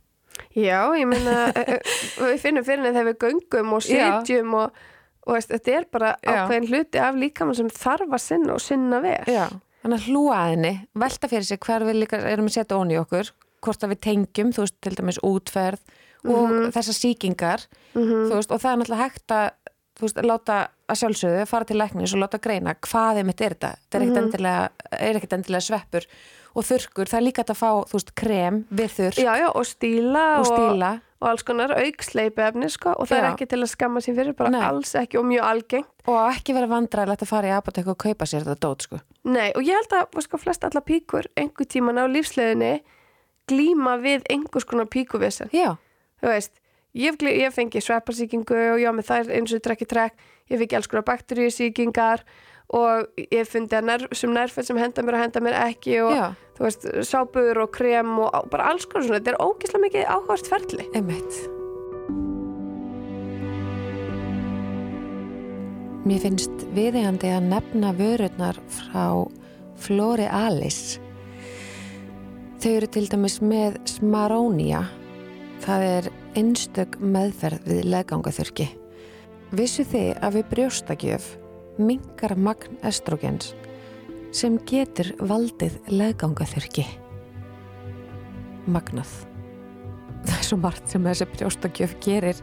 Já, 0.56 0.91
ég 0.96 1.08
meina 1.08 1.52
eh, 1.56 1.76
eh, 1.78 1.91
við 2.20 2.41
finnum 2.44 2.65
fyrir 2.65 2.82
henni 2.82 2.96
þegar 2.96 3.08
við 3.10 3.20
göngum 3.26 3.76
og 3.76 3.86
sitjum 3.86 4.58
og, 4.60 4.82
og 5.27 5.36
veist, 5.36 5.51
þetta 5.53 5.75
er 5.77 5.86
bara 5.91 6.15
ákveðin 6.25 6.67
hluti 6.71 7.00
af 7.00 7.15
líkamann 7.15 7.56
sem 7.56 7.69
þarf 7.69 8.10
að 8.17 8.23
sinna 8.25 8.54
og 8.58 8.62
sinna 8.63 9.00
vel. 9.04 9.23
Já. 9.29 9.48
Þannig 9.81 9.98
að 9.98 10.08
hlúa 10.12 10.35
að 10.37 10.50
henni, 10.56 10.73
velta 11.02 11.27
fyrir 11.31 11.46
sig 11.48 11.60
hver 11.65 11.85
við 11.87 12.00
líka 12.04 12.19
erum 12.29 12.46
að 12.50 12.56
setja 12.58 12.77
ón 12.77 12.91
í 12.93 13.00
okkur 13.02 13.31
hvort 13.62 13.83
að 13.85 13.91
við 13.93 14.00
tengjum, 14.06 14.52
þú 14.54 14.63
veist, 14.65 14.77
til 14.81 14.96
dæmis 14.98 15.19
útferð 15.25 15.79
og 16.25 16.52
þessar 16.73 16.98
sýkingar 16.98 17.63
Mhm. 17.96 18.29
þú 18.29 18.35
veist, 18.37 18.52
og 18.52 18.62
það 18.62 18.71
er 18.71 18.77
náttúrulega 18.81 19.06
hægt 19.06 19.27
að 19.33 19.50
þú 19.98 20.02
veist, 20.06 20.21
láta 20.25 20.58
að 20.89 21.00
sjálfsögðu 21.02 21.48
fara 21.48 21.65
til 21.65 21.77
læknis 21.77 22.13
og 22.15 22.19
láta 22.21 22.39
greina 22.41 22.73
hvað 22.75 23.17
er 23.19 23.23
mitt 23.23 23.41
er 23.41 23.54
þetta. 23.56 23.75
Þetta 23.77 23.98
er 23.98 24.02
ekkert 24.06 24.23
endilega, 24.23 24.69
er 24.91 25.15
ekkert 25.19 25.33
endilega 25.37 25.62
sveppur 25.62 26.06
og 26.56 26.63
þurrkur, 26.67 27.06
það 27.12 27.19
er 27.19 27.25
líka 27.27 27.43
að 27.46 27.60
fá 27.62 27.69
þú 27.87 27.98
veist, 27.98 28.15
krem 28.15 28.65
við 28.71 28.89
já, 29.37 29.50
og 29.56 29.65
stíla 29.65 30.25
og 30.39 30.46
stíla 30.46 31.02
og 31.22 31.28
alls 31.30 31.44
konar 31.46 31.72
auksleipi 31.78 32.42
efni 32.42 32.69
sko, 32.74 32.96
og 32.98 33.08
það 33.08 33.17
er 33.19 33.26
Já. 33.28 33.32
ekki 33.36 33.46
til 33.52 33.60
að 33.62 33.69
skamma 33.69 34.02
sín 34.02 34.15
fyrir 34.17 34.34
bara 34.38 34.50
Nei. 34.50 34.62
alls 34.65 34.96
ekki 34.98 35.19
og 35.19 35.26
mjög 35.30 35.44
algengt 35.46 36.08
og 36.10 36.17
ekki 36.34 36.56
vera 36.58 36.67
vandræðilegt 36.72 37.22
að 37.26 37.30
fara 37.30 37.52
í 37.52 37.54
apotek 37.58 37.88
og 37.94 37.98
kaupa 38.02 38.26
sér 38.26 38.42
þetta 38.48 38.58
dót 38.65 38.82
sko. 38.88 39.00
Nei, 39.30 39.52
og 39.56 39.62
ég 39.62 39.78
held 39.78 39.94
að 40.00 40.22
sko, 40.26 40.38
flest 40.42 40.63
alla 40.65 40.82
píkur 40.82 41.30
einhver 41.38 41.69
tíman 41.69 42.02
á 42.02 42.06
lífsleðinni 42.10 42.82
glíma 43.52 43.98
við 44.02 44.26
einhvers 44.34 44.65
konar 44.65 44.90
píkuvesen 44.90 45.50
já, 45.54 45.76
þú 46.22 46.28
veist, 46.34 46.54
ég, 46.98 47.12
hef 47.12 47.17
glí- 47.22 47.38
ég 47.42 47.54
fengi 47.54 47.82
sveppasýkingu 47.82 48.58
og 48.74 48.80
já, 48.82 48.90
með 48.96 49.10
þær 49.12 49.32
eins 49.38 49.54
og 49.54 49.62
trekki 49.65 49.86
trekk 49.90 50.13
ég 50.52 50.58
fengi 50.62 50.76
alls 50.80 50.88
konar 50.92 51.06
bakteríusýkingar 51.08 52.24
og 52.72 53.08
ég 53.32 53.48
fundi 53.50 53.76
að 53.76 53.88
nerv, 53.90 54.13
sem 54.15 54.32
nærfætt 54.32 54.65
sem 54.69 54.78
henda 54.80 55.04
mér 55.04 55.17
og 55.17 55.24
henda 55.26 55.42
mér 55.44 55.58
ekki 55.67 55.98
og 56.06 56.13
já, 56.15 56.28
þú 56.58 56.63
veist, 56.67 56.86
sápur 57.10 57.58
og 57.65 57.72
krem 57.76 58.13
og 58.24 58.30
á- 58.32 58.48
bara 58.50 58.69
alls 58.72 58.86
konar 58.86 59.08
svona, 59.08 59.19
þetta 59.19 59.34
er 59.34 59.42
ógeðslega 59.44 59.84
mikið 59.88 60.06
áhugast 60.15 60.48
ferli 60.52 60.88
einmitt 60.96 61.42
Mér 66.02 66.17
finnst 66.24 66.63
viðegandi 66.74 67.30
að 67.30 67.44
nefna 67.52 67.92
vörurnar 67.94 68.58
frá 68.74 69.04
Flóri 69.82 70.26
Alice. 70.34 70.98
Þau 72.62 72.72
eru 72.80 72.90
til 72.94 73.04
dæmis 73.12 73.36
með 73.46 73.78
Smarónia. 73.90 74.82
Það 75.62 75.86
er 75.92 76.10
einstök 76.42 76.98
meðferð 77.06 77.69
við 77.69 77.86
legangaþurki. 77.94 78.67
Vissu 79.54 79.86
þið 79.92 80.10
að 80.26 80.40
við 80.40 80.50
brjóstakjöf 80.56 81.30
mingar 81.80 82.36
magn 82.36 82.80
estrogens 82.88 83.54
sem 84.36 84.58
getur 84.67 85.12
valdið 85.19 85.78
legangaþurki? 85.92 86.86
Magnað. 88.72 89.12
Það 90.22 90.38
er 90.38 90.48
svo 90.48 90.58
margt 90.62 90.92
sem 90.92 91.06
þessi 91.08 91.28
brjóstakjöf 91.34 91.96
gerir 92.04 92.42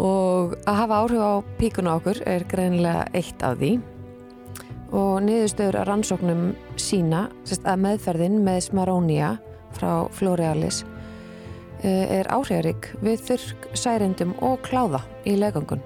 og 0.00 0.56
að 0.66 0.78
hafa 0.80 1.00
áhrif 1.02 1.22
á 1.22 1.32
píkuna 1.60 1.96
okkur 2.00 2.22
er 2.28 2.46
greinilega 2.48 3.06
eitt 3.16 3.44
af 3.44 3.58
því 3.60 3.76
og 4.92 5.22
niðurstöður 5.24 5.80
að 5.80 5.88
rannsóknum 5.88 6.42
sína 6.80 7.26
að 7.62 7.84
meðferðin 7.86 8.40
með 8.44 8.60
Smarónia 8.68 9.36
frá 9.76 10.08
Flórealis 10.12 10.82
er 11.82 12.28
áhrifarík 12.30 12.92
við 13.02 13.24
þurrk, 13.26 13.70
særendum 13.74 14.36
og 14.44 14.60
kláða 14.66 15.02
í 15.26 15.34
legangun 15.38 15.82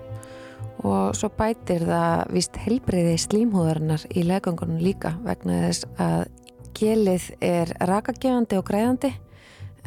og 0.85 1.14
svo 1.16 1.31
bætir 1.33 1.87
það 1.89 2.33
vist 2.35 2.57
helbriði 2.61 3.16
slímhúðarinnar 3.20 4.07
í 4.12 4.24
legangunum 4.27 4.81
líka 4.83 5.14
vegna 5.24 5.62
þess 5.66 5.87
að 6.03 6.27
gelið 6.77 7.29
er 7.45 7.72
rakagefandi 7.89 8.59
og 8.61 8.66
græðandi 8.68 9.12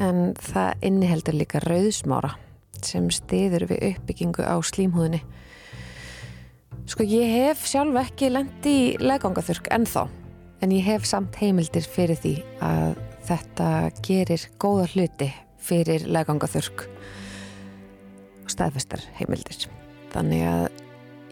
en 0.01 0.31
það 0.39 0.85
inniheldur 0.89 1.37
líka 1.37 1.61
rauðsmára 1.63 2.33
sem 2.85 3.09
stiður 3.11 3.67
við 3.69 3.83
uppbyggingu 3.91 4.45
á 4.47 4.55
slímhúðinni. 4.63 5.19
Sko 6.89 7.05
ég 7.05 7.29
hef 7.35 7.67
sjálf 7.69 7.99
ekki 8.01 8.31
lendi 8.31 8.75
í 8.79 8.85
legangaþurk 9.03 9.69
ennþá 9.75 10.07
en 10.63 10.73
ég 10.73 10.87
hef 10.87 11.05
samt 11.07 11.37
heimildir 11.41 11.85
fyrir 11.85 12.17
því 12.17 12.33
að 12.65 12.95
þetta 13.29 13.67
gerir 14.05 14.47
góða 14.61 14.87
hluti 14.95 15.29
fyrir 15.61 16.07
legangaþurk 16.09 16.87
og 18.45 18.49
staðfestar 18.55 19.03
heimildir. 19.19 19.67
Þannig 20.13 20.45
að 20.49 20.63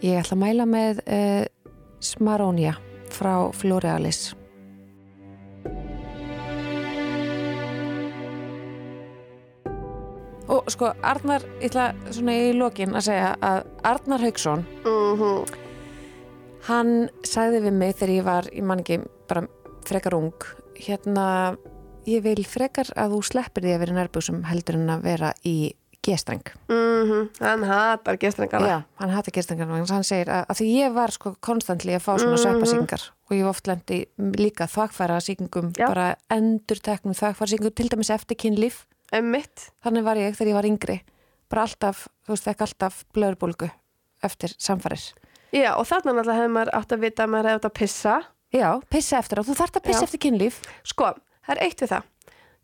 ég 0.06 0.20
ætla 0.20 0.36
að 0.36 0.42
mæla 0.42 0.66
með 0.70 1.00
uh, 1.04 1.44
Smarónia 2.04 2.74
frá 3.12 3.50
Florealis. 3.56 4.34
Og 10.48 10.68
sko, 10.72 10.94
Arnar, 11.04 11.44
ég 11.60 11.68
ætla 11.68 11.90
svona 12.08 12.36
í 12.40 12.52
lokin 12.56 12.94
að 12.96 13.10
segja 13.10 13.32
að 13.44 13.66
Arnar 13.86 14.22
Haugsson, 14.24 14.68
Mm 14.88 15.66
hann 16.68 17.08
sagði 17.26 17.62
við 17.64 17.76
mig 17.80 17.96
þegar 17.96 18.14
ég 18.14 18.24
var, 18.26 18.48
ég 18.52 18.66
man 18.66 18.82
ekki, 18.82 19.00
bara 19.30 19.46
frekar 19.88 20.16
ung, 20.18 20.46
hérna, 20.76 21.26
ég 22.08 22.24
vil 22.24 22.42
frekar 22.44 22.90
að 22.98 23.16
þú 23.16 23.20
sleppir 23.30 23.66
því 23.66 23.74
að 23.74 23.82
vera 23.84 23.94
í 23.94 23.98
nærbúsum 23.98 24.42
heldur 24.48 24.80
en 24.80 24.92
að 24.92 25.06
vera 25.06 25.32
í 25.48 25.56
gestreng. 26.08 26.42
-hmm. 26.68 27.28
Hann 27.40 27.62
hatar 27.68 28.16
gestrengana. 28.18 28.66
Já, 28.68 28.78
hann 29.00 29.10
hata 29.10 29.30
gestrengar, 29.34 29.68
hann 29.68 30.04
segir 30.04 30.28
að, 30.32 30.46
að 30.48 30.56
því 30.60 30.68
ég 30.82 30.94
var 30.94 31.10
sko 31.14 31.34
konstantli 31.40 31.92
að 31.94 32.02
fá 32.06 32.12
svona 32.18 32.36
Mhm. 32.36 32.44
sveppasýkingar 32.44 33.02
og 33.28 33.32
ég 33.36 33.42
hef 33.44 33.48
oft 33.52 33.66
lendi 33.66 34.06
líka 34.18 34.66
þvagfæra 34.66 35.20
sýkingum, 35.20 35.72
Já. 35.76 35.86
bara 35.86 36.16
endur 36.30 36.80
teknum 36.80 37.14
þvagfæra 37.14 37.48
sýkingum, 37.52 37.74
til 37.74 37.88
dæmis 37.88 38.10
eftir 38.10 38.36
kynlíf. 38.36 38.86
Emmitt. 39.12 39.70
Þannig 39.84 40.04
var 40.04 40.16
ég 40.16 40.36
þegar 40.36 40.48
ég 40.48 40.54
var 40.54 40.64
yngri 40.66 41.00
bara 41.48 41.62
alltaf, 41.62 42.08
þú 42.26 42.34
veist, 42.34 42.44
fekk 42.44 42.60
alltaf 42.60 43.04
blöðurbólgu 43.14 43.70
eftir 44.22 44.52
samfarir 44.58 45.00
Já, 45.52 45.72
og 45.78 45.86
þarna 45.88 46.12
náttúrulega 46.12 46.36
hefur 46.42 46.52
maður 46.52 46.74
átt 46.76 46.92
að 46.92 47.00
vita 47.00 47.24
að 47.24 47.30
maður 47.32 47.46
hefði 47.48 47.56
átt 47.56 47.64
að 47.70 47.78
pissa. 47.78 48.22
Já, 48.52 48.80
pissa 48.90 49.16
eftir 49.18 49.38
á, 49.40 49.42
þú 49.48 49.54
þarft 49.56 49.76
að 49.76 49.84
pissa 49.88 50.00
Já. 50.00 50.04
eftir 50.04 50.20
kynlíf 50.20 50.60
Sko, 50.84 51.04
það 51.46 51.56
er 51.56 51.62
eitt 51.64 51.80
við 51.80 51.88
það. 51.88 52.02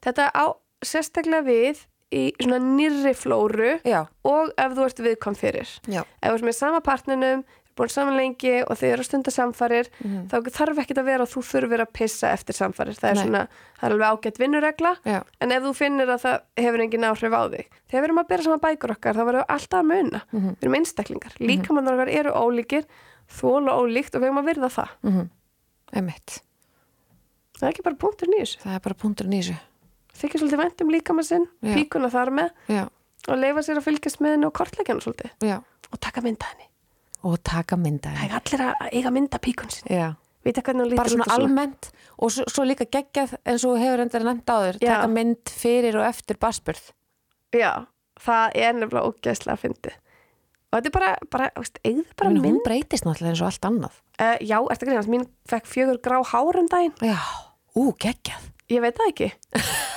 Þetta 0.05 0.31
á 0.37 0.45
sérstaklega 0.85 1.45
við 1.49 1.77
í 2.15 2.23
svona 2.41 2.61
nýrri 2.63 3.13
flóru 3.19 3.75
Já, 3.85 4.05
og 4.25 4.55
ef 4.57 4.73
þú 4.79 4.87
ert 4.87 5.05
viðkvæm 5.09 5.37
fyrir. 5.41 5.69
já, 5.91 6.01
Ef 6.23 6.31
þú 6.31 6.35
ert 6.39 6.49
með 6.49 6.55
sama 6.61 6.81
partninum, 6.81 7.43
er 7.45 7.75
búin 7.77 7.91
saman 7.91 8.15
lengi 8.17 8.53
og 8.63 8.77
þið 8.79 8.93
eru 8.93 9.03
að 9.03 9.09
stunda 9.09 9.31
samfarir, 9.35 9.89
Mhm. 9.99 10.29
þá 10.31 10.37
þarf 10.55 10.79
ekki 10.79 10.95
að 10.95 11.05
vera 11.09 11.25
að 11.27 11.33
þú 11.35 11.41
þurfir 11.43 11.81
að 11.83 11.93
pissa 11.93 12.29
eftir 12.31 12.55
samfarir. 12.55 12.95
Það 12.95 13.11
er 13.11 13.15
Nei. 13.15 13.25
svona, 13.25 13.49
það 13.81 13.89
er 13.89 13.93
alveg 13.97 14.11
ágætt 14.15 14.39
vinnuregla, 14.39 14.93
já, 15.05 15.23
en 15.41 15.51
ef 15.53 15.63
þú 15.65 15.73
finnir 15.75 16.07
að 16.15 16.21
það 16.23 16.41
hefur 16.57 16.81
engin 16.85 17.05
áhrif 17.11 17.35
á 17.35 17.43
þig. 17.51 17.67
Þegar 17.91 18.01
við 18.01 18.05
erum 18.05 18.23
að 18.23 18.29
bera 18.29 18.43
saman 18.43 18.61
bækur 18.63 18.91
okkar, 18.95 19.15
þá 19.15 19.25
verðum 19.27 19.43
við 19.43 19.53
alltaf 19.57 19.81
að 19.81 19.91
muna. 19.91 20.23
Mhm. 20.33 20.55
Við 20.55 20.63
erum 20.63 20.79
einstaklingar. 20.79 21.33
Líkamann 21.41 21.89
okkar 21.91 22.09
eru 22.15 22.31
ólíkir, 22.31 22.85
þóla 23.29 23.75
ólíkt 23.75 24.15
og 24.15 24.23
við 24.23 24.31
erum 24.31 24.39
að 24.45 24.49
virða 24.55 24.71
það. 24.71 24.89
mhm, 25.03 25.29
Það 27.55 27.69
er 27.69 27.73
ekki 27.73 27.85
bara 27.87 27.97
punktur 27.97 28.29
nýjus. 28.31 28.57
Það 28.63 28.75
er 28.75 28.81
bara 28.81 28.95
punkturinn 28.95 29.35
í 29.39 29.43
Þykir 30.15 30.43
svolítið 30.43 30.61
vænt 30.63 30.83
um 30.85 30.93
líkamann 30.95 31.27
sinn, 31.27 31.47
Já. 31.65 31.75
píkuna 31.75 32.11
þar 32.13 32.31
með 32.35 32.51
Já, 32.71 32.83
og 33.29 33.41
leifa 33.41 33.65
sér 33.67 33.81
að 33.81 33.87
fylgjast 33.89 34.21
með 34.23 34.37
henni 34.37 34.49
og 34.49 34.55
kortleikjana 34.55 35.05
svolítið 35.05 35.49
já 35.49 35.57
og 35.95 36.01
taka 36.03 36.23
mynda 36.25 36.51
henni. 36.51 36.69
Og 37.25 37.39
taka 37.47 37.77
mynda 37.81 38.13
Það 38.15 38.27
er 38.29 38.37
allir 38.39 38.63
að 38.67 38.87
eiga 38.99 39.11
mynda 39.15 39.41
píkun 39.43 39.71
sinn. 39.73 39.91
Já, 39.91 40.09
Vita 40.45 40.61
hvernig 40.61 40.85
hún 40.85 40.91
lítur 40.93 41.01
bara 41.01 41.13
svona 41.15 41.37
almennt 41.39 41.89
og 42.21 42.33
svo, 42.35 42.45
svo 42.53 42.67
líka 42.69 42.85
geggjað 42.85 43.37
eins 43.49 43.65
og 43.65 43.79
hefur 43.81 44.03
endur 44.05 44.27
nefnt 44.27 44.51
áður 44.53 44.79
Já. 44.83 44.91
taka 44.91 45.11
mynd 45.15 45.53
fyrir 45.63 45.97
og 45.97 46.05
eftir 46.05 46.39
basburð 46.43 46.91
Já, 47.55 47.87
það 48.21 48.59
er 48.61 48.75
nefnilega 48.77 49.09
ógeðslega 49.09 49.55
að 49.55 49.63
fyndi. 49.63 49.93
Og 50.75 50.77
þetta 50.81 50.91
er 50.91 50.95
bara, 50.97 51.11
bara, 51.31 51.49
veist, 51.55 51.79
eigðu 51.87 52.05
bara 52.19 52.33
mynd. 52.35 52.47
Hún 52.49 52.63
breytist 52.67 53.07
náttúrulega 53.07 53.33
eins 53.35 53.45
og 53.45 53.53
allt 53.53 53.71
annað 53.71 54.01
Uh, 54.15 54.37
já, 54.47 54.61
eftir 54.71 54.87
greinast, 54.87 55.11
mín 55.11 55.25
fekk 55.51 55.67
fjögur 55.67 55.97
grá 55.99 56.21
hár 56.31 56.55
um 56.61 56.69
daginn. 56.71 56.93
Já, 57.03 57.19
ú, 57.75 57.89
geggjað 57.99 58.45
Ég 58.71 58.85
veit 58.85 58.95
það 58.95 59.11
ekki. 59.11 59.27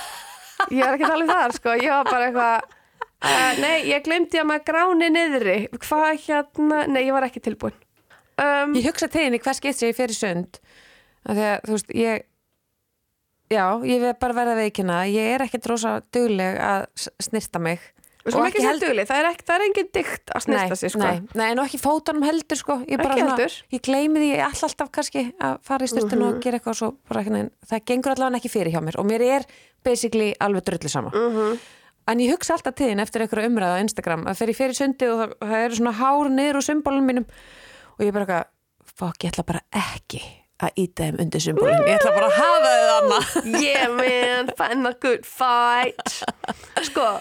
Ég 0.74 0.84
er 0.84 0.94
ekki 0.96 1.08
tala 1.08 1.24
um 1.24 1.30
það, 1.30 1.56
sko. 1.58 1.74
Ég 1.78 1.92
var 1.94 2.08
bara 2.08 2.28
eitthvað, 2.28 2.78
uh, 3.24 3.52
nei, 3.62 3.76
ég 3.90 4.06
glemdi 4.06 4.40
að 4.40 4.48
maður 4.50 4.66
gráni 4.70 5.10
niðri. 5.14 5.58
Hvað 5.76 6.08
hérna, 6.26 6.80
nei, 6.90 7.02
ég 7.06 7.14
var 7.16 7.28
ekki 7.28 7.44
tilbúin. 7.44 7.76
Um, 8.38 8.74
Ég 8.78 8.86
hugsa 8.86 9.08
til 9.10 9.24
henni 9.24 9.40
hvað 9.42 9.64
ég 9.82 9.96
fer 9.98 10.12
í 10.12 10.14
sund 10.14 10.60
af 11.26 11.34
því 11.34 11.46
að 11.48 11.64
þú 11.66 11.72
veist 11.74 11.88
ég 11.98 12.20
já, 13.50 13.64
ég 13.82 14.02
vil 14.04 14.12
bara 14.20 14.36
verða 14.36 14.54
veikina 14.60 14.98
ég 15.10 15.34
er 15.34 15.42
ekkert 15.42 15.66
rosa 15.72 15.96
dugleg 16.14 16.60
að 16.62 16.86
snirta 17.24 17.58
mig 17.62 17.82
Við 18.28 18.34
skulum 18.36 18.44
Og 18.44 18.50
ekki 18.52 18.62
segja 18.64 18.82
dugli, 18.84 19.06
það 19.08 19.20
er, 19.22 19.28
er 19.56 19.64
engin 19.66 19.88
dykt 19.98 20.32
að 20.36 20.44
snirta 20.44 20.76
sig, 20.78 20.92
sko. 20.92 21.00
nei, 21.02 21.22
nei, 21.40 21.46
en 21.54 21.62
ekki 21.64 21.80
fótunum 21.80 22.26
heldur 22.28 22.60
sko. 22.60 22.76
Ég, 22.84 23.00
bara 23.00 23.16
svona, 23.16 23.34
heldur. 23.38 23.56
ég 23.72 23.82
gleymi 23.88 24.22
því 24.22 24.30
all, 24.44 24.60
alltaf 24.68 24.92
kannski 24.98 25.24
að 25.40 25.56
fara 25.64 25.88
í 25.88 25.90
styrtinu 25.94 26.22
Mhm. 26.28 26.36
og 26.36 26.42
gera 26.44 26.60
eitthvað 26.60 26.78
svo 26.82 26.90
bara, 27.08 27.24
ekki, 27.24 27.34
nein, 27.34 27.50
það 27.66 27.84
gengur 27.92 28.14
allavega 28.14 28.40
ekki 28.42 28.52
fyrir 28.52 28.72
hjá 28.76 28.80
mér. 28.84 28.98
Og 29.00 29.06
mér 29.08 29.26
er 29.38 29.48
basically 29.84 30.34
alveg 30.40 30.64
drullu 30.68 30.88
sama. 30.92 31.10
Mm 31.16 31.58
en 32.08 32.18
ég 32.24 32.30
hugsa 32.32 32.54
alltaf 32.56 32.72
þín 32.74 33.02
eftir 33.02 33.20
einhverja 33.20 33.48
umræða 33.50 33.76
á 33.76 33.84
Instagram. 33.84 34.22
Að 34.24 34.36
fer 34.38 34.48
ég 34.48 34.56
fyrir 34.56 34.72
sundi 34.78 35.04
og 35.12 35.18
það, 35.20 35.32
það 35.44 35.64
eru 35.66 35.74
svona 35.76 35.92
hár 35.92 36.30
niður 36.32 36.56
úr 36.56 36.64
symbolum 36.64 37.04
mínum. 37.04 37.26
Og 37.98 38.06
ég 38.06 38.12
bara 38.16 38.24
eitthvað, 38.24 38.46
fokk, 38.96 39.18
ég 39.26 39.32
ætla 39.34 39.44
bara 39.44 39.60
ekki 39.76 40.22
að 40.64 40.70
íta 40.80 41.04
þeim 41.04 41.18
undir 41.20 41.40
symbolum 41.44 41.84
ég 41.86 41.98
ætla 42.00 42.14
bara 42.16 42.30
að 42.30 42.38
hafa 42.38 42.70
þið 42.72 42.92
annað 42.94 43.26
Yeah 43.66 43.88
man, 43.92 44.48
find 44.56 44.86
a 44.88 44.94
good 45.04 45.26
fight. 45.28 46.00
Sko, 46.88 47.20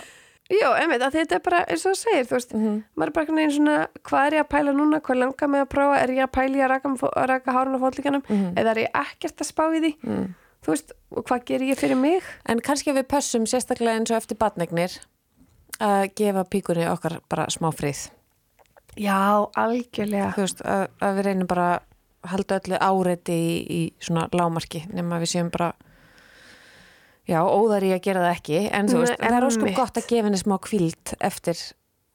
jú, 0.53 0.71
einmitt 0.79 1.03
þetta 1.03 1.37
er 1.37 1.43
bara, 1.43 1.61
eins 1.67 1.85
og 1.85 1.93
það 1.93 2.01
segir, 2.01 2.27
þú 2.29 2.35
veist 2.37 2.53
maður 2.55 3.09
er 3.09 3.13
bara 3.15 3.23
einhvern 3.25 3.39
veginn 3.41 3.55
svona, 3.57 3.77
hvað 4.07 4.27
er 4.27 4.37
ég 4.37 4.45
að 4.45 4.49
pæla 4.53 4.73
núna? 4.77 5.01
Hvað 5.03 5.21
langar 5.21 5.51
mig 5.53 5.63
að 5.65 5.69
prófa, 5.73 5.99
er 6.01 6.13
ég 6.15 6.23
að 6.23 6.33
pæla 6.37 6.57
í 6.57 6.63
að 6.63 6.71
raka, 6.73 6.93
að 7.11 7.29
raka 7.33 7.55
hárun 7.57 7.77
á 7.77 7.83
fótlíkanum, 7.83 8.23
eða 8.55 8.73
er 8.73 8.81
ég 8.85 8.99
ekkert 9.01 9.43
að 9.43 9.49
spá 9.51 9.63
í 9.67 9.81
því, 9.83 9.91
þú 10.63 10.73
veist 10.73 10.93
og 11.11 11.27
hvað 11.27 11.45
gerir 11.51 11.71
ég 11.73 11.79
fyrir 11.79 11.99
mig? 11.99 12.23
En 12.47 12.59
kannski 12.63 12.95
við 12.95 13.07
pössum 13.11 13.47
sérstaklega 13.47 13.99
eins 13.99 14.11
og 14.11 14.17
eftir 14.19 14.39
batnegnir 14.39 14.97
að 15.79 16.07
gefa 16.17 16.43
píkunni 16.49 16.87
okkar 16.89 17.19
bara 17.29 17.47
smá 17.53 17.69
frið. 17.75 18.07
Já, 18.97 19.45
algjörlega. 19.53 20.31
Þú 20.33 20.41
veist, 20.41 20.63
að, 20.65 20.87
að 21.05 21.19
við 21.19 21.27
reynum 21.27 21.49
bara 21.51 21.67
að 21.77 22.31
halda 22.31 22.57
öllu 22.59 22.79
áreiti 22.81 23.35
í, 23.37 23.57
í 23.69 23.81
svona 24.01 24.25
lámarki 24.33 24.83
nema 24.89 25.19
við 25.21 25.35
séum 25.35 25.51
bara 25.53 25.71
já, 27.27 27.39
óðar 27.43 27.85
í 27.87 27.91
að 27.95 28.05
gera 28.07 28.23
það 28.25 28.37
ekki 28.37 28.61
en 28.71 28.89
þú 28.89 28.95
Nei, 28.97 29.03
veist, 29.03 29.19
það 29.21 29.37
er 29.37 29.47
óskum 29.49 29.73
gott 29.75 29.99
að 29.99 30.07
gefa 30.11 30.29
henni 30.29 30.39
smá 30.41 30.55
kvíld 30.63 31.13
eftir 31.19 31.61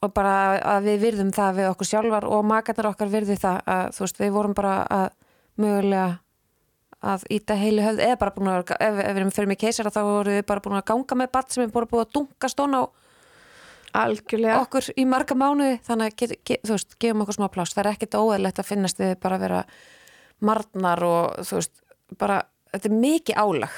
og 0.03 0.11
bara 0.15 0.33
að 0.73 0.89
við 0.89 1.05
virðum 1.07 1.31
það 1.35 1.59
við 1.59 1.69
okkur 1.71 1.89
sjálfar 1.89 2.27
og 2.27 2.43
makarnar 2.49 2.91
okkar 2.91 3.11
virði 3.13 3.37
það 3.39 3.61
að 3.75 3.85
þú 3.95 4.05
veist, 4.05 4.19
við 4.19 4.33
vorum 4.35 4.57
bara 4.57 4.75
að 4.91 5.07
mögulega 5.63 6.09
að 7.03 7.23
íta 7.35 7.55
heilu 7.59 7.83
höfð 7.83 8.01
eða 8.03 8.19
bara 8.19 8.33
búin 8.35 8.49
að, 8.51 8.73
ef, 8.79 8.99
ef 9.03 9.07
við 9.11 9.21
erum 9.21 9.31
fyrir 9.35 9.49
mig 9.51 9.59
keisara 9.59 9.91
þá 9.91 10.01
vorum 10.07 10.37
við 10.37 10.45
bara 10.49 10.63
búin 10.63 10.77
að 10.79 10.85
ganga 10.91 11.17
með 11.19 11.31
batt 11.35 11.55
sem 11.55 11.65
er 11.65 11.73
bara 11.73 11.89
búin 11.91 12.05
að 12.05 12.13
dunka 12.15 12.49
stón 12.51 12.77
á 12.79 12.83
Algjörlega. 13.93 14.61
okkur 14.63 14.87
í 14.97 15.03
marga 15.05 15.35
mánuði 15.37 15.75
þannig 15.85 16.09
að 16.09 16.15
get, 16.21 16.35
get, 16.47 16.63
þú 16.65 16.77
veist, 16.77 16.95
gefum 17.03 17.25
okkur 17.25 17.37
smá 17.37 17.47
pláss. 17.53 17.75
Það 17.75 17.83
er 17.83 17.89
ekkert 17.91 18.17
óæðilegt 18.17 18.61
að 18.63 18.69
finnast 18.71 19.01
við 19.03 19.11
bara 19.21 19.37
að 19.37 19.43
vera 19.45 19.59
marnar 20.43 21.03
og 21.05 21.43
þú 21.45 21.59
veist 21.59 21.75
bara, 22.17 22.39
þetta 22.73 22.89
er 22.89 22.95
mikið 23.03 23.43
álag 23.43 23.75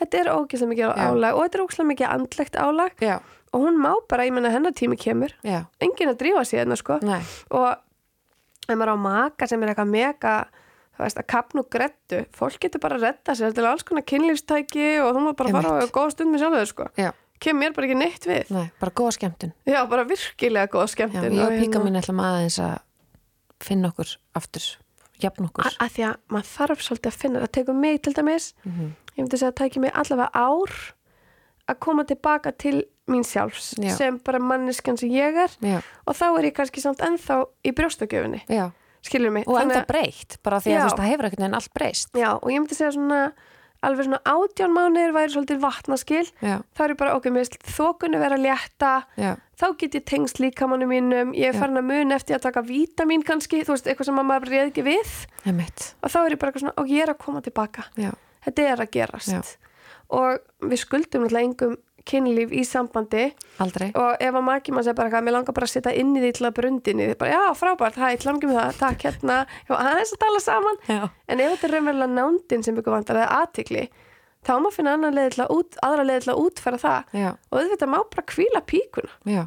Þetta 0.00 0.20
er 0.22 0.30
ógeðslega 0.32 0.70
mikið 0.72 0.86
Já. 0.86 1.04
álag 1.10 1.36
og 1.36 1.44
þetta 1.44 1.58
er 1.58 1.64
ógeðslega 1.64 1.90
mikið 1.90 2.08
andlegt 2.14 2.56
álag. 2.56 3.04
Já, 3.04 3.16
og 3.52 3.66
hún 3.66 3.76
má 3.82 3.92
bara, 4.08 4.24
ég 4.24 4.32
menna 4.34 4.52
hennar 4.52 4.72
tími 4.76 4.96
kemur. 5.00 5.34
Já, 5.44 5.64
enginn 5.82 6.12
að 6.14 6.20
drífa 6.22 6.44
sig 6.48 6.60
hérna 6.62 6.78
sko. 6.80 6.98
Nei. 7.04 7.20
Og 7.50 7.68
ef 8.70 8.74
maður 8.76 8.94
á 8.94 8.98
maka 9.04 9.48
sem 9.50 9.62
er 9.62 9.72
eitthvað 9.74 9.92
mega 9.92 10.34
þú 11.00 11.06
veist, 11.06 11.20
að 11.20 11.28
kapna 11.32 11.64
og 11.64 11.70
grettu 11.72 12.20
fólk 12.36 12.60
getur 12.60 12.82
bara 12.82 12.98
að 12.98 13.08
retta 13.08 13.34
sér. 13.38 13.54
Til 13.56 13.66
alls 13.68 13.84
konar 13.88 14.04
kynlífstæki 14.08 14.86
og 15.00 15.14
þú 15.16 15.24
maður 15.24 15.38
bara 15.40 15.54
fara 15.56 15.74
á 15.84 15.88
góða 15.88 16.14
stund 16.14 16.34
með 16.34 16.44
sjálfur 16.44 16.70
sko. 16.70 16.88
Já. 17.00 17.10
kem 17.40 17.56
mér 17.56 17.72
bara 17.72 17.88
ekki 17.88 17.96
neitt 17.96 18.26
við. 18.28 18.50
Nei, 18.52 18.66
bara 18.80 18.92
góða 18.92 19.14
skemmtun. 19.16 19.54
Já, 19.64 19.80
bara 19.88 20.04
virkilega 20.04 20.68
góða 20.68 20.88
Já, 20.90 20.92
skemmtun 20.92 21.24
ég 21.24 21.40
og 21.40 21.54
hérna- 21.54 21.62
píka 21.64 21.80
mín 21.80 21.96
ætlum 21.96 22.20
aðeins 22.20 22.58
að 22.60 22.74
finna 23.64 23.88
okkur 23.88 24.16
aftur, 24.36 24.66
jafn 25.22 25.44
okkur. 25.48 25.64
Að 25.80 25.90
því 25.96 26.06
að 26.10 26.16
maður 26.28 26.48
þarf 26.56 26.82
svolítið 26.86 27.10
að 27.12 27.18
finna 27.22 27.40
það 27.44 27.52
tekur 27.58 27.74
mig 27.80 28.02
til 28.02 28.12
dæmis 28.14 28.52
Mhm. 28.64 28.90
ég 29.16 29.20
myndi 29.24 29.38
segja 29.38 29.50
að 29.50 29.54
það 29.54 29.60
tækir 29.64 29.80
mig 29.80 29.92
allavega 29.94 30.30
ár 30.34 30.70
að 31.68 31.78
koma 31.80 32.04
tilbaka 32.04 32.52
til 32.58 32.84
mín 33.10 33.24
sjálfs 33.26 33.74
Já. 33.78 33.90
sem 33.96 34.18
bara 34.18 34.38
manneskjan 34.38 34.98
sem 34.98 35.10
ég 35.10 35.34
er 35.36 35.50
Já, 35.60 35.80
og 36.06 36.14
þá 36.14 36.38
er 36.38 36.44
ég 36.50 36.54
kannski 36.54 36.80
samt 36.80 36.98
ennþá 36.98 37.44
í 37.64 37.72
brjóstakjöfunni 37.74 38.42
já, 38.48 38.70
skilur 39.02 39.32
mig? 39.32 39.44
Og 39.48 39.56
að- 39.58 39.86
breytt 39.86 40.38
bara 40.42 40.58
því 40.60 40.76
að 40.76 40.82
veist, 40.84 40.96
það 40.96 41.10
hefur 41.10 41.24
ekkert 41.26 41.38
neginn 41.38 41.54
allt 41.54 41.74
breyst. 41.74 42.08
Já, 42.14 42.34
og 42.34 42.48
ég 42.50 42.58
myndi 42.60 42.74
segja 42.74 42.92
svona 42.92 43.32
alveg 43.86 44.06
svona 44.06 44.20
átján 44.28 44.74
mánuðir 44.74 45.14
væri 45.16 45.32
svolítið 45.34 45.62
vatnaskil. 45.62 46.24
Já, 46.44 46.56
þá 46.76 46.82
er 46.84 46.94
ég 46.94 46.98
bara 47.00 47.14
okkur 47.16 47.34
með 47.34 47.54
þokunni 47.76 48.20
vera 48.20 48.36
að 48.38 48.44
létta. 48.44 48.92
Já, 49.20 49.30
þá 49.60 49.66
get 49.80 49.96
ég 49.98 50.04
tengst 50.10 50.40
líkamannu 50.42 50.88
mínum. 50.90 51.32
Ég 51.36 51.52
er 51.52 51.58
farin 51.58 51.80
að 51.80 51.88
muna 51.88 52.18
eftir 52.18 52.36
að 52.36 52.44
taka 52.48 52.64
vítamín 52.66 53.24
kannski, 53.26 53.62
þú 53.64 53.76
veist, 53.76 53.88
eitthvað 53.88 54.10
sem 54.10 54.20
maður 54.20 54.52
reyði 54.52 54.68
ekki 54.72 54.86
við. 54.90 55.16
Og 56.04 56.12
þá 56.12 56.18
er 56.22 56.36
ég 56.36 56.42
bara 56.44 56.62
svona, 56.64 56.76
og 56.76 56.92
ég 56.92 57.04
er 57.06 57.14
að 57.14 57.20
koma 57.24 57.42
tilbaka. 57.44 57.86
Já, 58.00 58.12
þetta 58.46 58.68
er 58.74 58.84
að 58.84 58.92
gerast. 58.98 59.56
Og 60.10 60.40
við 60.66 60.80
skuldum 60.82 61.22
náttúrulega 61.22 61.46
engum 61.46 61.76
kynlíf 62.08 62.52
í 62.52 62.62
sambandi. 62.66 63.26
Aldrei. 63.62 63.90
Og 63.98 64.22
ef 64.22 64.36
að 64.38 64.44
maki 64.46 64.74
mann 64.74 64.86
segir 64.86 64.98
bara 64.98 65.10
eitthvað, 65.10 65.26
mér 65.26 65.36
langar 65.36 65.56
bara 65.56 65.68
að 65.68 65.72
setja 65.74 65.94
inn 66.00 66.12
í 66.16 66.22
því 66.22 66.32
til 66.38 66.46
að 66.48 66.54
brundinni, 66.58 67.08
þið 67.10 67.18
bara, 67.20 67.32
já, 67.36 67.56
frábært, 67.58 67.98
hæ, 68.00 68.06
til 68.20 68.30
langar 68.30 68.50
með 68.50 68.58
það, 68.60 68.78
takk, 68.80 69.06
hérna, 69.06 69.38
já, 69.68 69.74
aðeins 69.76 70.14
að 70.14 70.22
tala 70.24 70.42
saman. 70.44 70.80
Já, 70.88 71.00
en 71.28 71.42
ef 71.44 71.52
þetta 71.54 71.68
er 71.68 71.74
raunverulega 71.76 72.14
nándin 72.16 72.66
sem 72.66 72.80
ykkur 72.80 72.96
vantar 72.96 73.20
eða 73.20 73.40
aðtikli, 73.44 73.86
þá 74.46 74.52
má 74.64 74.70
finna 74.74 74.96
að 74.96 75.54
út, 75.56 75.80
aðra 75.86 76.06
leið 76.08 76.24
til 76.24 76.34
að 76.34 76.42
útfæra 76.46 76.82
það. 76.84 77.14
Já, 77.20 77.30
og 77.50 77.60
auðvitað 77.60 77.92
má 77.92 77.98
bara 78.14 78.26
kvíla 78.34 78.64
píkuna. 78.64 79.14
Já, 79.28 79.42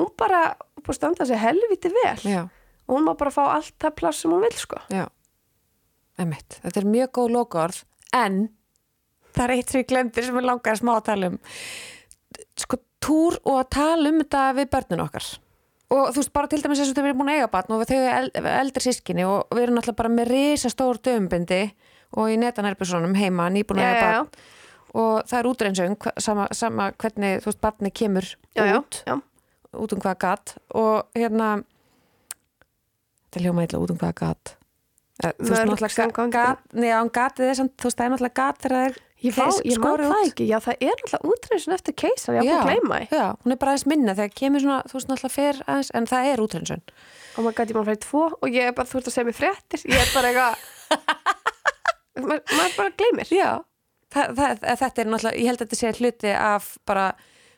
hún 0.00 0.12
bara 0.18 0.42
búið 0.82 0.98
standa 0.98 1.28
sig 1.28 1.38
helviti 1.38 1.92
vel. 1.94 2.18
Já, 2.26 2.42
og 2.88 2.96
hún 2.96 3.06
má 3.06 3.14
bara 3.18 3.34
fá 3.34 3.44
allt 3.54 3.76
það 3.80 3.98
pláss 4.00 4.24
sem 4.24 4.34
hún 4.34 4.42
vil, 4.44 4.56
sko. 4.58 4.82
Já. 4.92 5.06
Einmitt, 6.20 6.58
þetta 6.60 6.82
er 6.82 6.90
mjög 6.92 7.14
góð 7.16 7.30
lokaorð. 7.38 7.78
En 8.12 8.42
það 9.32 9.44
er 9.44 9.54
eitt 9.56 9.72
sem 9.72 9.82
ég 9.82 9.90
glemdi 9.90 10.24
sem 10.26 10.38
ég 10.38 10.46
langar 10.46 10.74
að 10.74 10.82
smá 10.82 10.92
að 10.96 11.06
tala 11.10 11.32
um. 11.32 11.38
Sko 12.62 12.78
túr 13.02 13.38
og 13.42 13.58
að 13.60 13.70
tala 13.78 14.12
um 14.12 14.20
þetta 14.22 14.44
við 14.58 14.70
börnun 14.76 15.04
okkar. 15.06 15.28
Og 15.92 16.08
þú 16.14 16.22
veist 16.22 16.32
bara 16.32 16.48
til 16.48 16.62
dæmis 16.62 16.80
eins 16.80 16.92
og 16.92 16.96
þau 16.96 17.04
verið 17.04 17.18
búin 17.18 17.30
að 17.32 17.38
eiga 17.40 17.52
batn 17.52 17.74
og 17.76 17.82
þau 17.84 17.96
eru 17.98 18.12
eld, 18.16 18.36
eldri 18.54 18.84
sískinni 18.86 19.26
og 19.28 19.52
við 19.52 19.66
erum 19.66 19.76
náttúrulega 19.76 19.98
bara 19.98 20.12
með 20.14 20.30
risa 20.32 20.70
stór 20.72 21.00
döfumbindi 21.04 21.62
og 22.16 22.32
í 22.32 22.38
netanherpisonum 22.40 23.16
heima 23.18 23.50
nýbúin 23.52 23.82
að 23.82 23.90
eiga 23.90 24.00
já, 24.00 24.22
batn 24.22 24.50
og 24.92 25.28
það 25.28 25.38
er 25.38 25.48
útreinsöng 25.50 26.08
sama, 26.20 26.46
sama 26.52 26.88
hvernig 27.00 27.42
þú 27.42 27.48
veist 27.48 27.60
batni 27.64 27.92
kemur 27.94 28.26
já, 28.56 28.64
út. 28.76 29.02
já, 29.06 29.14
út 29.72 29.94
um 29.96 30.02
hvaða 30.02 30.18
gat. 30.24 30.56
Og 30.76 31.16
hérna 31.16 31.52
þetta 33.28 33.44
hljóma 33.44 33.64
eitthvað 33.64 33.86
út 33.86 33.94
um 33.94 34.02
hvaða 34.02 34.18
gat. 34.20 34.54
Eh, 35.22 35.32
þú 35.38 35.48
veist 35.48 35.70
náttúrulega 35.70 35.96
gat, 37.14 37.40
er 37.40 37.56
samt, 37.56 37.76
þú 37.78 37.88
veist 37.88 38.00
það 38.00 38.06
er 38.06 38.14
náttúrulega 38.14 38.38
gat 38.42 38.62
þegar 38.64 38.76
það 38.76 38.90
er 38.90 39.00
ég, 39.22 39.34
fá, 39.36 39.46
ég 39.64 39.80
man 39.82 40.02
það 40.02 40.26
ekki. 40.26 40.46
Já, 40.50 40.58
það 40.64 40.84
er 40.88 40.94
alltaf 41.06 41.26
útreinsun 41.32 41.74
eftir 41.76 41.96
keisar, 42.02 42.38
ég 42.38 42.52
átt 42.52 42.60
að 42.60 42.70
gleyma 42.70 43.00
því. 43.02 43.08
já, 43.18 43.26
hún 43.44 43.54
er 43.54 43.60
bara 43.62 43.74
aðeins 43.74 43.86
minna 43.92 44.14
þegar 44.18 44.36
kemur 44.42 44.64
svona, 44.64 44.78
þú 44.90 44.98
veist 44.98 45.10
náttúrulega 45.10 45.36
fer 45.36 45.60
aðeins 45.66 45.92
en 45.98 46.08
það 46.12 46.30
er 46.32 46.44
útreinsun 46.46 46.84
og 47.32 47.44
maður 47.46 47.58
gæti 47.60 47.76
maður 47.76 47.90
færi 47.92 48.02
tvo 48.06 48.22
og 48.38 48.48
ég 48.52 48.70
er 48.70 48.74
bara, 48.76 48.90
þú 48.90 48.98
ert 49.00 49.10
að 49.10 49.16
segja 49.16 49.28
mér 49.28 49.38
fréttir 49.38 49.84
ég 49.88 50.00
er 50.02 50.10
bara 50.12 50.32
eitthvað 50.32 51.32
maður, 52.26 52.42
maður 52.56 52.74
bara 52.78 52.94
gleymir. 53.02 53.30
Já, 53.32 53.50
það, 54.12 54.34
það, 54.40 54.64
þetta 54.82 55.04
er 55.04 55.12
náttúrulega 55.12 55.38
ég 55.40 55.50
held 55.52 55.60
að 55.62 55.66
þetta 55.68 55.80
sé 55.80 55.92
hluti 56.00 56.34
af 56.36 56.72
bara 56.88 57.06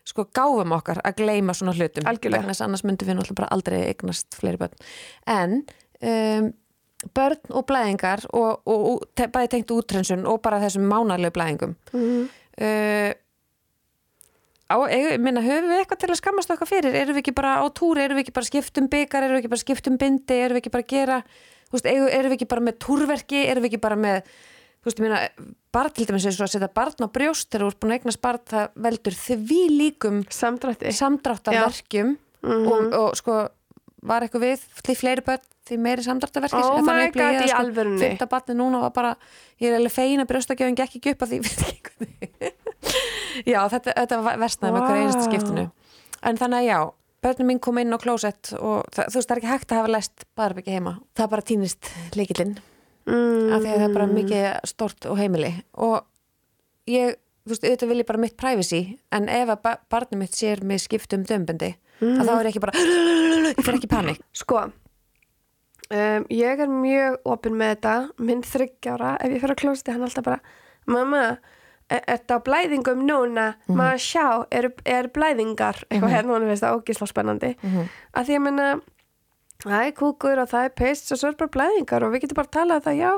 sko 0.04 0.26
gáfum 0.36 0.74
okkar 0.76 1.00
að 1.00 1.16
gleyma 1.22 1.54
svona 1.56 1.72
hlutum. 1.72 2.04
Algjörlega. 2.10 2.44
þess 2.50 2.60
að 2.60 2.68
annars 2.68 2.84
myndum 2.84 3.08
við 3.08 3.16
náttúrulega 3.18 3.40
bara 3.40 3.54
aldrei 3.56 3.78
eignast 3.88 4.36
fleiri 4.36 4.60
börn. 4.60 4.74
En 5.32 5.54
um, 6.04 6.50
börn 7.14 7.40
og 7.50 7.66
blæðingar 7.68 8.24
og, 8.32 8.62
og, 8.66 8.86
og 8.92 9.04
te- 9.14 9.28
bæði 9.32 9.50
tengt 9.56 9.70
útrensun 9.74 10.24
og 10.30 10.40
bara 10.42 10.60
þessum 10.62 10.86
mánarlegu 10.90 11.34
blæðingum. 11.36 11.74
Mm. 11.92 12.28
uh, 12.60 13.12
á, 14.72 14.76
ég 14.88 15.18
minna, 15.20 15.42
höfum 15.44 15.68
við 15.70 15.82
eitthvað 15.82 16.00
til 16.04 16.10
að 16.14 16.20
skammast 16.22 16.50
okkar 16.54 16.70
fyrir, 16.70 16.94
erum 16.96 17.14
við 17.18 17.22
ekki 17.26 17.34
bara 17.36 17.58
á 17.60 17.64
túri 17.76 18.04
erum 18.06 18.16
við 18.18 18.24
ekki 18.26 18.34
bara 18.38 18.46
að 18.46 18.52
skipta 18.52 18.80
um 18.80 18.88
byggar, 18.88 19.22
erum 19.26 19.36
við 19.36 19.42
ekki 19.44 19.52
bara 19.52 19.60
að 19.60 19.66
skipta 19.66 19.90
um 19.92 19.98
bindi? 20.00 20.38
Erum 20.40 20.56
við 20.56 20.62
ekki 20.64 20.72
bara 20.74 20.88
gera 20.94 21.18
veist, 21.74 21.86
erum 21.90 22.30
við 22.32 22.36
ekki 22.38 22.48
bara 22.54 22.64
með 22.64 22.78
túrverki, 22.86 23.44
erum 23.50 23.64
við 23.66 23.72
ekki 23.74 23.82
bara 23.84 23.98
með 24.00 24.28
þú 24.84 24.88
veist, 24.90 25.00
minna, 25.04 25.20
bara 25.74 25.90
til 25.96 26.06
dæmis 26.08 26.26
eins 26.28 26.38
og 26.40 26.46
að 26.46 26.52
setja 26.54 26.70
barn 26.76 27.04
á 27.04 27.08
brjóst 27.12 27.48
þegar 27.50 27.64
þú 27.64 27.70
ert 27.72 27.80
búin 27.82 27.92
að 27.94 27.98
eignast 28.00 28.22
barn 28.24 28.42
það 28.50 28.66
veldur 28.86 29.16
því 29.20 29.60
líkum 29.74 30.22
samdrætti. 30.30 30.92
samdráttarverkjum 31.00 32.16
Mhm. 32.44 32.66
og, 32.68 32.92
og 32.92 33.14
sko 33.16 33.34
var 34.04 34.24
eitthvað 34.24 34.44
við 34.44 34.64
því 34.84 34.96
fleiri 35.00 35.24
börn, 35.24 35.46
því 35.68 35.78
meiri 35.84 36.04
samdráttarverkir 36.04 36.60
Oh 36.64 36.82
my 36.84 37.06
God, 37.14 37.38
í 37.38 37.46
það, 37.46 37.54
alvörunni? 37.60 38.02
fyrta 38.02 38.28
barni 38.30 38.56
núna 38.58 38.82
var 38.84 38.92
bara 38.96 39.14
ég 39.62 39.70
er 39.70 39.78
alveg 39.78 39.94
fegin 39.94 40.24
að 40.24 40.30
brjóstakjöfin 40.32 40.76
gekk 40.80 40.98
ekki 40.98 41.14
upp 41.14 41.24
að 41.24 41.32
því 41.32 41.38
ekki 41.70 42.52
já, 43.48 43.60
þetta, 43.72 43.94
þetta 43.94 44.20
var 44.26 44.42
versnaði 44.42 44.76
með 44.76 44.86
hverju 44.88 45.06
einasta 45.06 45.24
Vá. 45.24 45.30
skiptinu 45.30 45.64
en 46.24 46.40
þannig 46.40 46.60
að 46.60 46.68
já, 46.68 46.78
börnum 47.24 47.50
mín 47.52 47.62
kom 47.64 47.80
inn 47.80 47.96
á 47.96 47.98
klósett 48.00 48.52
og 48.58 48.84
það, 48.94 49.10
þú 49.10 49.18
veist, 49.20 49.28
það 49.28 49.34
er 49.36 49.42
ekki 49.42 49.52
hægt 49.52 49.72
að 49.72 49.82
hafa 49.82 49.94
læst 49.94 50.26
baðarbyggi 50.38 50.76
heima, 50.76 50.94
það 51.16 51.32
bara 51.34 51.46
týnist 51.50 51.92
líkillinn 52.18 52.56
mm. 53.08 53.54
af 53.54 53.64
því 53.64 53.70
að 53.70 53.78
það 53.78 53.86
er 53.88 53.96
bara 53.98 54.10
mikið 54.12 54.48
stort 54.70 55.08
og 55.10 55.20
heimili 55.20 55.52
og 55.80 55.96
ég, 56.90 57.16
þú 57.44 57.54
veist, 57.54 57.64
auðvitað 57.64 57.92
vil 57.94 58.00
ég 58.02 58.10
bara 58.12 58.24
mitt 58.26 58.36
privacy, 58.40 58.82
en 59.14 59.30
ef 59.32 59.56
að 59.56 59.64
ba 59.64 59.76
barnið 59.92 60.24
mitt 60.24 60.36
sér 60.36 60.64
mig 60.66 60.84
skipt 60.84 61.16
um 61.16 61.24
dömbundi 62.00 62.20
að 62.20 62.28
þá 62.28 62.34
er 62.34 62.44
ég 62.44 62.52
ekki 62.52 62.64
bara, 62.64 62.74
ég 63.50 63.60
fyrir 63.64 63.78
ekki 63.78 63.90
panik. 63.90 64.22
Sko 64.34 64.62
um, 64.64 66.24
ég 66.30 66.62
er 66.64 66.70
mjög 66.70 67.18
opinn 67.34 67.58
með 67.58 67.74
þetta 67.74 67.96
minn 68.18 68.44
þryggjára, 68.46 69.16
ef 69.20 69.34
ég 69.34 69.44
fyrir 69.44 69.56
að 69.56 69.62
klósti 69.62 69.94
hann 69.94 70.06
alltaf 70.06 70.26
bara, 70.26 70.40
mamma 70.90 71.24
er 71.92 72.00
þetta 72.08 72.40
blæðingum 72.46 73.04
núna? 73.04 73.50
Maður 73.68 74.00
sjá, 74.00 74.26
er, 74.50 74.70
er 74.88 75.10
blæðingar? 75.12 75.82
Eitthvað 75.90 76.14
hérna, 76.16 76.38
hún 76.38 76.48
veist 76.48 76.64
það 76.64 76.78
ógisla 76.80 77.08
spennandi. 77.10 77.54
Mhm. 77.60 77.88
að 78.16 78.28
því 78.30 78.36
að 78.38 78.44
minna 78.46 78.68
það 79.64 79.86
er 79.86 79.92
kúkur 79.96 80.40
og 80.42 80.48
það 80.50 80.64
er 80.68 80.72
pist 80.80 81.12
og 81.12 81.20
svo 81.20 81.28
er 81.30 81.36
bara 81.40 81.52
blæðingar 81.56 82.04
og 82.04 82.14
við 82.14 82.24
getum 82.24 82.38
bara 82.40 82.48
að 82.48 82.56
tala 82.56 82.78
um 82.80 82.86
það, 82.88 83.02
já 83.02 83.12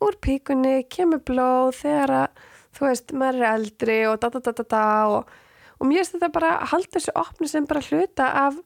úr 0.00 0.16
píkunni, 0.24 0.74
kemur 0.88 1.20
blóð 1.28 1.74
þegar 1.82 2.12
að, 2.22 2.42
þú 2.76 2.86
veist, 2.86 3.12
maður 3.12 3.40
er 3.40 3.50
eldri 3.50 3.98
og 4.08 4.20
da 4.22 4.30
da 4.32 4.40
da 4.40 4.52
da 4.56 4.64
da 4.64 4.84
og, 5.12 5.34
og 5.80 5.88
mér 5.88 6.02
finnst 6.02 6.16
þetta 6.16 6.30
bara 6.34 6.52
að 6.58 6.72
halda 6.74 6.94
þessu 6.98 7.14
opni 7.16 7.48
sem 7.50 7.66
bara 7.68 7.82
hluta 7.88 8.28
af, 8.44 8.58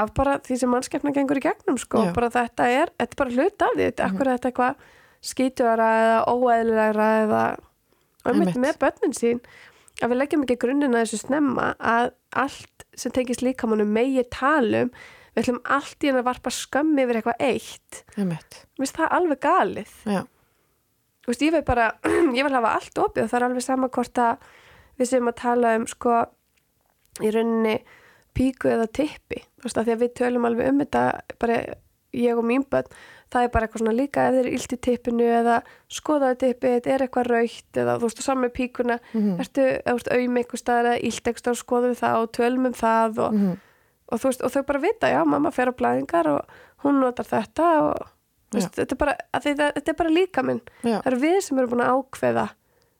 af 0.00 0.12
bara 0.16 0.38
því 0.44 0.58
sem 0.60 0.72
mannskefna 0.72 1.14
gengur 1.16 1.40
í 1.40 1.44
gegnum 1.44 1.78
sko, 1.80 2.04
Já. 2.06 2.12
bara 2.16 2.30
þetta 2.34 2.68
er, 2.68 2.92
þetta 3.00 3.16
er 3.16 3.20
bara 3.22 3.36
hluta 3.36 3.68
af 3.68 3.76
því, 3.76 3.86
þetta, 3.88 4.08
akkur 4.10 4.26
er 4.28 4.38
þetta 4.38 4.52
eitthvað 4.52 4.84
skítuara 5.30 5.88
eða 6.00 6.20
óeðlilegra 6.32 7.08
eða 7.24 7.42
Einmitt. 8.30 8.58
með 8.60 8.80
börnin 8.80 9.16
sín. 9.16 9.40
Að 10.00 10.12
við 10.12 10.20
leggjum 10.20 10.44
ekki 10.46 10.58
grunnina 10.62 11.02
þessu 11.02 11.18
snemma 11.24 11.72
að 11.76 12.12
allt 12.40 12.84
sem 12.96 13.12
tengist 13.12 13.42
líkamannum 13.44 13.90
megi 13.92 14.22
talum, 14.32 14.92
við 15.34 15.42
ætlum 15.44 15.60
allt 15.76 16.04
í 16.04 16.10
hann 16.10 16.20
að 16.20 16.28
varpa 16.28 16.52
skömmi 16.54 17.04
yfir 17.04 17.20
eitthvað 17.20 17.42
eitt. 17.44 18.02
Einmitt. 18.16 18.62
mér 18.76 18.84
finnst 18.84 19.00
það 19.00 19.16
alveg 19.18 19.42
galið. 19.44 19.94
Veist, 21.28 21.44
ég 21.44 21.52
vil 21.54 21.62
bara, 21.66 21.90
ég 22.38 22.46
vil 22.46 22.56
hafa 22.56 22.74
allt 22.78 23.00
opið 23.00 23.26
og 23.26 23.30
það 23.30 23.38
er 23.40 23.46
alveg 23.48 23.66
sama 23.66 23.90
hvort 23.92 24.20
að 24.24 24.48
við 25.00 25.10
sem 25.12 25.28
að 25.30 25.36
tala 25.40 25.74
um 25.78 25.86
sko 25.88 26.16
í 27.22 27.30
rauninni 27.34 27.78
píku 28.34 28.68
eða 28.70 28.86
tippi. 28.94 29.40
Þú 29.60 29.66
veist, 29.66 29.78
að 29.80 29.88
því 29.88 29.94
að 29.96 30.02
við 30.04 30.12
tölum 30.20 30.44
alveg 30.46 30.68
um 30.70 30.78
þetta 30.84 31.04
bara 31.42 31.56
ég 32.14 32.38
og 32.38 32.44
mín 32.46 32.64
bönn 32.66 32.86
það 33.30 33.44
er 33.46 33.50
bara 33.54 33.66
eitthvað 33.68 33.82
svona 33.84 33.94
líka 33.94 34.22
ef 34.26 34.32
þeir 34.34 34.40
eru 34.46 34.52
illt 34.56 34.72
í 34.74 34.78
tippinu 34.82 35.26
eða 35.30 35.56
skoðaði 35.94 36.38
tippi, 36.40 36.70
þetta 36.74 36.90
er 36.90 37.02
eitthvað 37.04 37.28
raukt 37.30 37.78
eða 37.78 37.92
þú 38.00 38.08
veist, 38.08 38.18
og 38.18 38.26
saman 38.26 38.44
með 38.48 38.52
píkuna 38.56 38.96
ertu, 39.38 39.62
eða 39.62 39.84
þú 39.86 39.94
veist, 40.00 40.08
auðum 40.16 40.38
eitthvað 40.40 40.62
staðar 40.64 40.88
eða 40.90 41.02
illt 41.06 41.20
eitthvað 41.30 41.42
staðar 41.44 41.54
og 41.54 41.60
skoðum 41.60 41.92
við 41.94 42.00
það 42.00 42.16
og 42.24 42.32
tölum 42.38 42.66
um 42.66 42.74
það 42.80 43.20
og, 43.26 43.32
Mhm. 43.38 43.52
og 44.10 44.18
þú 44.18 44.26
veist, 44.32 44.42
og 44.42 44.50
þau 44.56 44.62
bara 44.66 44.78
vita, 44.82 45.06
já, 45.14 45.20
mamma 45.24 45.50
fer 45.54 45.70
á 45.70 45.78
blæðingar 45.78 46.26
og 46.26 46.40
hún 46.82 46.98
notar 47.00 47.24
þetta 47.30 47.68
og 47.82 48.08
veist, 48.52 48.74
þetta 48.74 48.92
er 48.92 48.96
bara, 48.98 49.14
það, 49.34 49.72
þetta 49.78 49.88
er 49.94 49.98
bara 50.02 50.10
líka 50.10 50.42
minn 50.42 50.60
já, 50.82 50.98
það 50.98 51.06
eru 51.12 51.20
við 51.22 51.40
sem 51.42 51.58
erum 51.58 51.70
búin 51.70 51.86
að 51.86 51.94
ákveða 52.02 52.48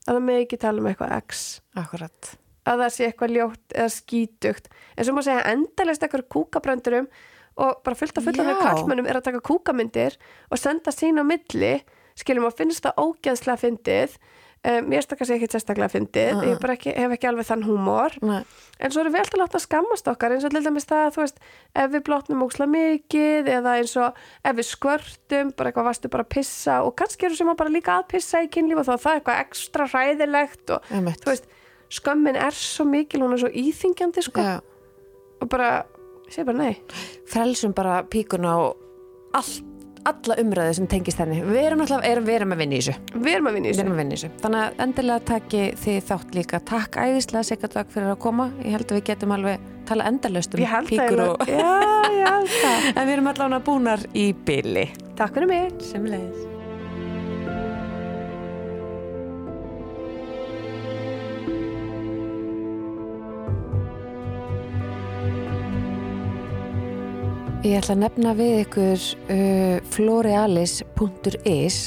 að 0.06 0.14
það 0.14 0.22
með 0.30 0.40
ekki 0.46 0.58
tala 0.62 0.78
um 0.80 0.86
eitthvað 0.86 1.16
x. 1.18 1.60
Akkurat 1.74 2.36
að 2.68 2.82
það 2.84 2.94
sé 2.96 3.06
eitthvað 3.08 3.36
ljótt 3.36 3.76
eða 3.76 3.92
skítugt. 3.94 4.68
En 4.96 5.06
svo 5.06 5.14
má 5.16 5.22
segja 5.24 5.46
endalist 5.52 6.02
eitthvað 6.04 6.26
kúkabröndurum 6.34 7.08
og 7.60 7.80
bara 7.84 7.98
fullt 7.98 8.18
af 8.18 8.26
fullt 8.26 8.40
af 8.40 8.60
kallmennum 8.64 9.08
er 9.08 9.20
að 9.20 9.26
taka 9.30 9.40
kúkamyndir 9.44 10.16
og 10.50 10.60
senda 10.60 10.92
sín 10.94 11.20
á 11.20 11.24
milli. 11.26 11.80
Skilum 12.18 12.46
að 12.48 12.60
finnst 12.60 12.84
það 12.84 13.00
ógeðslega 13.00 13.60
fyndið. 13.64 14.20
Um, 14.60 14.90
mér 14.92 15.00
stakka 15.00 15.24
sér 15.24 15.38
ekki 15.38 15.46
sérstaklega 15.54 15.88
fyndið, 15.88 16.34
Uh-uh. 16.36 16.48
ég 16.50 16.58
bara 16.60 16.74
ekki, 16.76 16.92
hef 16.92 17.12
ekki 17.14 17.28
alveg 17.30 17.46
þann 17.48 17.62
húmor. 17.64 18.12
Nei. 18.20 18.42
en 18.76 18.92
svo 18.92 19.00
erum 19.00 19.14
við 19.14 19.22
alltaf 19.22 19.40
látt 19.40 19.54
að 19.56 19.62
skammast 19.64 20.10
okkar 20.12 20.34
eins 20.34 20.44
og 20.44 20.52
til 20.52 20.60
dæmis 20.66 20.84
það, 20.90 21.06
þú 21.14 21.22
veist, 21.22 21.38
ef 21.80 21.88
við 21.94 22.02
blotnum 22.04 22.42
óksla 22.44 22.66
mikið 22.68 23.48
eða 23.54 23.78
eins 23.80 23.94
og 23.96 24.20
ef 24.44 24.58
við 24.58 24.68
skvörtum, 24.68 25.54
bara 25.56 25.72
eitthvað 25.72 25.88
varstu 25.88 26.10
bara 26.12 26.26
að 26.26 26.32
pissa 26.36 26.76
og 26.84 26.92
kannski 27.00 27.30
eru 27.30 27.38
sem 27.40 27.48
að 27.54 27.58
bara 27.62 27.72
líka 27.72 27.96
að 27.96 28.04
pissa 28.12 28.42
í 28.44 28.50
kynlíf 28.52 28.82
og 28.82 28.88
þá 28.90 28.92
er 28.98 29.02
það 29.06 29.16
eitthvað 29.22 29.40
ekstra 29.46 29.88
hræðilegt 29.94 30.74
og 30.76 30.92
skömmin 31.90 32.38
er 32.38 32.56
svo 32.56 32.86
mikil, 32.88 33.24
hún 33.24 33.34
er 33.36 33.42
svo 33.44 33.50
íþingjandi 33.50 34.24
sko, 34.26 34.44
Já. 34.44 34.60
og 35.40 35.50
bara, 35.50 35.72
ég 36.28 36.36
segi 36.36 36.46
bara 36.48 36.62
nei. 36.68 36.76
Frelsum 37.30 37.74
bara 37.76 38.02
píkuna 38.06 38.54
og 38.62 39.34
allt, 39.36 39.66
alla 40.08 40.36
umræðu 40.40 40.78
sem 40.78 40.86
tengist 40.88 41.20
henni. 41.20 41.42
Við 41.44 41.66
erum 41.66 41.82
alltaf, 41.84 42.06
erum, 42.08 42.24
við 42.24 42.38
erum 42.38 42.54
að 42.54 42.62
vinna 42.62 42.78
í 42.78 42.80
þessu. 42.80 43.18
Við 43.18 43.34
erum 43.34 43.50
að 43.50 43.58
vinna 43.58 43.68
í 43.68 43.74
þessu. 43.74 43.96
vinna 43.98 44.16
í 44.16 44.16
þessu. 44.16 44.30
Þannig 44.40 44.62
að 44.62 44.80
endilega 44.86 45.26
taki 45.28 45.60
þið 45.82 46.00
þátt 46.08 46.38
líka. 46.38 46.62
Takk 46.70 46.96
æðislega 47.04 47.48
Sigurdag 47.50 47.92
fyrir 47.92 48.14
að 48.14 48.18
koma. 48.24 48.48
Ég 48.64 48.78
held 48.78 48.88
að 48.88 49.00
við 49.00 49.04
getum 49.10 49.36
alveg 49.36 49.68
tala 49.90 50.08
endalaust 50.08 50.54
um 50.56 50.64
píkur 50.88 51.24
og 51.26 51.46
já, 51.50 51.76
já, 52.16 52.32
en 52.96 53.04
við 53.04 53.14
erum 53.18 53.32
allavega 53.34 53.64
búnar 53.66 54.06
í 54.14 54.30
byli 54.32 54.88
takk 55.20 55.36
fyrir 55.36 55.46
mig. 55.52 55.82
Sem 55.84 56.06
Ég 67.60 67.76
ætla 67.76 67.92
að 67.92 67.98
nefna 68.00 68.30
við 68.38 68.54
ykkur 68.62 69.02
uh, 69.34 69.88
florealis.is 69.92 71.80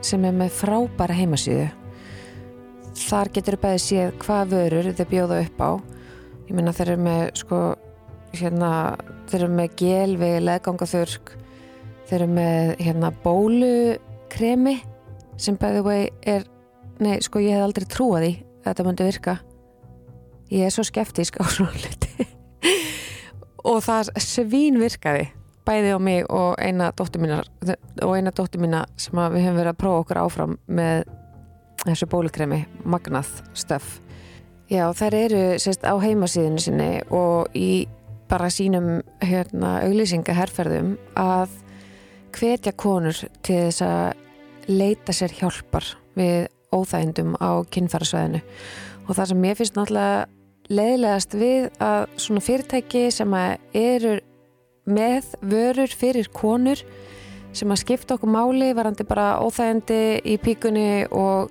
sem 0.00 0.22
er 0.24 0.32
með 0.32 0.54
frábæra 0.56 1.12
heimasíðu. 1.18 1.66
Þar 2.96 3.30
getur 3.34 3.58
þú 3.58 3.60
bæði 3.66 3.82
séð 3.84 4.14
hvað 4.22 4.54
vörur 4.54 4.88
þau 4.96 5.04
bjóða 5.10 5.42
upp 5.44 5.60
á. 5.60 5.70
Ég 6.48 6.56
meina 6.56 6.72
þeir 6.72 6.92
eru 6.94 7.04
með 7.04 7.22
sko, 7.42 7.60
hérna, 8.32 8.72
þeir 9.28 9.38
eru 9.42 9.50
með 9.60 9.76
gel 9.82 10.16
við 10.24 10.38
leðgangaþurrk, 10.46 11.36
þeir 12.08 12.18
eru 12.22 12.32
með 12.40 12.72
hérna 12.80 13.12
bólukremi 13.20 14.78
sem 15.36 15.60
bæði 15.60 15.84
vei 15.84 16.02
er, 16.32 16.48
nei 16.96 17.18
sko 17.20 17.44
ég 17.44 17.60
hef 17.60 17.68
aldrei 17.68 17.90
trúað 17.92 18.24
því 18.24 18.32
að 18.40 18.70
þetta 18.72 18.88
myndi 18.88 19.12
virka. 19.12 19.40
Ég 20.48 20.64
er 20.64 20.72
svo 20.72 20.88
skeptísk 20.88 21.36
á 21.36 21.44
svona 21.44 21.76
hluti 21.76 22.08
og 23.64 23.82
það 23.84 24.12
svín 24.22 24.80
virkaði 24.80 25.28
bæði 25.66 25.94
á 25.94 25.98
mig 26.02 26.26
og 26.32 26.58
eina 26.58 26.90
dóttur 26.96 27.22
mína 27.22 27.40
og 28.02 28.14
eina 28.16 28.32
dóttur 28.34 28.62
mína 28.62 28.84
sem 29.00 29.18
við 29.18 29.44
höfum 29.44 29.58
verið 29.60 29.72
að 29.72 29.80
prófa 29.82 30.04
okkur 30.04 30.20
áfram 30.24 30.56
með 30.66 31.02
þessu 31.84 32.08
bólukremi, 32.12 32.64
magnað 32.84 33.30
stöf. 33.56 34.00
Já, 34.70 34.84
þær 34.94 35.16
eru 35.16 35.42
sérst 35.62 35.86
á 35.86 35.94
heimasíðinu 35.98 36.62
sinni 36.62 36.90
og 37.14 37.50
í 37.56 37.88
bara 38.30 38.50
sínum 38.52 39.00
hérna 39.24 39.80
auglýsingaherferðum 39.86 40.92
að 41.18 41.56
hvetja 42.36 42.72
konur 42.78 43.16
til 43.42 43.64
þess 43.66 43.82
að 43.82 44.70
leita 44.70 45.14
sér 45.16 45.34
hjálpar 45.34 45.88
við 46.14 46.46
óþægindum 46.70 47.34
á 47.42 47.66
kynfærasvæðinu 47.74 48.42
og 49.08 49.16
það 49.16 49.32
sem 49.32 49.48
ég 49.48 49.58
finnst 49.58 49.78
náttúrulega 49.78 50.28
leiðilegast 50.70 51.34
við 51.38 51.68
að 51.82 52.04
svona 52.20 52.42
fyrirtæki 52.44 53.08
sem 53.14 53.34
eru 53.76 54.18
með 54.90 55.34
vörur 55.42 55.94
fyrir 55.94 56.30
konur 56.34 56.80
sem 57.56 57.70
að 57.72 57.82
skipta 57.82 58.16
okkur 58.16 58.30
máli 58.30 58.70
varandi 58.76 59.06
bara 59.08 59.40
óþægindi 59.42 60.20
í 60.30 60.36
píkunni 60.42 61.06
og, 61.10 61.50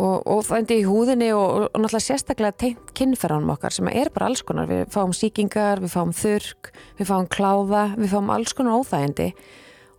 og 0.00 0.24
óþægindi 0.24 0.78
í 0.80 0.86
húðinni 0.88 1.30
og, 1.36 1.66
og 1.68 1.76
náttúrulega 1.76 2.06
sérstaklega 2.06 2.56
tengt 2.64 2.92
kynferðanum 2.96 3.52
okkar 3.54 3.76
sem 3.76 3.90
er 3.92 4.12
bara 4.14 4.30
alls 4.30 4.42
konar. 4.46 4.70
Við 4.70 4.86
fáum 4.94 5.12
sýkingar, 5.16 5.82
við 5.84 5.92
fáum 5.92 6.14
þurrk 6.16 6.70
við 7.00 7.10
fáum 7.12 7.28
kláða, 7.32 7.90
við 8.00 8.14
fáum 8.14 8.32
alls 8.32 8.56
konar 8.56 8.80
óþægindi 8.80 9.34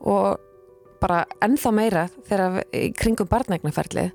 og 0.10 0.42
bara 1.02 1.26
ennþá 1.42 1.74
meira 1.74 2.08
þegar 2.30 2.64
kringum 2.98 3.30
barnægnaferlið 3.30 4.12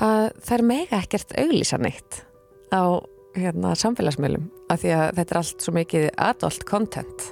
að 0.00 0.28
þær 0.46 0.64
mega 0.64 1.00
ekkert 1.00 1.34
auglýsa 1.40 1.80
neitt 1.80 2.22
á 2.72 3.00
hérna, 3.36 3.74
samfélagsmiðlum 3.78 4.48
af 4.70 4.82
því 4.82 4.94
að 4.96 5.04
þetta 5.18 5.34
er 5.34 5.40
allt 5.40 5.64
svo 5.64 5.74
mikið 5.76 6.08
adult 6.16 6.66
content. 6.68 7.28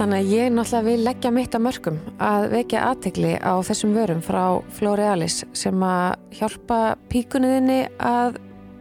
Þannig 0.00 0.16
að 0.22 0.30
ég 0.32 0.52
náttúrulega 0.54 0.86
vil 0.86 1.02
leggja 1.04 1.32
mitt 1.34 1.56
að 1.56 1.64
mörgum 1.66 1.98
að 2.24 2.46
vekja 2.54 2.84
aðtegli 2.88 3.32
á 3.36 3.52
þessum 3.66 3.96
vörum 3.98 4.22
frá 4.24 4.44
Florealis 4.72 5.42
sem 5.52 5.82
að 5.84 6.14
hjálpa 6.38 6.78
píkunniðinni 7.12 7.82
að 7.98 8.38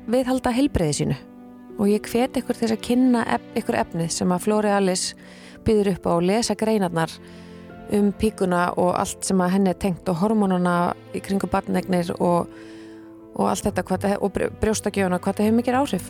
viðhalda 0.09 0.53
heilbreyði 0.55 0.95
sínu. 1.01 1.17
Og 1.79 1.91
ég 1.91 2.07
hvet 2.07 2.39
ykkur 2.39 2.55
þess 2.59 2.75
að 2.75 2.85
kynna 2.87 3.25
ykkur 3.59 3.77
efnið 3.81 4.13
sem 4.15 4.31
að 4.31 4.45
Florealis 4.45 5.05
býður 5.67 5.93
upp 5.95 6.07
á 6.07 6.11
að 6.13 6.25
lesa 6.29 6.55
greinarnar 6.59 7.13
um 7.95 8.11
píkuna 8.15 8.69
og 8.79 8.93
allt 8.95 9.25
sem 9.25 9.41
að 9.41 9.55
henni 9.57 9.73
er 9.73 9.79
tengt 9.81 10.09
og 10.11 10.19
hormónuna 10.21 10.93
í 11.11 11.21
kringum 11.25 11.51
barnegnir 11.51 12.13
og 12.19 12.47
og 13.35 13.49
allt 13.49 13.67
þetta 13.67 13.85
hvað, 13.87 14.09
og 14.19 14.39
brjóstakjöfuna 14.61 15.19
hvað 15.19 15.39
það 15.39 15.47
hefur 15.49 15.59
mikið 15.59 15.79
áhrif 15.79 16.09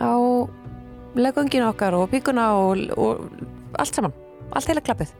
á 0.00 0.14
legunginu 1.14 1.68
okkar 1.68 1.94
og 1.94 2.08
píkuna 2.10 2.46
og, 2.58 2.80
og 2.98 3.28
allt 3.78 3.94
saman, 3.94 4.14
allt 4.52 4.70
heila 4.70 4.82
klappið. 4.84 5.12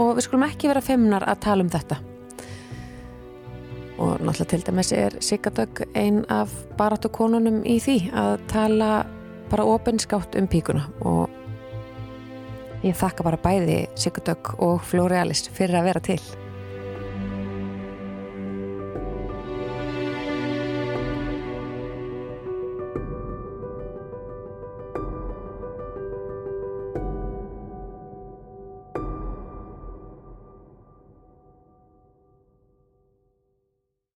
Og 0.00 0.14
við 0.16 0.26
skulum 0.26 0.46
ekki 0.46 0.70
vera 0.70 0.82
femnar 0.84 1.26
að 1.28 1.42
tala 1.44 1.66
um 1.66 1.72
þetta. 1.72 1.98
Og 4.00 4.22
náttúrulega 4.24 4.50
til 4.54 4.62
dæmis 4.64 4.92
er 4.96 5.16
Sigardögg 5.20 5.82
ein 5.98 6.22
af 6.32 6.52
baráttu 6.78 7.10
konunum 7.12 7.60
í 7.68 7.76
því 7.82 7.98
að 8.16 8.46
tala 8.48 8.90
bara 9.50 9.66
opinskátt 9.66 10.38
um 10.40 10.48
píkuna 10.48 10.86
og 11.04 11.28
ég 12.86 12.96
þakka 12.96 13.26
bara 13.26 13.40
bæði 13.42 13.82
Sigardögg 14.00 14.54
og 14.64 14.80
Flórealis 14.88 15.50
fyrir 15.52 15.82
að 15.82 15.90
vera 15.90 16.04
til 16.06 16.22